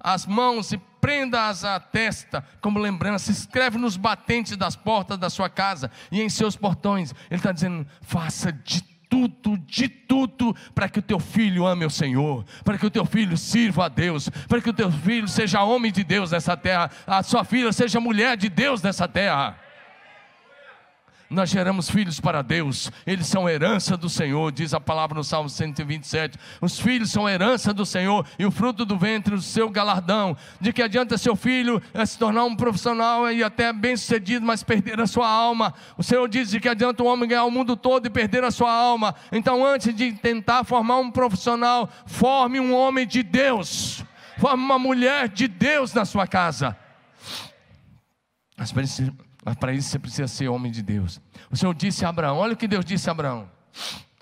as 0.00 0.26
mãos 0.26 0.72
e 0.72 0.80
prenda-as 1.00 1.64
à 1.64 1.78
testa 1.80 2.44
como 2.60 2.78
lembrança, 2.78 3.30
escreve 3.30 3.78
nos 3.78 3.96
batentes 3.96 4.56
das 4.56 4.76
portas 4.76 5.18
da 5.18 5.30
sua 5.30 5.48
casa 5.48 5.90
e 6.10 6.20
em 6.20 6.28
seus 6.28 6.56
portões. 6.56 7.14
Ele 7.30 7.38
está 7.38 7.52
dizendo: 7.52 7.86
faça 8.02 8.52
de 8.52 8.82
tudo, 9.08 9.56
de 9.58 9.88
tudo, 9.88 10.54
para 10.74 10.88
que 10.88 10.98
o 10.98 11.02
teu 11.02 11.18
filho 11.18 11.66
ame 11.66 11.84
o 11.84 11.90
Senhor, 11.90 12.44
para 12.64 12.76
que 12.76 12.86
o 12.86 12.90
teu 12.90 13.04
filho 13.04 13.36
sirva 13.36 13.86
a 13.86 13.88
Deus, 13.88 14.28
para 14.48 14.60
que 14.60 14.70
o 14.70 14.74
teu 14.74 14.90
filho 14.92 15.26
seja 15.26 15.62
homem 15.62 15.90
de 15.90 16.04
Deus 16.04 16.30
nessa 16.30 16.56
terra, 16.56 16.90
a 17.06 17.22
sua 17.22 17.44
filha 17.44 17.72
seja 17.72 17.98
mulher 18.00 18.36
de 18.36 18.48
Deus 18.48 18.82
nessa 18.82 19.08
terra 19.08 19.67
nós 21.30 21.50
geramos 21.50 21.90
filhos 21.90 22.18
para 22.18 22.40
Deus, 22.40 22.90
eles 23.06 23.26
são 23.26 23.46
herança 23.46 23.98
do 23.98 24.08
Senhor, 24.08 24.50
diz 24.50 24.72
a 24.72 24.80
palavra 24.80 25.14
no 25.14 25.22
Salmo 25.22 25.50
127. 25.50 26.38
Os 26.60 26.80
filhos 26.80 27.10
são 27.10 27.28
herança 27.28 27.74
do 27.74 27.84
Senhor 27.84 28.26
e 28.38 28.46
o 28.46 28.50
fruto 28.50 28.84
do 28.86 28.96
ventre 28.96 29.34
do 29.34 29.42
seu 29.42 29.68
galardão. 29.68 30.34
De 30.58 30.72
que 30.72 30.82
adianta 30.82 31.18
seu 31.18 31.36
filho 31.36 31.82
é 31.92 32.06
se 32.06 32.18
tornar 32.18 32.44
um 32.44 32.56
profissional 32.56 33.30
e 33.30 33.44
até 33.44 33.72
bem 33.74 33.94
sucedido, 33.94 34.46
mas 34.46 34.62
perder 34.62 35.00
a 35.00 35.06
sua 35.06 35.28
alma? 35.28 35.74
O 35.98 36.02
Senhor 36.02 36.26
diz 36.28 36.48
de 36.48 36.60
que 36.60 36.68
adianta 36.68 37.02
o 37.02 37.06
homem 37.06 37.28
ganhar 37.28 37.44
o 37.44 37.50
mundo 37.50 37.76
todo 37.76 38.06
e 38.06 38.10
perder 38.10 38.42
a 38.42 38.50
sua 38.50 38.72
alma. 38.72 39.14
Então, 39.30 39.64
antes 39.64 39.94
de 39.94 40.12
tentar 40.12 40.64
formar 40.64 40.96
um 40.96 41.10
profissional, 41.10 41.90
forme 42.06 42.58
um 42.58 42.74
homem 42.74 43.06
de 43.06 43.22
Deus, 43.22 44.02
forme 44.38 44.64
uma 44.64 44.78
mulher 44.78 45.28
de 45.28 45.46
Deus 45.46 45.92
na 45.92 46.06
sua 46.06 46.26
casa. 46.26 46.74
Mas 48.56 48.72
para 49.54 49.72
isso 49.72 49.90
você 49.90 49.98
precisa 49.98 50.26
ser 50.26 50.48
homem 50.48 50.70
de 50.70 50.82
Deus. 50.82 51.20
O 51.50 51.56
Senhor 51.56 51.74
disse 51.74 52.04
a 52.04 52.08
Abraão: 52.08 52.38
olha 52.38 52.54
o 52.54 52.56
que 52.56 52.68
Deus 52.68 52.84
disse 52.84 53.08
a 53.08 53.12
Abraão. 53.12 53.48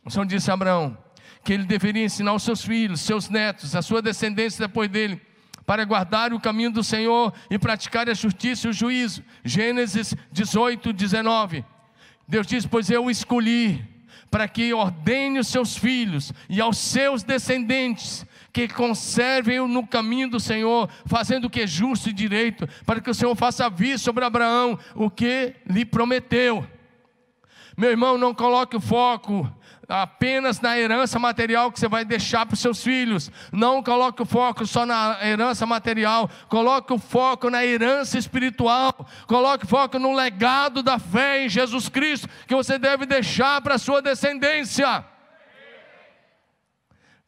O 0.04 0.10
Senhor 0.10 0.26
disse 0.26 0.50
a 0.50 0.54
Abraão 0.54 0.96
que 1.42 1.52
ele 1.52 1.64
deveria 1.64 2.04
ensinar 2.04 2.34
os 2.34 2.42
seus 2.42 2.64
filhos, 2.64 3.00
seus 3.00 3.28
netos, 3.28 3.76
a 3.76 3.80
sua 3.80 4.02
descendência 4.02 4.66
depois 4.66 4.90
dele, 4.90 5.20
para 5.64 5.84
guardar 5.84 6.32
o 6.32 6.40
caminho 6.40 6.72
do 6.72 6.82
Senhor 6.82 7.32
e 7.48 7.56
praticar 7.58 8.08
a 8.10 8.14
justiça 8.14 8.66
e 8.66 8.70
o 8.70 8.72
juízo. 8.72 9.22
Gênesis 9.44 10.14
18, 10.32 10.92
19. 10.92 11.64
Deus 12.26 12.46
diz: 12.46 12.66
Pois 12.66 12.90
eu 12.90 13.08
escolhi 13.08 13.84
para 14.30 14.48
que 14.48 14.74
ordene 14.74 15.38
os 15.38 15.46
seus 15.46 15.76
filhos 15.76 16.32
e 16.48 16.60
aos 16.60 16.78
seus 16.78 17.22
descendentes 17.22 18.25
que 18.56 18.66
conservem 18.68 19.68
no 19.68 19.86
caminho 19.86 20.30
do 20.30 20.40
Senhor, 20.40 20.88
fazendo 21.04 21.44
o 21.44 21.50
que 21.50 21.60
é 21.60 21.66
justo 21.66 22.08
e 22.08 22.12
direito, 22.12 22.66
para 22.86 23.02
que 23.02 23.10
o 23.10 23.14
Senhor 23.14 23.36
faça 23.36 23.68
vir 23.68 23.98
sobre 23.98 24.24
Abraão 24.24 24.78
o 24.94 25.10
que 25.10 25.54
lhe 25.66 25.84
prometeu. 25.84 26.66
Meu 27.76 27.90
irmão, 27.90 28.16
não 28.16 28.32
coloque 28.32 28.74
o 28.74 28.80
foco 28.80 29.46
apenas 29.86 30.58
na 30.58 30.78
herança 30.78 31.18
material 31.18 31.70
que 31.70 31.78
você 31.78 31.86
vai 31.86 32.02
deixar 32.02 32.46
para 32.46 32.54
os 32.54 32.60
seus 32.60 32.82
filhos. 32.82 33.30
Não 33.52 33.82
coloque 33.82 34.22
o 34.22 34.26
foco 34.26 34.66
só 34.66 34.86
na 34.86 35.18
herança 35.22 35.66
material, 35.66 36.30
coloque 36.48 36.94
o 36.94 36.98
foco 36.98 37.50
na 37.50 37.62
herança 37.62 38.16
espiritual. 38.16 39.06
Coloque 39.26 39.66
o 39.66 39.68
foco 39.68 39.98
no 39.98 40.14
legado 40.14 40.82
da 40.82 40.98
fé 40.98 41.44
em 41.44 41.48
Jesus 41.50 41.90
Cristo 41.90 42.26
que 42.46 42.54
você 42.54 42.78
deve 42.78 43.04
deixar 43.04 43.60
para 43.60 43.74
a 43.74 43.78
sua 43.78 44.00
descendência. 44.00 45.04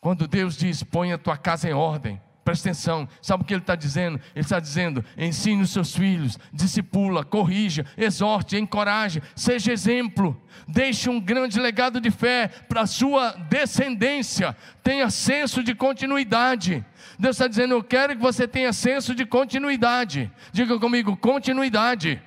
Quando 0.01 0.29
Deus 0.29 0.57
diz: 0.57 0.83
põe 0.83 1.13
a 1.13 1.19
tua 1.19 1.37
casa 1.37 1.69
em 1.69 1.73
ordem, 1.73 2.21
presta 2.45 2.69
atenção, 2.69 3.09
sabe 3.21 3.43
o 3.43 3.47
que 3.47 3.53
Ele 3.53 3.61
está 3.61 3.75
dizendo? 3.75 4.21
Ele 4.35 4.45
está 4.45 4.61
dizendo: 4.61 5.05
ensine 5.17 5.63
os 5.63 5.71
seus 5.71 5.95
filhos, 5.95 6.39
discipula, 6.53 7.25
corrija, 7.25 7.85
exorte, 7.97 8.57
encoraje, 8.57 9.21
seja 9.35 9.73
exemplo, 9.73 10.41
deixe 10.67 11.11
um 11.11 11.21
grande 11.21 11.61
legado 11.61 12.01
de 12.01 12.11
fé 12.11 12.49
para 12.69 12.83
a 12.83 12.87
sua 12.87 13.33
descendência, 13.51 14.57
tenha 14.83 15.11
senso 15.11 15.63
de 15.63 15.75
continuidade. 15.75 16.85
Deus 17.19 17.37
está 17.37 17.49
dizendo: 17.49 17.75
eu 17.75 17.83
quero 17.83 18.15
que 18.15 18.23
você 18.23 18.47
tenha 18.47 18.73
senso 18.73 19.15
de 19.15 19.27
continuidade. 19.27 20.31
Diga 20.53 20.79
comigo: 20.79 21.17
continuidade. 21.17 22.23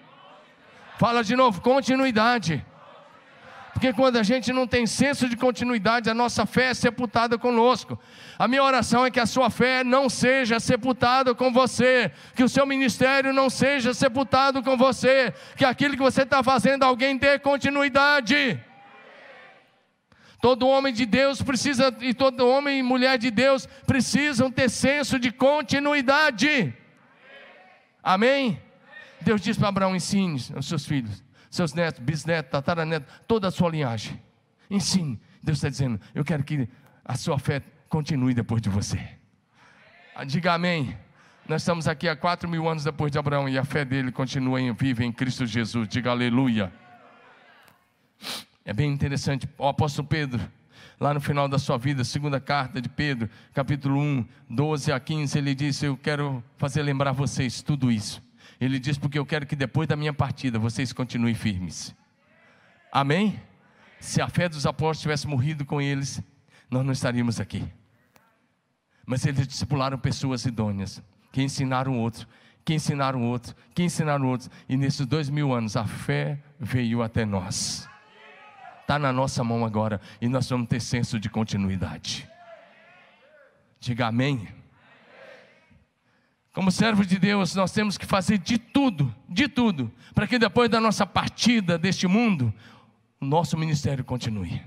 Fala 0.99 1.23
de 1.23 1.35
novo: 1.35 1.61
continuidade. 1.61 2.65
Porque 3.73 3.93
quando 3.93 4.17
a 4.17 4.23
gente 4.23 4.51
não 4.51 4.67
tem 4.67 4.85
senso 4.85 5.29
de 5.29 5.35
continuidade, 5.35 6.09
a 6.09 6.13
nossa 6.13 6.45
fé 6.45 6.65
é 6.65 6.73
sepultada 6.73 7.37
conosco. 7.37 7.97
A 8.37 8.47
minha 8.47 8.63
oração 8.63 9.05
é 9.05 9.11
que 9.11 9.19
a 9.19 9.25
sua 9.25 9.49
fé 9.49 9.83
não 9.83 10.09
seja 10.09 10.59
sepultada 10.59 11.33
com 11.33 11.51
você, 11.51 12.11
que 12.35 12.43
o 12.43 12.49
seu 12.49 12.65
ministério 12.65 13.33
não 13.33 13.49
seja 13.49 13.93
sepultado 13.93 14.61
com 14.61 14.75
você, 14.75 15.33
que 15.55 15.63
aquilo 15.63 15.95
que 15.95 16.01
você 16.01 16.23
está 16.23 16.43
fazendo, 16.43 16.83
alguém 16.83 17.17
dê 17.17 17.39
continuidade. 17.39 18.59
Todo 20.41 20.67
homem 20.67 20.93
de 20.93 21.05
Deus 21.05 21.41
precisa, 21.41 21.95
e 22.01 22.13
todo 22.13 22.47
homem 22.47 22.79
e 22.79 22.83
mulher 22.83 23.17
de 23.17 23.31
Deus 23.31 23.67
precisam 23.85 24.51
ter 24.51 24.69
senso 24.69 25.17
de 25.17 25.31
continuidade. 25.31 26.73
Amém? 28.03 28.59
Deus 29.21 29.39
diz 29.39 29.55
para 29.55 29.69
Abraão: 29.69 29.95
ensine 29.95 30.39
aos 30.55 30.67
seus 30.67 30.85
filhos 30.85 31.23
seus 31.51 31.73
netos, 31.73 32.01
bisnetos, 32.01 32.49
tataranetos, 32.49 33.13
toda 33.27 33.49
a 33.49 33.51
sua 33.51 33.69
linhagem. 33.69 34.19
Ensine. 34.69 35.19
Deus 35.43 35.57
está 35.57 35.67
dizendo: 35.67 35.99
Eu 36.15 36.23
quero 36.23 36.43
que 36.43 36.67
a 37.03 37.15
sua 37.17 37.37
fé 37.37 37.61
continue 37.89 38.33
depois 38.33 38.61
de 38.61 38.69
você. 38.69 38.99
Diga 40.25 40.53
amém. 40.53 40.97
Nós 41.47 41.61
estamos 41.63 41.87
aqui 41.87 42.07
há 42.07 42.15
quatro 42.15 42.47
mil 42.47 42.69
anos 42.69 42.85
depois 42.85 43.11
de 43.11 43.19
Abraão 43.19 43.49
e 43.49 43.57
a 43.57 43.65
fé 43.65 43.83
dele 43.83 44.11
continua 44.11 44.61
em, 44.61 44.71
viva 44.73 45.03
em 45.03 45.11
Cristo 45.11 45.45
Jesus. 45.45 45.89
Diga 45.89 46.11
aleluia. 46.11 46.71
É 48.63 48.71
bem 48.71 48.89
interessante. 48.91 49.49
O 49.57 49.67
apóstolo 49.67 50.07
Pedro, 50.07 50.39
lá 50.99 51.13
no 51.13 51.19
final 51.19 51.49
da 51.49 51.59
sua 51.59 51.77
vida, 51.77 52.05
segunda 52.05 52.39
carta 52.39 52.79
de 52.79 52.87
Pedro, 52.87 53.29
capítulo 53.53 53.99
1, 53.99 54.25
12 54.49 54.91
a 54.93 54.99
15, 54.99 55.37
ele 55.37 55.53
disse: 55.53 55.85
Eu 55.85 55.97
quero 55.97 56.41
fazer 56.55 56.81
lembrar 56.83 57.11
vocês 57.11 57.61
tudo 57.61 57.91
isso. 57.91 58.21
Ele 58.61 58.77
diz: 58.77 58.97
Porque 58.99 59.17
eu 59.17 59.25
quero 59.25 59.47
que 59.47 59.55
depois 59.55 59.87
da 59.87 59.95
minha 59.95 60.13
partida 60.13 60.59
vocês 60.59 60.93
continuem 60.93 61.33
firmes. 61.33 61.95
Amém? 62.91 63.41
Se 63.99 64.21
a 64.21 64.27
fé 64.29 64.47
dos 64.47 64.67
apóstolos 64.67 65.01
tivesse 65.01 65.27
morrido 65.27 65.65
com 65.65 65.81
eles, 65.81 66.21
nós 66.69 66.85
não 66.85 66.93
estaríamos 66.93 67.39
aqui. 67.39 67.67
Mas 69.03 69.25
eles 69.25 69.47
discipularam 69.47 69.97
pessoas 69.97 70.45
idôneas, 70.45 71.01
que 71.31 71.41
ensinaram 71.41 71.97
outro, 71.97 72.27
que 72.63 72.73
ensinaram 72.73 73.23
outro, 73.23 73.55
que 73.73 73.83
ensinaram 73.83 74.27
outros. 74.27 74.49
E 74.69 74.77
nesses 74.77 75.05
dois 75.07 75.29
mil 75.29 75.53
anos 75.53 75.75
a 75.75 75.85
fé 75.85 76.39
veio 76.59 77.01
até 77.01 77.25
nós. 77.25 77.89
Está 78.81 78.99
na 78.99 79.11
nossa 79.11 79.43
mão 79.43 79.65
agora 79.65 79.99
e 80.19 80.27
nós 80.27 80.47
vamos 80.47 80.67
ter 80.67 80.81
senso 80.81 81.19
de 81.19 81.29
continuidade. 81.29 82.29
Diga 83.79 84.07
amém. 84.07 84.60
Como 86.53 86.69
servos 86.69 87.07
de 87.07 87.17
Deus, 87.17 87.55
nós 87.55 87.71
temos 87.71 87.97
que 87.97 88.05
fazer 88.05 88.37
de 88.37 88.57
tudo, 88.57 89.13
de 89.27 89.47
tudo, 89.47 89.91
para 90.13 90.27
que 90.27 90.37
depois 90.37 90.69
da 90.69 90.81
nossa 90.81 91.05
partida 91.05 91.77
deste 91.77 92.07
mundo, 92.07 92.53
o 93.21 93.25
nosso 93.25 93.57
ministério 93.57 94.03
continue. 94.03 94.61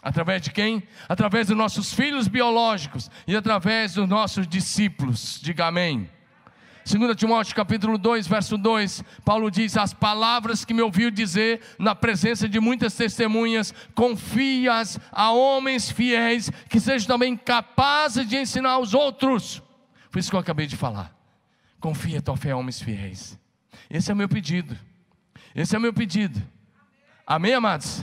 Através 0.00 0.42
de 0.42 0.52
quem? 0.52 0.84
Através 1.08 1.48
dos 1.48 1.56
nossos 1.56 1.92
filhos 1.92 2.28
biológicos 2.28 3.10
e 3.26 3.34
através 3.34 3.94
dos 3.94 4.08
nossos 4.08 4.46
discípulos. 4.46 5.40
Diga 5.42 5.66
amém. 5.66 6.08
2 6.84 7.16
Timóteo 7.16 7.56
capítulo 7.56 7.98
2, 7.98 8.28
verso 8.28 8.56
2, 8.56 9.02
Paulo 9.24 9.50
diz: 9.50 9.76
As 9.76 9.92
palavras 9.92 10.64
que 10.64 10.72
me 10.72 10.82
ouviu 10.82 11.10
dizer 11.10 11.60
na 11.80 11.96
presença 11.96 12.48
de 12.48 12.60
muitas 12.60 12.94
testemunhas, 12.94 13.74
confias 13.92 15.00
a 15.10 15.32
homens 15.32 15.90
fiéis 15.90 16.48
que 16.68 16.78
sejam 16.78 17.08
também 17.08 17.36
capazes 17.36 18.28
de 18.28 18.36
ensinar 18.36 18.70
aos 18.70 18.94
outros. 18.94 19.65
Foi 20.16 20.20
isso 20.20 20.30
que 20.30 20.36
eu 20.36 20.40
acabei 20.40 20.66
de 20.66 20.78
falar. 20.78 21.14
Confia 21.78 22.22
tua 22.22 22.38
fé 22.38 22.52
a 22.52 22.56
homens 22.56 22.80
fiéis. 22.80 23.38
Esse 23.90 24.10
é 24.10 24.14
o 24.14 24.16
meu 24.16 24.30
pedido. 24.30 24.74
Esse 25.54 25.74
é 25.74 25.78
o 25.78 25.82
meu 25.82 25.92
pedido. 25.92 26.42
Amém, 27.26 27.52
amados? 27.52 28.02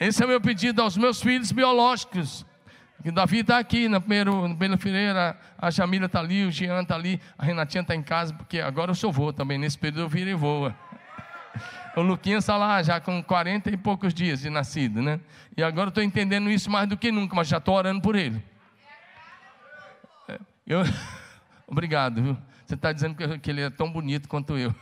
Esse 0.00 0.22
é 0.22 0.24
o 0.24 0.28
meu 0.30 0.40
pedido 0.40 0.80
aos 0.80 0.96
meus 0.96 1.20
filhos 1.20 1.52
biológicos. 1.52 2.46
Que 3.02 3.10
Davi 3.10 3.40
está 3.40 3.58
aqui 3.58 3.86
na 3.86 4.00
primeira, 4.00 4.30
na 4.30 4.78
fileira, 4.78 5.38
a 5.58 5.70
Jamila 5.70 6.06
está 6.06 6.20
ali, 6.20 6.46
o 6.46 6.50
Jean 6.50 6.80
está 6.80 6.94
ali, 6.94 7.20
a 7.36 7.44
Renatinha 7.44 7.82
está 7.82 7.94
em 7.94 8.02
casa, 8.02 8.32
porque 8.32 8.58
agora 8.58 8.92
eu 8.92 8.94
sou 8.94 9.12
vô 9.12 9.30
também, 9.30 9.58
nesse 9.58 9.76
período 9.76 10.04
eu 10.04 10.08
viro 10.08 10.30
e 10.30 10.34
voa. 10.34 10.74
O 11.94 12.00
Luquinha 12.00 12.38
está 12.38 12.56
lá 12.56 12.82
já 12.82 12.98
com 12.98 13.22
40 13.22 13.68
e 13.68 13.76
poucos 13.76 14.14
dias 14.14 14.40
de 14.40 14.48
nascido, 14.48 15.02
né? 15.02 15.20
E 15.54 15.62
agora 15.62 15.88
eu 15.88 15.90
estou 15.90 16.02
entendendo 16.02 16.48
isso 16.48 16.70
mais 16.70 16.88
do 16.88 16.96
que 16.96 17.12
nunca, 17.12 17.36
mas 17.36 17.46
já 17.46 17.58
estou 17.58 17.74
orando 17.74 18.00
por 18.00 18.16
ele. 18.16 18.42
Eu... 20.66 20.80
Obrigado, 21.66 22.22
viu? 22.22 22.38
Você 22.64 22.74
está 22.74 22.92
dizendo 22.92 23.16
que 23.40 23.50
ele 23.50 23.62
é 23.62 23.70
tão 23.70 23.90
bonito 23.90 24.28
quanto 24.28 24.56
eu. 24.56 24.74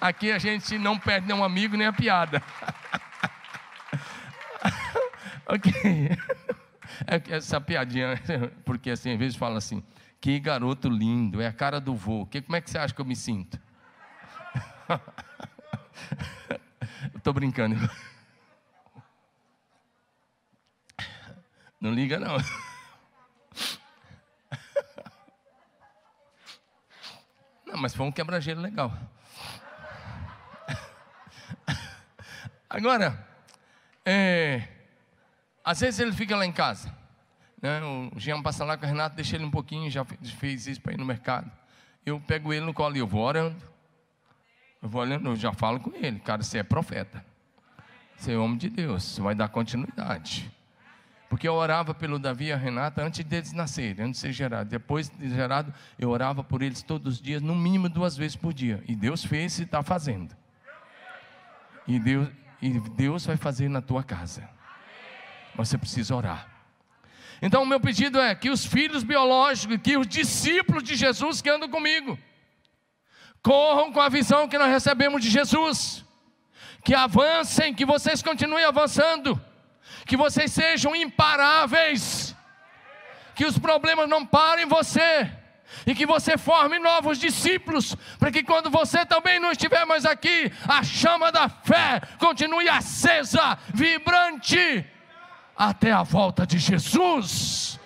Aqui 0.00 0.32
a 0.32 0.38
gente 0.38 0.78
não 0.78 0.98
perde 0.98 1.26
nem 1.26 1.36
um 1.36 1.44
amigo 1.44 1.76
nem 1.76 1.86
a 1.86 1.92
piada. 1.92 2.42
ok. 5.46 5.72
É 7.06 7.36
essa 7.36 7.60
piadinha, 7.60 8.20
porque 8.64 8.90
assim, 8.90 9.12
às 9.12 9.18
vezes 9.18 9.36
fala 9.36 9.58
assim, 9.58 9.82
que 10.20 10.38
garoto 10.38 10.88
lindo, 10.88 11.40
é 11.40 11.46
a 11.46 11.52
cara 11.52 11.80
do 11.80 11.94
vô. 11.94 12.26
Que, 12.26 12.42
como 12.42 12.56
é 12.56 12.60
que 12.60 12.70
você 12.70 12.78
acha 12.78 12.92
que 12.92 13.00
eu 13.00 13.04
me 13.04 13.16
sinto? 13.16 13.58
Estou 17.16 17.32
brincando. 17.32 17.76
Não 21.80 21.92
liga 21.92 22.18
não. 22.18 22.36
Não, 27.66 27.76
mas 27.76 27.94
foi 27.94 28.06
um 28.06 28.12
quebra-gelo 28.12 28.62
legal. 28.62 28.92
Agora, 32.68 33.26
é, 34.04 34.66
às 35.62 35.80
vezes 35.80 36.00
ele 36.00 36.12
fica 36.12 36.34
lá 36.34 36.46
em 36.46 36.52
casa. 36.52 36.92
Né? 37.60 37.80
O 37.82 38.18
Jean 38.18 38.42
passa 38.42 38.64
lá 38.64 38.76
com 38.76 38.86
o 38.86 38.88
Renato, 38.88 39.16
deixa 39.16 39.36
ele 39.36 39.44
um 39.44 39.50
pouquinho, 39.50 39.90
já 39.90 40.04
fez 40.04 40.66
isso 40.66 40.80
para 40.80 40.94
ir 40.94 40.98
no 40.98 41.04
mercado. 41.04 41.50
Eu 42.06 42.18
pego 42.20 42.52
ele 42.52 42.64
no 42.64 42.72
colo 42.72 42.96
e 42.96 43.00
eu 43.00 43.06
vou 43.06 43.22
orando. 43.22 43.62
Eu 44.80 44.88
vou 44.88 45.02
olhando, 45.02 45.28
eu 45.28 45.36
já 45.36 45.52
falo 45.52 45.78
com 45.78 45.94
ele, 45.94 46.20
cara, 46.20 46.42
você 46.42 46.58
é 46.58 46.62
profeta. 46.62 47.24
Você 48.16 48.32
é 48.32 48.36
homem 48.36 48.56
de 48.56 48.70
Deus, 48.70 49.04
você 49.04 49.20
vai 49.20 49.34
dar 49.34 49.48
continuidade. 49.48 50.50
Porque 51.28 51.46
eu 51.46 51.52
orava 51.52 51.94
pelo 51.94 52.18
Davi 52.18 52.46
e 52.46 52.52
a 52.52 52.56
Renata 52.56 53.02
antes 53.02 53.22
deles 53.24 53.52
nascerem, 53.52 54.06
antes 54.06 54.20
de 54.20 54.26
ser 54.28 54.32
gerado. 54.32 54.70
Depois 54.70 55.10
de 55.10 55.28
gerado, 55.28 55.72
eu 55.98 56.08
orava 56.08 56.42
por 56.42 56.62
eles 56.62 56.82
todos 56.82 57.14
os 57.14 57.20
dias, 57.20 57.42
no 57.42 57.54
mínimo 57.54 57.88
duas 57.88 58.16
vezes 58.16 58.34
por 58.34 58.54
dia. 58.54 58.82
E 58.88 58.96
Deus 58.96 59.24
fez 59.24 59.58
e 59.58 59.64
está 59.64 59.82
fazendo. 59.82 60.34
E 61.86 61.98
Deus, 61.98 62.28
e 62.62 62.80
Deus 62.80 63.26
vai 63.26 63.36
fazer 63.36 63.68
na 63.68 63.82
tua 63.82 64.02
casa. 64.02 64.48
Mas 65.54 65.68
você 65.68 65.76
precisa 65.76 66.14
orar. 66.14 66.48
Então, 67.42 67.62
o 67.62 67.66
meu 67.66 67.78
pedido 67.78 68.18
é 68.18 68.34
que 68.34 68.50
os 68.50 68.64
filhos 68.64 69.04
biológicos, 69.04 69.76
que 69.82 69.96
os 69.96 70.06
discípulos 70.06 70.82
de 70.82 70.96
Jesus 70.96 71.42
que 71.42 71.50
andam 71.50 71.68
comigo, 71.68 72.18
corram 73.42 73.92
com 73.92 74.00
a 74.00 74.08
visão 74.08 74.48
que 74.48 74.58
nós 74.58 74.68
recebemos 74.68 75.22
de 75.22 75.30
Jesus, 75.30 76.04
que 76.84 76.94
avancem, 76.94 77.74
que 77.74 77.84
vocês 77.84 78.22
continuem 78.22 78.64
avançando, 78.64 79.40
que 80.06 80.16
vocês 80.16 80.52
sejam 80.52 80.94
imparáveis, 80.94 82.34
que 83.34 83.44
os 83.44 83.58
problemas 83.58 84.08
não 84.08 84.24
parem 84.26 84.66
você, 84.66 85.30
e 85.86 85.94
que 85.94 86.06
você 86.06 86.36
forme 86.36 86.78
novos 86.78 87.18
discípulos, 87.18 87.94
para 88.18 88.30
que 88.30 88.42
quando 88.42 88.70
você 88.70 89.04
também 89.04 89.38
não 89.38 89.52
estiver 89.52 89.84
mais 89.84 90.04
aqui, 90.04 90.50
a 90.66 90.82
chama 90.82 91.30
da 91.30 91.48
fé 91.48 92.00
continue 92.18 92.68
acesa, 92.68 93.58
vibrante, 93.72 94.84
até 95.56 95.92
a 95.92 96.02
volta 96.02 96.46
de 96.46 96.58
Jesus. 96.58 97.78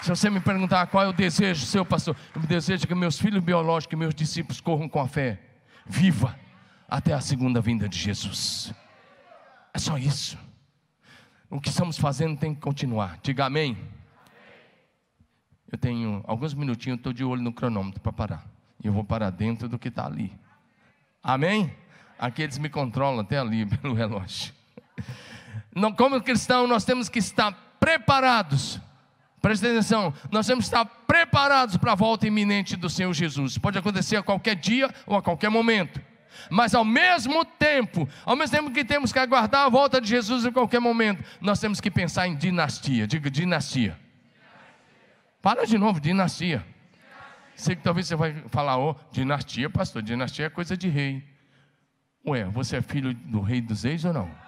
Se 0.00 0.10
você 0.10 0.30
me 0.30 0.40
perguntar 0.40 0.86
qual 0.86 1.04
é 1.04 1.08
o 1.08 1.12
desejo 1.12 1.66
seu, 1.66 1.84
pastor, 1.84 2.16
eu 2.34 2.40
desejo 2.42 2.86
que 2.86 2.94
meus 2.94 3.18
filhos 3.18 3.42
biológicos 3.42 3.92
e 3.92 3.96
meus 3.96 4.14
discípulos 4.14 4.60
corram 4.60 4.88
com 4.88 5.00
a 5.00 5.08
fé 5.08 5.47
viva 5.88 6.38
até 6.88 7.12
a 7.12 7.20
segunda 7.20 7.60
vinda 7.60 7.88
de 7.88 7.98
Jesus. 7.98 8.72
É 9.72 9.78
só 9.78 9.96
isso. 9.96 10.38
O 11.50 11.60
que 11.60 11.70
estamos 11.70 11.98
fazendo 11.98 12.38
tem 12.38 12.54
que 12.54 12.60
continuar. 12.60 13.18
Diga 13.22 13.46
amém. 13.46 13.76
Eu 15.70 15.78
tenho 15.78 16.22
alguns 16.26 16.54
minutinhos, 16.54 16.98
estou 16.98 17.12
de 17.12 17.24
olho 17.24 17.42
no 17.42 17.52
cronômetro 17.52 18.00
para 18.00 18.12
parar. 18.12 18.46
E 18.82 18.86
eu 18.86 18.92
vou 18.92 19.04
parar 19.04 19.30
dentro 19.30 19.68
do 19.68 19.78
que 19.78 19.88
está 19.88 20.06
ali. 20.06 20.32
Amém? 21.22 21.74
Aqui 22.18 22.42
eles 22.42 22.58
me 22.58 22.68
controlam 22.68 23.20
até 23.20 23.38
ali 23.38 23.66
pelo 23.78 23.94
relógio. 23.94 24.52
Como 25.96 26.20
cristão, 26.20 26.66
nós 26.66 26.84
temos 26.84 27.08
que 27.08 27.18
estar 27.18 27.52
preparados. 27.78 28.80
Preste 29.40 29.66
atenção, 29.66 30.12
nós 30.30 30.46
temos 30.46 30.64
que 30.64 30.74
estar 30.74 30.84
preparados 30.84 31.76
para 31.76 31.92
a 31.92 31.94
volta 31.94 32.26
iminente 32.26 32.76
do 32.76 32.90
Senhor 32.90 33.12
Jesus. 33.12 33.56
Pode 33.56 33.78
acontecer 33.78 34.16
a 34.16 34.22
qualquer 34.22 34.56
dia 34.56 34.92
ou 35.06 35.16
a 35.16 35.22
qualquer 35.22 35.48
momento. 35.48 36.00
Mas 36.50 36.74
ao 36.74 36.84
mesmo 36.84 37.44
tempo, 37.44 38.08
ao 38.24 38.36
mesmo 38.36 38.56
tempo 38.56 38.70
que 38.70 38.84
temos 38.84 39.12
que 39.12 39.18
aguardar 39.18 39.66
a 39.66 39.68
volta 39.68 40.00
de 40.00 40.08
Jesus 40.08 40.44
em 40.44 40.52
qualquer 40.52 40.80
momento, 40.80 41.24
nós 41.40 41.60
temos 41.60 41.80
que 41.80 41.90
pensar 41.90 42.26
em 42.26 42.36
dinastia. 42.36 43.06
Diga 43.06 43.30
dinastia. 43.30 43.98
Para 45.40 45.64
de 45.64 45.78
novo, 45.78 46.00
dinastia. 46.00 46.64
Sei 47.54 47.74
que 47.74 47.82
talvez 47.82 48.06
você 48.06 48.16
vai 48.16 48.44
falar, 48.48 48.78
oh, 48.78 48.94
dinastia, 49.10 49.68
pastor, 49.68 50.02
dinastia 50.02 50.46
é 50.46 50.50
coisa 50.50 50.76
de 50.76 50.88
rei. 50.88 51.24
Ué, 52.26 52.44
você 52.44 52.76
é 52.76 52.82
filho 52.82 53.14
do 53.14 53.40
rei 53.40 53.60
dos 53.60 53.82
reis 53.84 54.04
ou 54.04 54.12
não? 54.12 54.47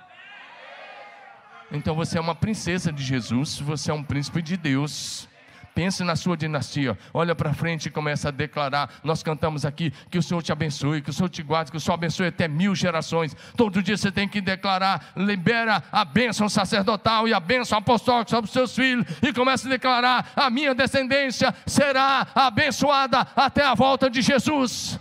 Então 1.73 1.95
você 1.95 2.19
é 2.19 2.21
uma 2.21 2.35
princesa 2.35 2.93
de 2.93 3.03
Jesus, 3.03 3.59
você 3.59 3.91
é 3.91 3.95
um 3.95 4.03
príncipe 4.03 4.43
de 4.43 4.57
Deus. 4.57 5.29
Pense 5.73 6.03
na 6.03 6.17
sua 6.17 6.37
dinastia. 6.37 6.99
Olha 7.15 7.35
para 7.35 7.55
frente 7.55 7.87
e 7.87 7.91
começa 7.91 8.29
a 8.29 8.31
declarar. 8.33 8.91
Nós 9.05 9.23
cantamos 9.23 9.65
aqui 9.65 9.93
que 10.11 10.19
o 10.19 10.23
Senhor 10.23 10.43
te 10.43 10.51
abençoe, 10.51 11.01
que 11.01 11.11
o 11.11 11.13
Senhor 11.13 11.29
te 11.29 11.43
guarde, 11.43 11.71
que 11.71 11.77
o 11.77 11.81
Senhor 11.81 11.95
abençoe 11.95 12.27
até 12.27 12.49
mil 12.49 12.75
gerações. 12.75 13.37
Todo 13.57 13.83
dia 13.83 13.97
você 13.97 14.11
tem 14.11 14.29
que 14.29 14.41
declarar, 14.41 15.13
libera 15.17 15.83
a 15.93 16.05
bênção 16.05 16.49
sacerdotal 16.49 17.29
e 17.29 17.33
a 17.33 17.41
bênção 17.41 17.79
apostólica 17.79 18.31
sobre 18.31 18.47
os 18.47 18.53
seus 18.53 18.75
filhos 18.75 19.07
e 19.23 19.33
começa 19.33 19.69
a 19.69 19.71
declarar: 19.71 20.33
a 20.35 20.51
minha 20.51 20.75
descendência 20.75 21.55
será 21.65 22.27
abençoada 22.35 23.27
até 23.37 23.65
a 23.65 23.75
volta 23.75 24.11
de 24.11 24.21
Jesus 24.21 24.99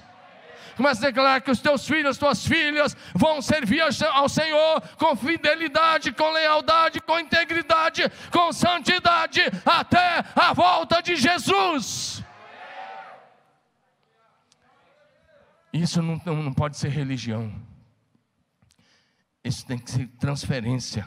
Começa 0.79 1.05
a 1.05 1.09
declarar 1.09 1.41
que 1.41 1.51
os 1.51 1.59
teus 1.59 1.85
filhos, 1.85 2.11
as 2.11 2.17
tuas 2.17 2.47
filhas 2.47 2.95
vão 3.13 3.41
servir 3.41 3.81
ao 3.81 4.29
Senhor 4.29 4.81
com 4.97 5.13
fidelidade, 5.13 6.13
com 6.13 6.31
lealdade, 6.31 7.01
com 7.01 7.19
integridade, 7.19 8.03
com 8.31 8.53
santidade, 8.53 9.41
até 9.65 10.23
a 10.33 10.53
volta 10.53 11.01
de 11.01 11.17
Jesus. 11.17 12.23
Isso 15.73 16.01
não, 16.01 16.15
não 16.25 16.53
pode 16.53 16.77
ser 16.77 16.87
religião. 16.87 17.53
Isso 19.43 19.65
tem 19.65 19.77
que 19.77 19.91
ser 19.91 20.07
transferência 20.17 21.05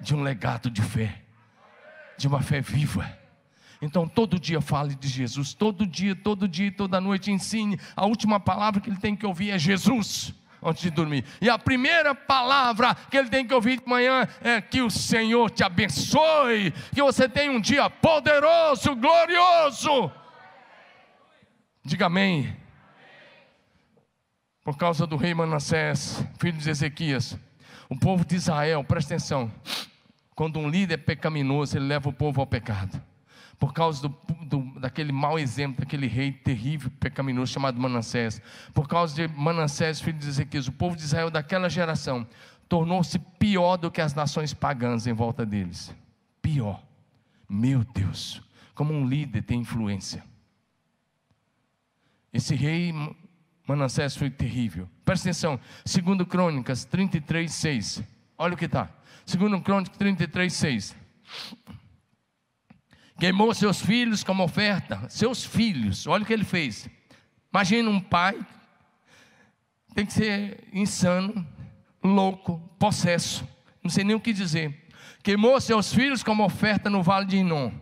de 0.00 0.14
um 0.14 0.22
legado 0.22 0.70
de 0.70 0.80
fé, 0.80 1.22
de 2.16 2.26
uma 2.26 2.40
fé 2.40 2.62
viva. 2.62 3.23
Então, 3.82 4.08
todo 4.08 4.38
dia 4.38 4.60
fale 4.60 4.94
de 4.94 5.08
Jesus, 5.08 5.52
todo 5.52 5.86
dia, 5.86 6.14
todo 6.14 6.48
dia, 6.48 6.72
toda 6.72 7.00
noite 7.00 7.30
ensine. 7.30 7.78
A 7.96 8.06
última 8.06 8.38
palavra 8.38 8.80
que 8.80 8.88
ele 8.88 8.98
tem 8.98 9.16
que 9.16 9.26
ouvir 9.26 9.50
é 9.50 9.58
Jesus 9.58 10.34
antes 10.62 10.82
de 10.82 10.90
dormir. 10.90 11.24
E 11.40 11.50
a 11.50 11.58
primeira 11.58 12.14
palavra 12.14 12.94
que 12.94 13.16
ele 13.16 13.28
tem 13.28 13.46
que 13.46 13.52
ouvir 13.52 13.80
de 13.80 13.86
manhã 13.86 14.26
é 14.40 14.60
que 14.60 14.80
o 14.80 14.90
Senhor 14.90 15.50
te 15.50 15.62
abençoe, 15.62 16.72
que 16.94 17.02
você 17.02 17.28
tenha 17.28 17.52
um 17.52 17.60
dia 17.60 17.90
poderoso, 17.90 18.96
glorioso. 18.96 20.10
Diga 21.84 22.06
amém. 22.06 22.56
Por 24.64 24.78
causa 24.78 25.06
do 25.06 25.16
rei 25.16 25.34
Manassés, 25.34 26.24
filho 26.40 26.56
de 26.56 26.70
Ezequias, 26.70 27.38
o 27.90 27.98
povo 27.98 28.24
de 28.24 28.36
Israel, 28.36 28.82
presta 28.82 29.12
atenção, 29.12 29.52
quando 30.34 30.58
um 30.58 30.70
líder 30.70 30.94
é 30.94 30.96
pecaminoso, 30.96 31.76
ele 31.76 31.86
leva 31.86 32.08
o 32.08 32.12
povo 32.12 32.40
ao 32.40 32.46
pecado 32.46 32.98
por 33.58 33.72
causa 33.72 34.02
do, 34.02 34.16
do, 34.42 34.80
daquele 34.80 35.12
mau 35.12 35.38
exemplo, 35.38 35.84
daquele 35.84 36.06
rei 36.06 36.32
terrível, 36.32 36.90
pecaminoso 37.00 37.52
chamado 37.52 37.80
Manassés, 37.80 38.40
por 38.72 38.88
causa 38.88 39.14
de 39.14 39.28
Manassés, 39.28 40.00
filho 40.00 40.18
de 40.18 40.28
Ezequias, 40.28 40.68
o 40.68 40.72
povo 40.72 40.96
de 40.96 41.02
Israel 41.02 41.30
daquela 41.30 41.68
geração 41.68 42.26
tornou-se 42.68 43.18
pior 43.18 43.76
do 43.76 43.90
que 43.90 44.00
as 44.00 44.14
nações 44.14 44.54
pagãs 44.54 45.06
em 45.06 45.12
volta 45.12 45.44
deles. 45.44 45.94
Pior. 46.40 46.82
Meu 47.48 47.84
Deus, 47.84 48.42
como 48.74 48.92
um 48.92 49.06
líder 49.06 49.42
tem 49.42 49.60
influência. 49.60 50.24
Esse 52.32 52.54
rei 52.54 52.92
Manassés 53.66 54.16
foi 54.16 54.30
terrível. 54.30 54.88
Presta 55.04 55.28
atenção, 55.28 55.60
2 55.84 56.26
Crônicas 56.28 56.84
33, 56.84 57.52
6. 57.52 58.02
Olha 58.36 58.54
o 58.54 58.56
que 58.56 58.64
está. 58.64 58.88
2 59.26 59.62
Crônicas 59.62 59.96
33, 59.96 60.52
6 60.52 60.96
queimou 63.18 63.54
seus 63.54 63.80
filhos 63.80 64.24
como 64.24 64.42
oferta, 64.42 65.08
seus 65.08 65.44
filhos, 65.44 66.06
olha 66.06 66.22
o 66.22 66.26
que 66.26 66.32
ele 66.32 66.44
fez. 66.44 66.88
Imagina 67.52 67.88
um 67.88 68.00
pai, 68.00 68.38
tem 69.94 70.04
que 70.04 70.12
ser 70.12 70.68
insano, 70.72 71.46
louco, 72.02 72.58
possesso, 72.78 73.46
não 73.82 73.90
sei 73.90 74.04
nem 74.04 74.16
o 74.16 74.20
que 74.20 74.32
dizer. 74.32 74.88
Queimou 75.22 75.60
seus 75.60 75.92
filhos 75.92 76.22
como 76.22 76.44
oferta 76.44 76.90
no 76.90 77.02
vale 77.02 77.26
de 77.26 77.38
Inom, 77.38 77.72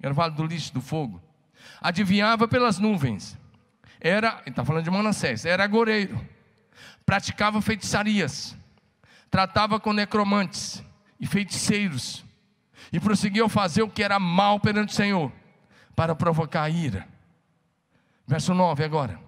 era 0.00 0.12
o 0.12 0.14
vale 0.14 0.34
do 0.34 0.44
lixo, 0.44 0.72
do 0.72 0.80
fogo. 0.80 1.22
Adivinhava 1.80 2.46
pelas 2.46 2.78
nuvens, 2.78 3.38
era, 4.00 4.42
está 4.46 4.64
falando 4.64 4.84
de 4.84 4.90
Manassés, 4.90 5.44
era 5.46 5.64
agoreiro, 5.64 6.20
praticava 7.06 7.60
feitiçarias, 7.62 8.56
tratava 9.30 9.80
com 9.80 9.92
necromantes 9.92 10.84
e 11.18 11.26
feiticeiros 11.26 12.23
e 12.92 13.00
prosseguiu 13.00 13.46
a 13.46 13.48
fazer 13.48 13.82
o 13.82 13.88
que 13.88 14.02
era 14.02 14.18
mal 14.18 14.60
perante 14.60 14.92
o 14.92 14.96
Senhor, 14.96 15.32
para 15.94 16.14
provocar 16.14 16.62
a 16.62 16.70
ira. 16.70 17.06
Verso 18.26 18.54
9 18.54 18.84
agora. 18.84 19.18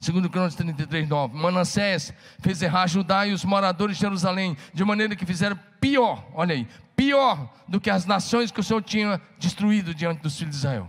2 0.00 0.26
Crônicas 0.26 0.54
33, 0.54 1.08
9. 1.08 1.36
Manassés 1.36 2.12
fez 2.40 2.60
errar 2.60 2.86
Judá 2.86 3.26
e 3.26 3.32
os 3.32 3.44
moradores 3.44 3.96
de 3.96 4.02
Jerusalém, 4.02 4.56
de 4.72 4.84
maneira 4.84 5.16
que 5.16 5.24
fizeram 5.24 5.58
pior, 5.80 6.26
olha 6.34 6.54
aí, 6.54 6.68
pior 6.94 7.52
do 7.66 7.80
que 7.80 7.90
as 7.90 8.04
nações 8.04 8.50
que 8.50 8.60
o 8.60 8.62
Senhor 8.62 8.82
tinha 8.82 9.20
destruído 9.38 9.94
diante 9.94 10.22
dos 10.22 10.36
filhos 10.36 10.52
de 10.52 10.58
Israel. 10.58 10.88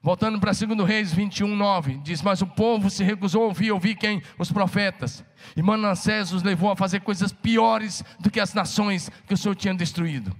Voltando 0.00 0.38
para 0.38 0.52
2 0.52 0.86
Reis 0.86 1.12
21, 1.12 1.56
9, 1.56 2.00
diz: 2.04 2.22
Mas 2.22 2.40
o 2.40 2.46
povo 2.46 2.88
se 2.88 3.02
recusou 3.02 3.42
a 3.42 3.46
ouvir, 3.46 3.72
ouvir 3.72 3.96
quem? 3.96 4.22
Os 4.38 4.52
profetas. 4.52 5.24
E 5.56 5.62
Manassés 5.62 6.32
os 6.32 6.42
levou 6.42 6.70
a 6.70 6.76
fazer 6.76 7.00
coisas 7.00 7.32
piores 7.32 8.04
do 8.20 8.30
que 8.30 8.38
as 8.38 8.54
nações 8.54 9.10
que 9.26 9.34
o 9.34 9.36
Senhor 9.36 9.56
tinha 9.56 9.74
destruído. 9.74 10.34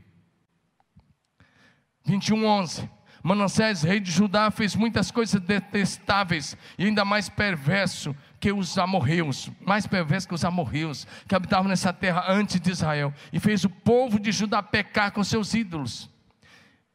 21, 2.05 2.45
11. 2.45 2.89
Manassés, 3.23 3.83
rei 3.83 3.99
de 3.99 4.13
Judá, 4.13 4.49
fez 4.51 4.77
muitas 4.77 5.11
coisas 5.11 5.41
detestáveis 5.41 6.57
e 6.79 6.85
ainda 6.85 7.05
mais 7.05 7.29
perverso 7.29 8.15
que 8.39 8.53
os 8.53 8.79
amorreus, 8.79 9.51
mais 9.61 9.87
perverso 9.87 10.29
que 10.29 10.35
os 10.35 10.45
amorreus, 10.45 11.07
que 11.27 11.35
habitavam 11.35 11.69
nessa 11.69 11.93
terra 11.93 12.25
antes 12.29 12.61
de 12.61 12.71
Israel, 12.71 13.13
e 13.33 13.41
fez 13.41 13.65
o 13.65 13.71
povo 13.71 14.21
de 14.21 14.31
Judá 14.31 14.63
pecar 14.63 15.11
com 15.11 15.25
seus 15.25 15.53
ídolos. 15.53 16.09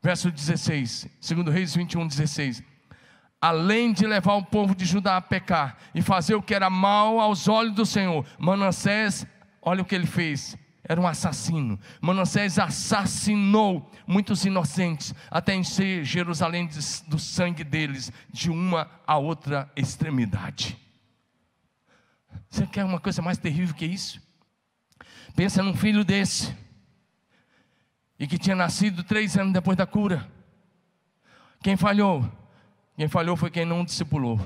Verso 0.04 0.30
16, 0.30 1.08
segundo 1.22 1.50
Reis 1.50 1.74
21, 1.74 2.06
16. 2.06 2.62
Além 3.40 3.94
de 3.94 4.06
levar 4.06 4.34
o 4.34 4.44
povo 4.44 4.76
de 4.76 4.84
Judá 4.84 5.16
a 5.16 5.22
pecar 5.22 5.78
e 5.96 6.02
fazer 6.02 6.36
o 6.36 6.42
que 6.42 6.54
era 6.54 6.70
mal 6.70 7.22
aos 7.22 7.48
olhos 7.48 7.74
do 7.74 7.86
Senhor, 7.86 8.26
Manassés, 8.38 9.26
olha 9.62 9.82
o 9.82 9.86
que 9.86 9.96
ele 9.96 10.06
fez, 10.06 10.58
era 10.84 11.00
um 11.00 11.08
assassino. 11.08 11.80
Manassés 12.02 12.60
assassinou 12.60 13.90
muitos 14.06 14.44
inocentes, 14.44 15.16
até 15.32 15.56
encher 15.56 16.04
Jerusalém 16.04 16.70
do 17.08 17.18
sangue 17.18 17.64
deles, 17.64 18.12
de 18.30 18.52
uma 18.52 18.92
a 19.08 19.18
outra 19.18 19.72
extremidade. 19.74 20.78
Você 22.50 22.68
quer 22.68 22.84
uma 22.84 23.00
coisa 23.00 23.22
mais 23.22 23.38
terrível 23.38 23.74
que 23.74 23.86
isso? 23.86 24.22
Pensa 25.34 25.64
num 25.64 25.74
filho 25.74 26.04
desse 26.04 26.54
e 28.24 28.28
que 28.28 28.38
tinha 28.38 28.56
nascido 28.56 29.04
três 29.04 29.38
anos 29.38 29.52
depois 29.52 29.76
da 29.76 29.86
cura. 29.86 30.26
Quem 31.62 31.76
falhou? 31.76 32.26
Quem 32.96 33.10
falhou 33.10 33.36
foi 33.36 33.52
quem 33.52 33.66
não 33.66 33.84
discipulou. 33.84 34.40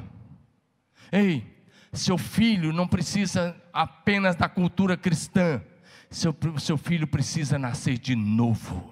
Ei, 1.11 1.45
seu 1.93 2.17
filho 2.17 2.73
não 2.73 2.87
precisa 2.87 3.55
apenas 3.71 4.35
da 4.35 4.49
cultura 4.49 4.97
cristã, 4.97 5.61
seu, 6.09 6.35
seu 6.57 6.75
filho 6.75 7.05
precisa 7.05 7.59
nascer 7.59 7.99
de 7.99 8.15
novo. 8.15 8.91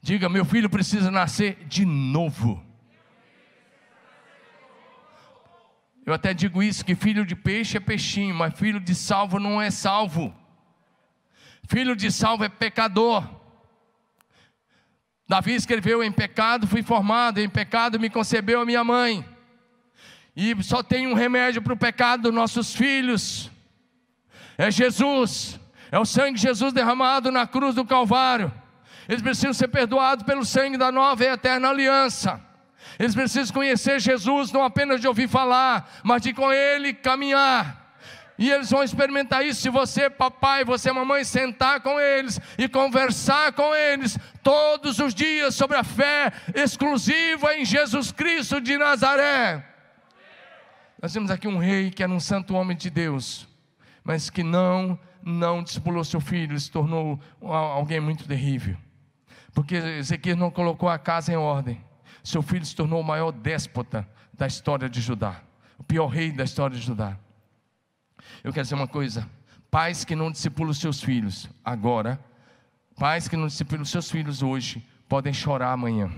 Diga, 0.00 0.28
meu 0.28 0.44
filho 0.44 0.70
precisa 0.70 1.10
nascer 1.10 1.64
de 1.66 1.84
novo. 1.84 2.64
Eu 6.06 6.14
até 6.14 6.32
digo 6.32 6.62
isso: 6.62 6.84
que 6.84 6.94
filho 6.94 7.26
de 7.26 7.34
peixe 7.34 7.78
é 7.78 7.80
peixinho, 7.80 8.32
mas 8.32 8.56
filho 8.56 8.78
de 8.78 8.94
salvo 8.94 9.40
não 9.40 9.60
é 9.60 9.72
salvo. 9.72 10.32
Filho 11.68 11.94
de 11.94 12.10
salvo 12.10 12.44
é 12.44 12.48
pecador. 12.48 13.22
Davi 15.28 15.54
escreveu: 15.54 16.02
Em 16.02 16.10
pecado 16.10 16.66
fui 16.66 16.82
formado, 16.82 17.38
em 17.38 17.48
pecado 17.48 18.00
me 18.00 18.08
concebeu 18.08 18.62
a 18.62 18.64
minha 18.64 18.82
mãe. 18.82 19.22
E 20.34 20.56
só 20.62 20.82
tem 20.82 21.06
um 21.06 21.12
remédio 21.12 21.60
para 21.60 21.74
o 21.74 21.76
pecado 21.76 22.22
dos 22.22 22.32
nossos 22.32 22.74
filhos: 22.74 23.50
é 24.56 24.70
Jesus, 24.70 25.60
é 25.92 25.98
o 25.98 26.06
sangue 26.06 26.36
de 26.36 26.42
Jesus 26.42 26.72
derramado 26.72 27.30
na 27.30 27.46
cruz 27.46 27.74
do 27.74 27.84
Calvário. 27.84 28.50
Eles 29.06 29.20
precisam 29.20 29.52
ser 29.52 29.68
perdoados 29.68 30.24
pelo 30.24 30.46
sangue 30.46 30.78
da 30.78 30.90
nova 30.90 31.22
e 31.22 31.28
eterna 31.28 31.68
aliança. 31.68 32.42
Eles 32.98 33.14
precisam 33.14 33.52
conhecer 33.52 34.00
Jesus, 34.00 34.50
não 34.52 34.64
apenas 34.64 35.02
de 35.02 35.06
ouvir 35.06 35.28
falar, 35.28 36.00
mas 36.02 36.22
de 36.22 36.32
com 36.32 36.50
Ele 36.50 36.94
caminhar. 36.94 37.87
E 38.38 38.50
eles 38.50 38.70
vão 38.70 38.84
experimentar 38.84 39.44
isso 39.44 39.60
se 39.60 39.68
você, 39.68 40.08
papai, 40.08 40.64
você, 40.64 40.92
mamãe, 40.92 41.24
sentar 41.24 41.80
com 41.80 41.98
eles 41.98 42.40
e 42.56 42.68
conversar 42.68 43.52
com 43.52 43.74
eles 43.74 44.16
todos 44.44 45.00
os 45.00 45.12
dias 45.12 45.56
sobre 45.56 45.76
a 45.76 45.82
fé 45.82 46.32
exclusiva 46.54 47.56
em 47.56 47.64
Jesus 47.64 48.12
Cristo 48.12 48.60
de 48.60 48.78
Nazaré. 48.78 49.66
Nós 51.02 51.12
temos 51.12 51.32
aqui 51.32 51.48
um 51.48 51.58
rei 51.58 51.90
que 51.90 52.00
era 52.00 52.12
um 52.12 52.20
santo 52.20 52.54
homem 52.54 52.76
de 52.76 52.88
Deus, 52.88 53.48
mas 54.04 54.30
que 54.30 54.44
não, 54.44 54.96
não 55.20 55.60
discipulou 55.60 56.04
seu 56.04 56.20
filho, 56.20 56.58
se 56.60 56.70
tornou 56.70 57.20
alguém 57.42 57.98
muito 57.98 58.26
terrível. 58.26 58.76
Porque 59.52 59.74
Ezequiel 59.74 60.36
não 60.36 60.50
colocou 60.50 60.88
a 60.88 60.98
casa 60.98 61.32
em 61.32 61.36
ordem. 61.36 61.84
Seu 62.22 62.40
filho 62.40 62.64
se 62.64 62.76
tornou 62.76 63.00
o 63.00 63.04
maior 63.04 63.32
déspota 63.32 64.08
da 64.32 64.46
história 64.46 64.88
de 64.88 65.00
Judá, 65.00 65.40
o 65.76 65.82
pior 65.82 66.06
rei 66.06 66.30
da 66.30 66.44
história 66.44 66.76
de 66.76 66.84
Judá. 66.84 67.16
Eu 68.42 68.52
quero 68.52 68.64
dizer 68.64 68.74
uma 68.74 68.88
coisa: 68.88 69.28
pais 69.70 70.04
que 70.04 70.14
não 70.14 70.30
discipulam 70.30 70.72
seus 70.72 71.00
filhos 71.00 71.48
agora, 71.64 72.18
pais 72.96 73.28
que 73.28 73.36
não 73.36 73.46
discipulam 73.46 73.84
seus 73.84 74.10
filhos 74.10 74.42
hoje, 74.42 74.86
podem 75.08 75.32
chorar 75.32 75.72
amanhã, 75.72 76.10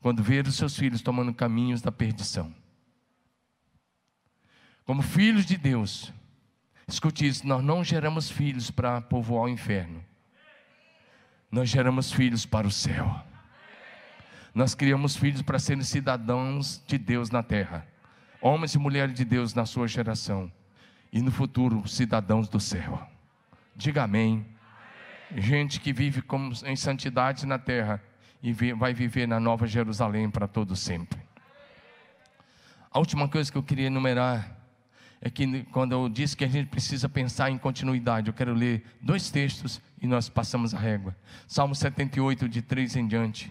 quando 0.00 0.22
ver 0.22 0.46
os 0.46 0.56
seus 0.56 0.76
filhos 0.76 1.02
tomando 1.02 1.32
caminhos 1.32 1.80
da 1.80 1.92
perdição. 1.92 2.54
Como 4.84 5.00
filhos 5.00 5.46
de 5.46 5.56
Deus, 5.56 6.12
escute 6.86 7.26
isso: 7.26 7.46
nós 7.46 7.62
não 7.62 7.82
geramos 7.82 8.30
filhos 8.30 8.70
para 8.70 9.00
povoar 9.00 9.44
o 9.44 9.48
inferno, 9.48 10.04
nós 11.50 11.68
geramos 11.68 12.12
filhos 12.12 12.44
para 12.44 12.66
o 12.66 12.70
céu. 12.70 13.24
Nós 14.54 14.72
criamos 14.72 15.16
filhos 15.16 15.42
para 15.42 15.58
serem 15.58 15.82
cidadãos 15.82 16.80
de 16.86 16.96
Deus 16.96 17.28
na 17.28 17.42
terra, 17.42 17.84
homens 18.44 18.74
e 18.74 18.78
mulheres 18.78 19.14
de 19.14 19.24
Deus 19.24 19.54
na 19.54 19.64
sua 19.64 19.88
geração, 19.88 20.52
e 21.10 21.22
no 21.22 21.30
futuro, 21.30 21.88
cidadãos 21.88 22.46
do 22.46 22.60
céu. 22.60 23.00
Diga 23.74 24.02
amém. 24.02 24.44
Gente 25.34 25.80
que 25.80 25.94
vive 25.94 26.20
como, 26.20 26.52
em 26.66 26.76
santidade 26.76 27.46
na 27.46 27.58
terra 27.58 28.02
e 28.42 28.52
vai 28.52 28.92
viver 28.92 29.26
na 29.26 29.40
Nova 29.40 29.66
Jerusalém 29.66 30.28
para 30.28 30.46
todo 30.46 30.76
sempre. 30.76 31.18
A 32.90 32.98
última 32.98 33.28
coisa 33.28 33.50
que 33.50 33.56
eu 33.56 33.62
queria 33.62 33.86
enumerar 33.86 34.54
é 35.22 35.30
que 35.30 35.62
quando 35.72 35.92
eu 35.92 36.06
disse 36.10 36.36
que 36.36 36.44
a 36.44 36.48
gente 36.48 36.68
precisa 36.68 37.08
pensar 37.08 37.50
em 37.50 37.56
continuidade, 37.56 38.28
eu 38.28 38.34
quero 38.34 38.52
ler 38.52 38.84
dois 39.00 39.30
textos 39.30 39.80
e 40.02 40.06
nós 40.06 40.28
passamos 40.28 40.74
a 40.74 40.78
régua. 40.78 41.16
Salmo 41.48 41.74
78, 41.74 42.46
de 42.46 42.60
3 42.60 42.96
em 42.96 43.08
diante. 43.08 43.50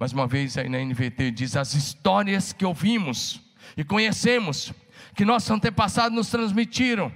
Mais 0.00 0.14
uma 0.14 0.26
vez 0.26 0.56
aí 0.56 0.70
na 0.70 0.78
NVT 0.78 1.30
diz: 1.30 1.56
As 1.56 1.74
histórias 1.74 2.54
que 2.54 2.64
ouvimos 2.64 3.43
e 3.76 3.84
conhecemos, 3.84 4.72
que 5.14 5.24
nossos 5.24 5.50
antepassados 5.50 6.16
nos 6.16 6.30
transmitiram, 6.30 7.12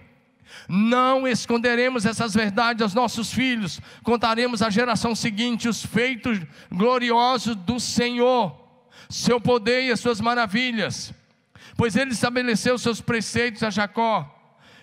não 0.69 1.27
esconderemos 1.27 2.07
essas 2.07 2.35
verdades 2.35 2.83
aos 2.83 2.95
nossos 2.95 3.33
filhos, 3.33 3.81
contaremos 4.03 4.63
à 4.63 4.71
geração 4.71 5.15
seguinte 5.15 5.69
os 5.69 5.85
feitos 5.85 6.41
gloriosos 6.71 7.55
do 7.55 7.79
Senhor, 7.79 8.57
seu 9.09 9.41
poder 9.41 9.85
e 9.85 9.93
as 9.93 10.01
suas 10.01 10.21
maravilhas, 10.21 11.13
pois 11.77 11.97
ele 11.97 12.13
estabeleceu 12.13 12.79
seus 12.79 13.01
preceitos 13.01 13.63
a 13.63 13.71
Jacó 13.71 14.35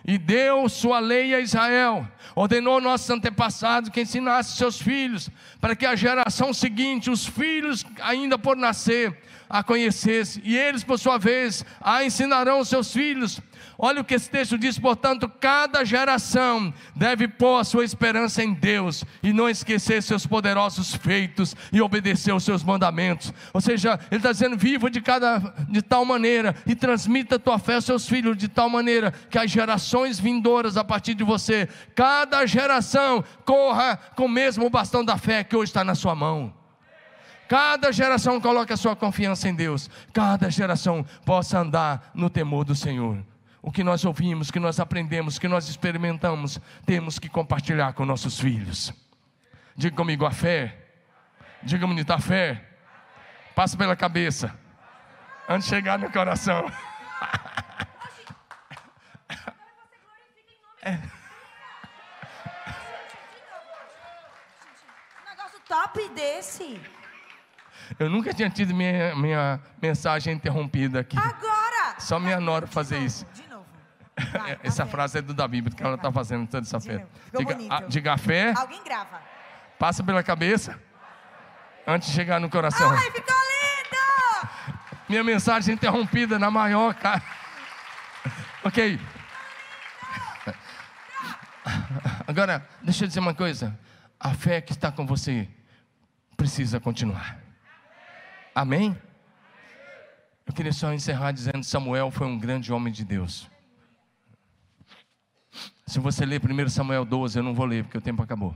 e 0.07 0.17
deu 0.17 0.69
sua 0.69 0.99
lei 0.99 1.33
a 1.33 1.39
Israel. 1.39 2.07
Ordenou 2.35 2.79
nossos 2.79 3.09
antepassados 3.09 3.89
que 3.89 4.01
ensinasse 4.01 4.55
seus 4.55 4.79
filhos, 4.79 5.29
para 5.59 5.75
que 5.75 5.85
a 5.85 5.95
geração 5.95 6.53
seguinte, 6.53 7.09
os 7.09 7.25
filhos 7.25 7.83
ainda 8.01 8.37
por 8.37 8.55
nascer, 8.55 9.17
a 9.49 9.63
conhecesse, 9.63 10.41
e 10.43 10.57
eles, 10.57 10.83
por 10.83 10.99
sua 10.99 11.17
vez, 11.17 11.65
a 11.81 12.03
ensinarão 12.03 12.57
aos 12.57 12.69
seus 12.69 12.91
filhos 12.91 13.41
Olha 13.77 14.01
o 14.01 14.03
que 14.03 14.13
esse 14.13 14.29
texto 14.29 14.57
diz, 14.57 14.79
portanto, 14.79 15.29
cada 15.39 15.83
geração 15.83 16.73
deve 16.95 17.27
pôr 17.27 17.59
a 17.59 17.63
sua 17.63 17.83
esperança 17.83 18.43
em 18.43 18.53
Deus 18.53 19.03
e 19.21 19.33
não 19.33 19.49
esquecer 19.49 20.01
seus 20.01 20.25
poderosos 20.25 20.95
feitos 20.95 21.55
e 21.73 21.81
obedecer 21.81 22.31
aos 22.31 22.43
seus 22.43 22.63
mandamentos. 22.63 23.33
Ou 23.53 23.59
seja, 23.59 23.99
ele 24.09 24.19
está 24.19 24.31
dizendo: 24.31 24.57
viva 24.57 24.89
de 24.89 25.01
cada 25.01 25.39
de 25.69 25.81
tal 25.81 26.05
maneira 26.05 26.55
e 26.65 26.75
transmita 26.75 27.35
a 27.35 27.39
tua 27.39 27.59
fé 27.59 27.75
aos 27.75 27.85
seus 27.85 28.07
filhos 28.07 28.37
de 28.37 28.47
tal 28.47 28.69
maneira 28.69 29.11
que 29.29 29.37
as 29.37 29.51
gerações 29.51 30.19
vindouras 30.19 30.77
a 30.77 30.83
partir 30.83 31.13
de 31.13 31.23
você, 31.23 31.67
cada 31.93 32.45
geração 32.45 33.23
corra 33.43 33.97
com 34.15 34.25
o 34.25 34.29
mesmo 34.29 34.69
bastão 34.69 35.03
da 35.03 35.17
fé 35.17 35.43
que 35.43 35.55
hoje 35.55 35.69
está 35.69 35.83
na 35.83 35.95
sua 35.95 36.15
mão. 36.15 36.53
Cada 37.47 37.91
geração 37.91 38.41
coloque 38.41 38.73
a 38.73 38.77
sua 38.77 38.95
confiança 38.95 39.47
em 39.47 39.55
Deus. 39.55 39.89
Cada 40.11 40.49
geração 40.49 41.05
possa 41.25 41.59
andar 41.59 42.11
no 42.13 42.29
temor 42.29 42.65
do 42.65 42.75
Senhor 42.75 43.23
o 43.65 43.71
que 43.71 43.83
nós 43.83 44.05
ouvimos, 44.05 44.51
que 44.51 44.59
nós 44.59 44.79
aprendemos, 44.79 45.39
que 45.39 45.47
nós 45.47 45.67
experimentamos, 45.67 46.61
temos 46.85 47.17
que 47.17 47.27
compartilhar 47.27 47.93
com 47.93 48.05
nossos 48.05 48.39
filhos. 48.39 48.93
Diga 49.75 49.95
comigo 49.95 50.23
a 50.23 50.29
fé. 50.29 50.85
Diga 51.63 51.87
bonita 51.87 52.13
a 52.13 52.19
fé. 52.19 52.63
Passa 53.55 53.75
pela 53.75 53.95
cabeça. 53.95 54.55
Antes 55.49 55.67
de 55.67 55.75
chegar 55.75 55.97
no 55.97 56.11
coração. 56.11 56.71
É. 60.87 60.99
Um 65.23 65.29
negócio 65.31 65.59
top 65.67 66.09
desse. 66.09 66.79
Eu 67.99 68.09
nunca 68.09 68.33
tinha 68.33 68.49
tido 68.49 68.73
minha, 68.73 69.15
minha 69.15 69.59
mensagem 69.81 70.33
interrompida 70.33 70.99
aqui. 70.99 71.17
Agora! 71.17 71.95
Só 71.99 72.19
minha 72.19 72.39
nora 72.39 72.67
fazer 72.67 72.99
isso. 72.99 73.25
De 73.33 73.45
Vai, 74.31 74.57
essa 74.63 74.85
tá 74.85 74.91
frase 74.91 75.17
é 75.17 75.21
do 75.21 75.33
da 75.33 75.47
Bíblia, 75.47 75.75
que 75.75 75.83
ela 75.83 75.95
está 75.95 76.11
fazendo 76.11 76.47
toda 76.47 76.65
essa 76.65 76.79
fé. 76.79 77.05
Diga, 77.37 77.57
a, 77.69 77.81
diga 77.81 78.13
a 78.13 78.17
fé. 78.17 78.53
Alguém 78.55 78.81
grava. 78.83 79.21
Passa 79.77 80.03
pela 80.03 80.23
cabeça. 80.23 80.79
Antes 81.85 82.09
de 82.09 82.15
chegar 82.15 82.39
no 82.39 82.49
coração. 82.49 82.89
Ai, 82.91 83.11
ficou 83.11 83.35
lindo! 83.35 84.49
Minha 85.09 85.23
mensagem 85.23 85.75
interrompida 85.75 86.39
na 86.39 86.49
maior 86.49 86.93
cara. 86.95 87.21
Ok. 88.63 88.99
Agora, 92.25 92.67
deixa 92.81 93.03
eu 93.03 93.07
dizer 93.07 93.19
uma 93.19 93.35
coisa. 93.35 93.77
A 94.19 94.33
fé 94.33 94.59
que 94.59 94.71
está 94.71 94.91
com 94.91 95.05
você 95.05 95.47
precisa 96.35 96.79
continuar. 96.79 97.44
Amém? 98.55 98.97
Eu 100.47 100.53
queria 100.53 100.71
só 100.71 100.93
encerrar 100.93 101.33
dizendo: 101.33 101.61
Samuel 101.61 102.09
foi 102.09 102.25
um 102.25 102.39
grande 102.39 102.71
homem 102.71 102.93
de 102.93 103.03
Deus. 103.03 103.49
Se 105.85 105.99
você 105.99 106.25
ler 106.25 106.41
1 106.41 106.69
Samuel 106.69 107.03
12, 107.03 107.37
eu 107.37 107.43
não 107.43 107.53
vou 107.53 107.65
ler 107.65 107.83
porque 107.83 107.97
o 107.97 108.01
tempo 108.01 108.23
acabou. 108.23 108.55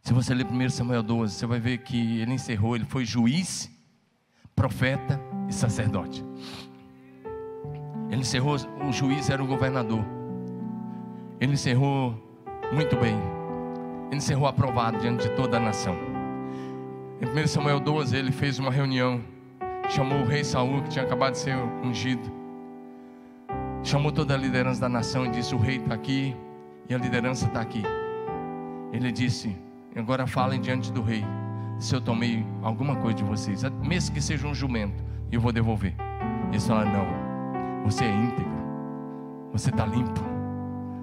Se 0.00 0.12
você 0.12 0.32
ler 0.32 0.46
1 0.46 0.70
Samuel 0.70 1.02
12, 1.02 1.34
você 1.34 1.46
vai 1.46 1.58
ver 1.58 1.78
que 1.78 2.20
ele 2.20 2.32
encerrou, 2.32 2.76
ele 2.76 2.84
foi 2.84 3.04
juiz, 3.04 3.68
profeta 4.54 5.20
e 5.48 5.52
sacerdote. 5.52 6.24
Ele 8.10 8.20
encerrou, 8.20 8.56
o 8.88 8.92
juiz 8.92 9.28
era 9.28 9.42
o 9.42 9.46
governador. 9.46 10.04
Ele 11.40 11.54
encerrou 11.54 12.12
muito 12.72 12.96
bem. 12.96 13.16
Ele 14.06 14.16
encerrou 14.16 14.46
aprovado 14.46 14.98
diante 14.98 15.28
de 15.28 15.34
toda 15.34 15.56
a 15.56 15.60
nação. 15.60 16.13
Em 17.20 17.42
1 17.42 17.46
Samuel 17.46 17.80
12, 17.80 18.16
ele 18.16 18.32
fez 18.32 18.58
uma 18.58 18.70
reunião, 18.70 19.20
chamou 19.88 20.20
o 20.20 20.26
rei 20.26 20.44
Saul, 20.44 20.82
que 20.82 20.90
tinha 20.90 21.04
acabado 21.04 21.32
de 21.32 21.38
ser 21.38 21.56
ungido 21.82 22.44
chamou 23.84 24.10
toda 24.10 24.34
a 24.34 24.36
liderança 24.36 24.80
da 24.80 24.88
nação 24.88 25.26
e 25.26 25.30
disse: 25.30 25.54
O 25.54 25.58
rei 25.58 25.76
está 25.76 25.94
aqui 25.94 26.34
e 26.88 26.94
a 26.94 26.98
liderança 26.98 27.46
está 27.46 27.60
aqui. 27.60 27.82
Ele 28.92 29.12
disse: 29.12 29.56
Agora 29.94 30.26
falem 30.26 30.60
diante 30.60 30.90
do 30.90 31.02
rei. 31.02 31.24
Se 31.78 31.94
eu 31.94 32.00
tomei 32.00 32.44
alguma 32.62 32.96
coisa 32.96 33.18
de 33.18 33.24
vocês, 33.24 33.62
mesmo 33.82 34.14
que 34.14 34.20
seja 34.20 34.46
um 34.46 34.54
jumento, 34.54 35.04
eu 35.30 35.40
vou 35.40 35.52
devolver. 35.52 35.94
Eles 36.50 36.66
falaram: 36.66 36.92
Não, 36.92 37.84
você 37.84 38.04
é 38.04 38.10
íntegro, 38.10 38.52
você 39.52 39.70
está 39.70 39.84
limpo, 39.84 40.20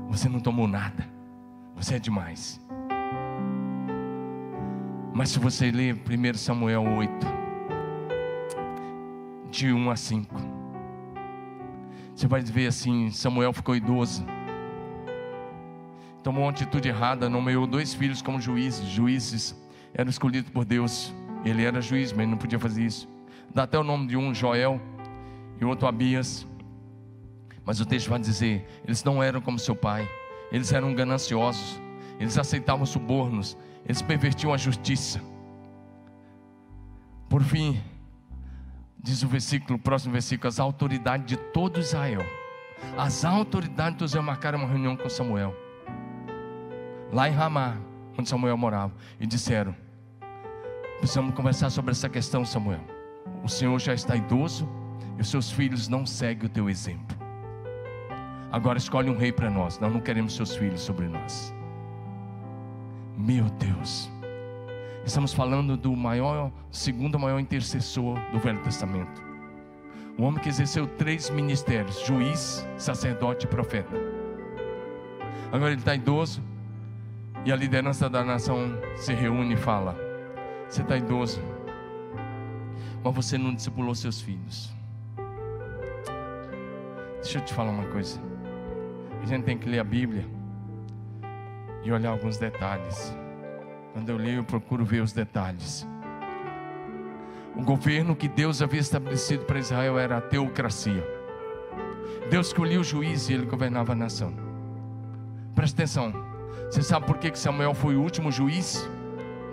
você 0.09 0.27
não 0.27 0.39
tomou 0.39 0.67
nada, 0.67 1.07
você 1.75 1.95
é 1.95 1.99
demais. 1.99 2.59
Mas 5.21 5.29
se 5.29 5.37
você 5.37 5.69
ler 5.69 5.93
1 5.93 6.33
Samuel 6.33 6.83
8, 6.83 7.13
de 9.51 9.71
1 9.71 9.91
a 9.91 9.95
5, 9.95 10.35
você 12.15 12.25
vai 12.25 12.41
ver 12.41 12.65
assim: 12.65 13.11
Samuel 13.11 13.53
ficou 13.53 13.75
idoso, 13.75 14.25
tomou 16.23 16.45
uma 16.45 16.49
atitude 16.49 16.89
errada, 16.89 17.29
nomeou 17.29 17.67
dois 17.67 17.93
filhos 17.93 18.19
como 18.23 18.41
juízes. 18.41 18.87
Juízes 18.87 19.55
eram 19.93 20.09
escolhidos 20.09 20.49
por 20.49 20.65
Deus. 20.65 21.13
Ele 21.45 21.65
era 21.65 21.79
juiz, 21.81 22.11
mas 22.11 22.27
não 22.27 22.35
podia 22.35 22.57
fazer 22.57 22.83
isso. 22.83 23.07
Dá 23.53 23.61
até 23.61 23.77
o 23.77 23.83
nome 23.83 24.07
de 24.07 24.17
um 24.17 24.33
Joel 24.33 24.81
e 25.59 25.63
outro 25.63 25.87
Abias. 25.87 26.47
Mas 27.63 27.79
o 27.79 27.85
texto 27.85 28.09
vai 28.09 28.17
dizer: 28.17 28.65
eles 28.83 29.03
não 29.03 29.21
eram 29.21 29.39
como 29.39 29.59
seu 29.59 29.75
pai, 29.75 30.09
eles 30.51 30.73
eram 30.73 30.95
gananciosos, 30.95 31.79
eles 32.19 32.39
aceitavam 32.39 32.87
subornos, 32.87 33.55
eles 33.85 34.01
pervertiam 34.01 34.53
a 34.53 34.57
justiça. 34.57 35.21
Por 37.29 37.43
fim, 37.43 37.81
diz 38.97 39.23
o 39.23 39.27
versículo, 39.27 39.77
o 39.77 39.81
próximo 39.81 40.13
versículo, 40.13 40.47
as 40.47 40.59
autoridades 40.59 41.25
de 41.25 41.37
todo 41.37 41.79
Israel. 41.79 42.21
As 42.97 43.23
autoridades 43.23 43.97
de 43.97 44.05
Israel 44.05 44.23
marcaram 44.23 44.59
uma 44.59 44.67
reunião 44.67 44.97
com 44.97 45.07
Samuel, 45.07 45.55
lá 47.11 47.29
em 47.29 47.31
Ramá, 47.31 47.77
onde 48.17 48.27
Samuel 48.27 48.57
morava, 48.57 48.93
e 49.19 49.25
disseram: 49.25 49.75
Precisamos 50.97 51.33
conversar 51.33 51.69
sobre 51.69 51.91
essa 51.91 52.09
questão, 52.09 52.45
Samuel. 52.45 52.81
O 53.43 53.49
Senhor 53.49 53.79
já 53.79 53.93
está 53.93 54.15
idoso 54.15 54.69
e 55.17 55.21
os 55.21 55.29
seus 55.29 55.51
filhos 55.51 55.87
não 55.87 56.05
seguem 56.05 56.45
o 56.45 56.49
teu 56.49 56.69
exemplo. 56.69 57.17
Agora 58.51 58.77
escolhe 58.77 59.09
um 59.09 59.17
rei 59.17 59.31
para 59.31 59.49
nós. 59.49 59.79
Nós 59.79 59.91
não 59.93 60.01
queremos 60.01 60.35
seus 60.35 60.55
filhos 60.55 60.81
sobre 60.81 61.07
nós. 61.07 61.53
Meu 63.21 63.45
Deus. 63.51 64.09
Estamos 65.05 65.31
falando 65.31 65.77
do 65.77 65.95
maior, 65.95 66.51
segundo 66.71 67.19
maior 67.19 67.39
intercessor 67.39 68.17
do 68.31 68.39
Velho 68.39 68.59
Testamento. 68.63 69.21
O 70.17 70.23
homem 70.23 70.41
que 70.41 70.49
exerceu 70.49 70.87
três 70.87 71.29
ministérios: 71.29 72.03
juiz, 72.03 72.67
sacerdote 72.77 73.45
e 73.45 73.47
profeta. 73.47 73.95
Agora 75.51 75.71
ele 75.71 75.81
está 75.81 75.93
idoso 75.93 76.41
e 77.45 77.51
a 77.51 77.55
liderança 77.55 78.09
da 78.09 78.23
nação 78.23 78.75
se 78.95 79.13
reúne 79.13 79.53
e 79.53 79.57
fala: 79.57 79.95
Você 80.67 80.81
está 80.81 80.97
idoso, 80.97 81.43
mas 83.03 83.13
você 83.13 83.37
não 83.37 83.53
discipulou 83.53 83.93
seus 83.93 84.19
filhos. 84.19 84.73
Deixa 87.21 87.37
eu 87.37 87.45
te 87.45 87.53
falar 87.53 87.69
uma 87.69 87.85
coisa. 87.85 88.19
A 89.21 89.25
gente 89.27 89.43
tem 89.43 89.59
que 89.59 89.69
ler 89.69 89.77
a 89.77 89.83
Bíblia 89.83 90.40
e 91.83 91.91
olhar 91.91 92.11
alguns 92.11 92.37
detalhes. 92.37 93.15
Quando 93.93 94.09
eu 94.09 94.17
leio, 94.17 94.37
eu 94.37 94.43
procuro 94.43 94.85
ver 94.85 95.01
os 95.01 95.11
detalhes. 95.11 95.87
O 97.55 97.63
governo 97.63 98.15
que 98.15 98.27
Deus 98.27 98.61
havia 98.61 98.79
estabelecido 98.79 99.45
para 99.45 99.59
Israel 99.59 99.99
era 99.99 100.17
a 100.17 100.21
teocracia. 100.21 101.05
Deus 102.29 102.47
escolheu 102.47 102.81
o 102.81 102.83
juiz 102.83 103.29
e 103.29 103.33
ele 103.33 103.45
governava 103.45 103.91
a 103.91 103.95
nação. 103.95 104.33
Presta 105.53 105.81
atenção. 105.81 106.13
Você 106.69 106.81
sabe 106.81 107.05
por 107.05 107.17
que 107.17 107.37
Samuel 107.37 107.73
foi 107.73 107.95
o 107.95 108.01
último 108.01 108.31
juiz 108.31 108.89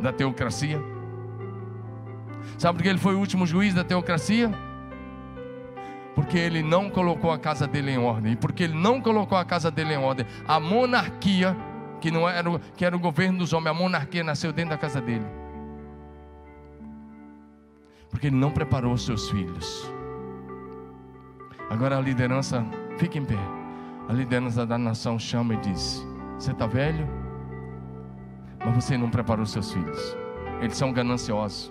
da 0.01 0.12
teocracia? 0.12 0.81
Sabe 2.57 2.79
por 2.79 2.83
que 2.85 2.89
ele 2.89 2.99
foi 2.99 3.14
o 3.14 3.18
último 3.18 3.45
juiz 3.47 3.74
da 3.74 3.83
teocracia? 3.83 4.53
Porque 6.14 6.39
ele 6.39 6.62
não 6.62 6.89
colocou 6.89 7.33
a 7.33 7.39
casa 7.39 7.66
dele 7.66 7.91
em 7.91 7.99
ordem. 7.99 8.33
E 8.33 8.37
porque 8.37 8.62
ele 8.62 8.74
não 8.74 9.01
colocou 9.01 9.37
a 9.37 9.45
casa 9.45 9.70
dele 9.70 9.95
em 9.95 9.99
ordem, 9.99 10.26
a 10.47 10.61
monarquia, 10.61 11.57
que 12.01 12.11
não 12.11 12.28
era, 12.28 12.59
que 12.76 12.84
era 12.84 12.96
o 12.96 12.99
governo 13.01 13.38
dos 13.38 13.53
homens, 13.53 13.70
a 13.70 13.74
monarquia 13.74 14.24
nasceu 14.24 14.53
dentro 14.53 14.70
da 14.70 14.78
casa 14.78 15.01
dele. 15.01 15.26
Porque 18.11 18.28
ele 18.28 18.36
não 18.36 18.51
preparou 18.51 18.96
seus 18.96 19.28
filhos. 19.30 19.90
Agora 21.70 21.99
a 21.99 22.01
liderança, 22.01 22.64
fique 22.96 23.18
em 23.18 23.24
pé. 23.24 23.38
A 24.09 24.12
liderança 24.12 24.64
da 24.64 24.78
nação 24.78 25.18
chama 25.18 25.55
e 25.55 25.57
diz: 25.59 26.07
Você 26.38 26.53
está 26.53 26.66
velho? 26.66 27.07
Mas 28.64 28.74
você 28.74 28.96
não 28.96 29.11
preparou 29.11 29.44
seus 29.44 29.72
filhos. 29.72 30.16
Eles 30.61 30.76
são 30.76 30.92
gananciosos. 30.92 31.70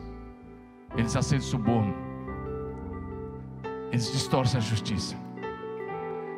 Eles 0.95 1.15
aceitam 1.15 1.47
suborno. 1.47 1.93
Eles 3.91 4.11
distorcem 4.11 4.59
a 4.59 4.61
justiça. 4.61 5.15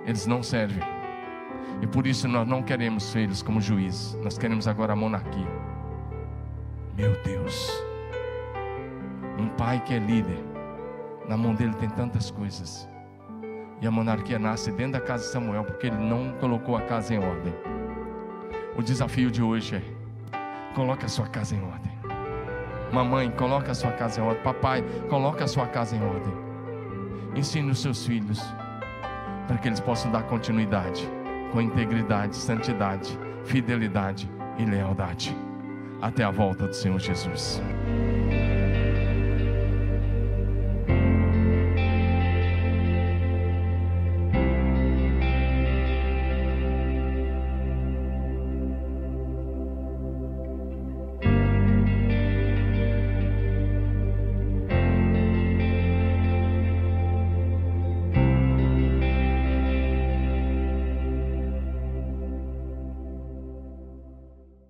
Eles 0.05 0.25
não 0.25 0.41
servem. 0.41 0.98
E 1.81 1.87
por 1.87 2.05
isso 2.05 2.27
nós 2.27 2.47
não 2.47 2.61
queremos 2.61 3.11
filhos 3.13 3.41
como 3.41 3.61
juiz. 3.61 4.17
Nós 4.21 4.37
queremos 4.37 4.67
agora 4.67 4.93
a 4.93 4.95
monarquia. 4.95 5.47
Meu 6.97 7.13
Deus. 7.23 7.71
Um 9.37 9.47
pai 9.49 9.81
que 9.85 9.93
é 9.93 9.99
líder. 9.99 10.43
Na 11.27 11.37
mão 11.37 11.53
dele 11.55 11.73
tem 11.75 11.89
tantas 11.89 12.29
coisas. 12.29 12.89
E 13.81 13.87
a 13.87 13.91
monarquia 13.91 14.37
nasce 14.37 14.71
dentro 14.71 14.93
da 14.93 15.01
casa 15.01 15.23
de 15.23 15.31
Samuel, 15.31 15.63
porque 15.63 15.87
ele 15.87 15.95
não 15.95 16.33
colocou 16.33 16.75
a 16.75 16.81
casa 16.81 17.13
em 17.13 17.19
ordem. 17.19 17.53
O 18.75 18.83
desafio 18.83 19.31
de 19.31 19.41
hoje 19.41 19.77
é: 19.77 19.81
coloque 20.75 21.05
a 21.05 21.09
sua 21.09 21.27
casa 21.27 21.55
em 21.55 21.63
ordem. 21.63 21.91
Mamãe, 22.91 23.31
coloque 23.31 23.71
a 23.71 23.73
sua 23.73 23.91
casa 23.93 24.19
em 24.19 24.23
ordem. 24.23 24.43
Papai, 24.43 24.83
coloque 25.09 25.43
a 25.43 25.47
sua 25.47 25.67
casa 25.67 25.95
em 25.95 26.03
ordem. 26.03 26.33
Ensine 27.35 27.71
os 27.71 27.81
seus 27.81 28.05
filhos 28.05 28.41
para 29.47 29.57
que 29.57 29.69
eles 29.69 29.79
possam 29.79 30.11
dar 30.11 30.23
continuidade 30.23 31.09
com 31.51 31.61
integridade, 31.61 32.35
santidade, 32.35 33.17
fidelidade 33.45 34.29
e 34.57 34.65
lealdade 34.65 35.35
até 36.01 36.23
a 36.23 36.31
volta 36.31 36.67
do 36.67 36.73
Senhor 36.73 36.99
Jesus. 36.99 37.61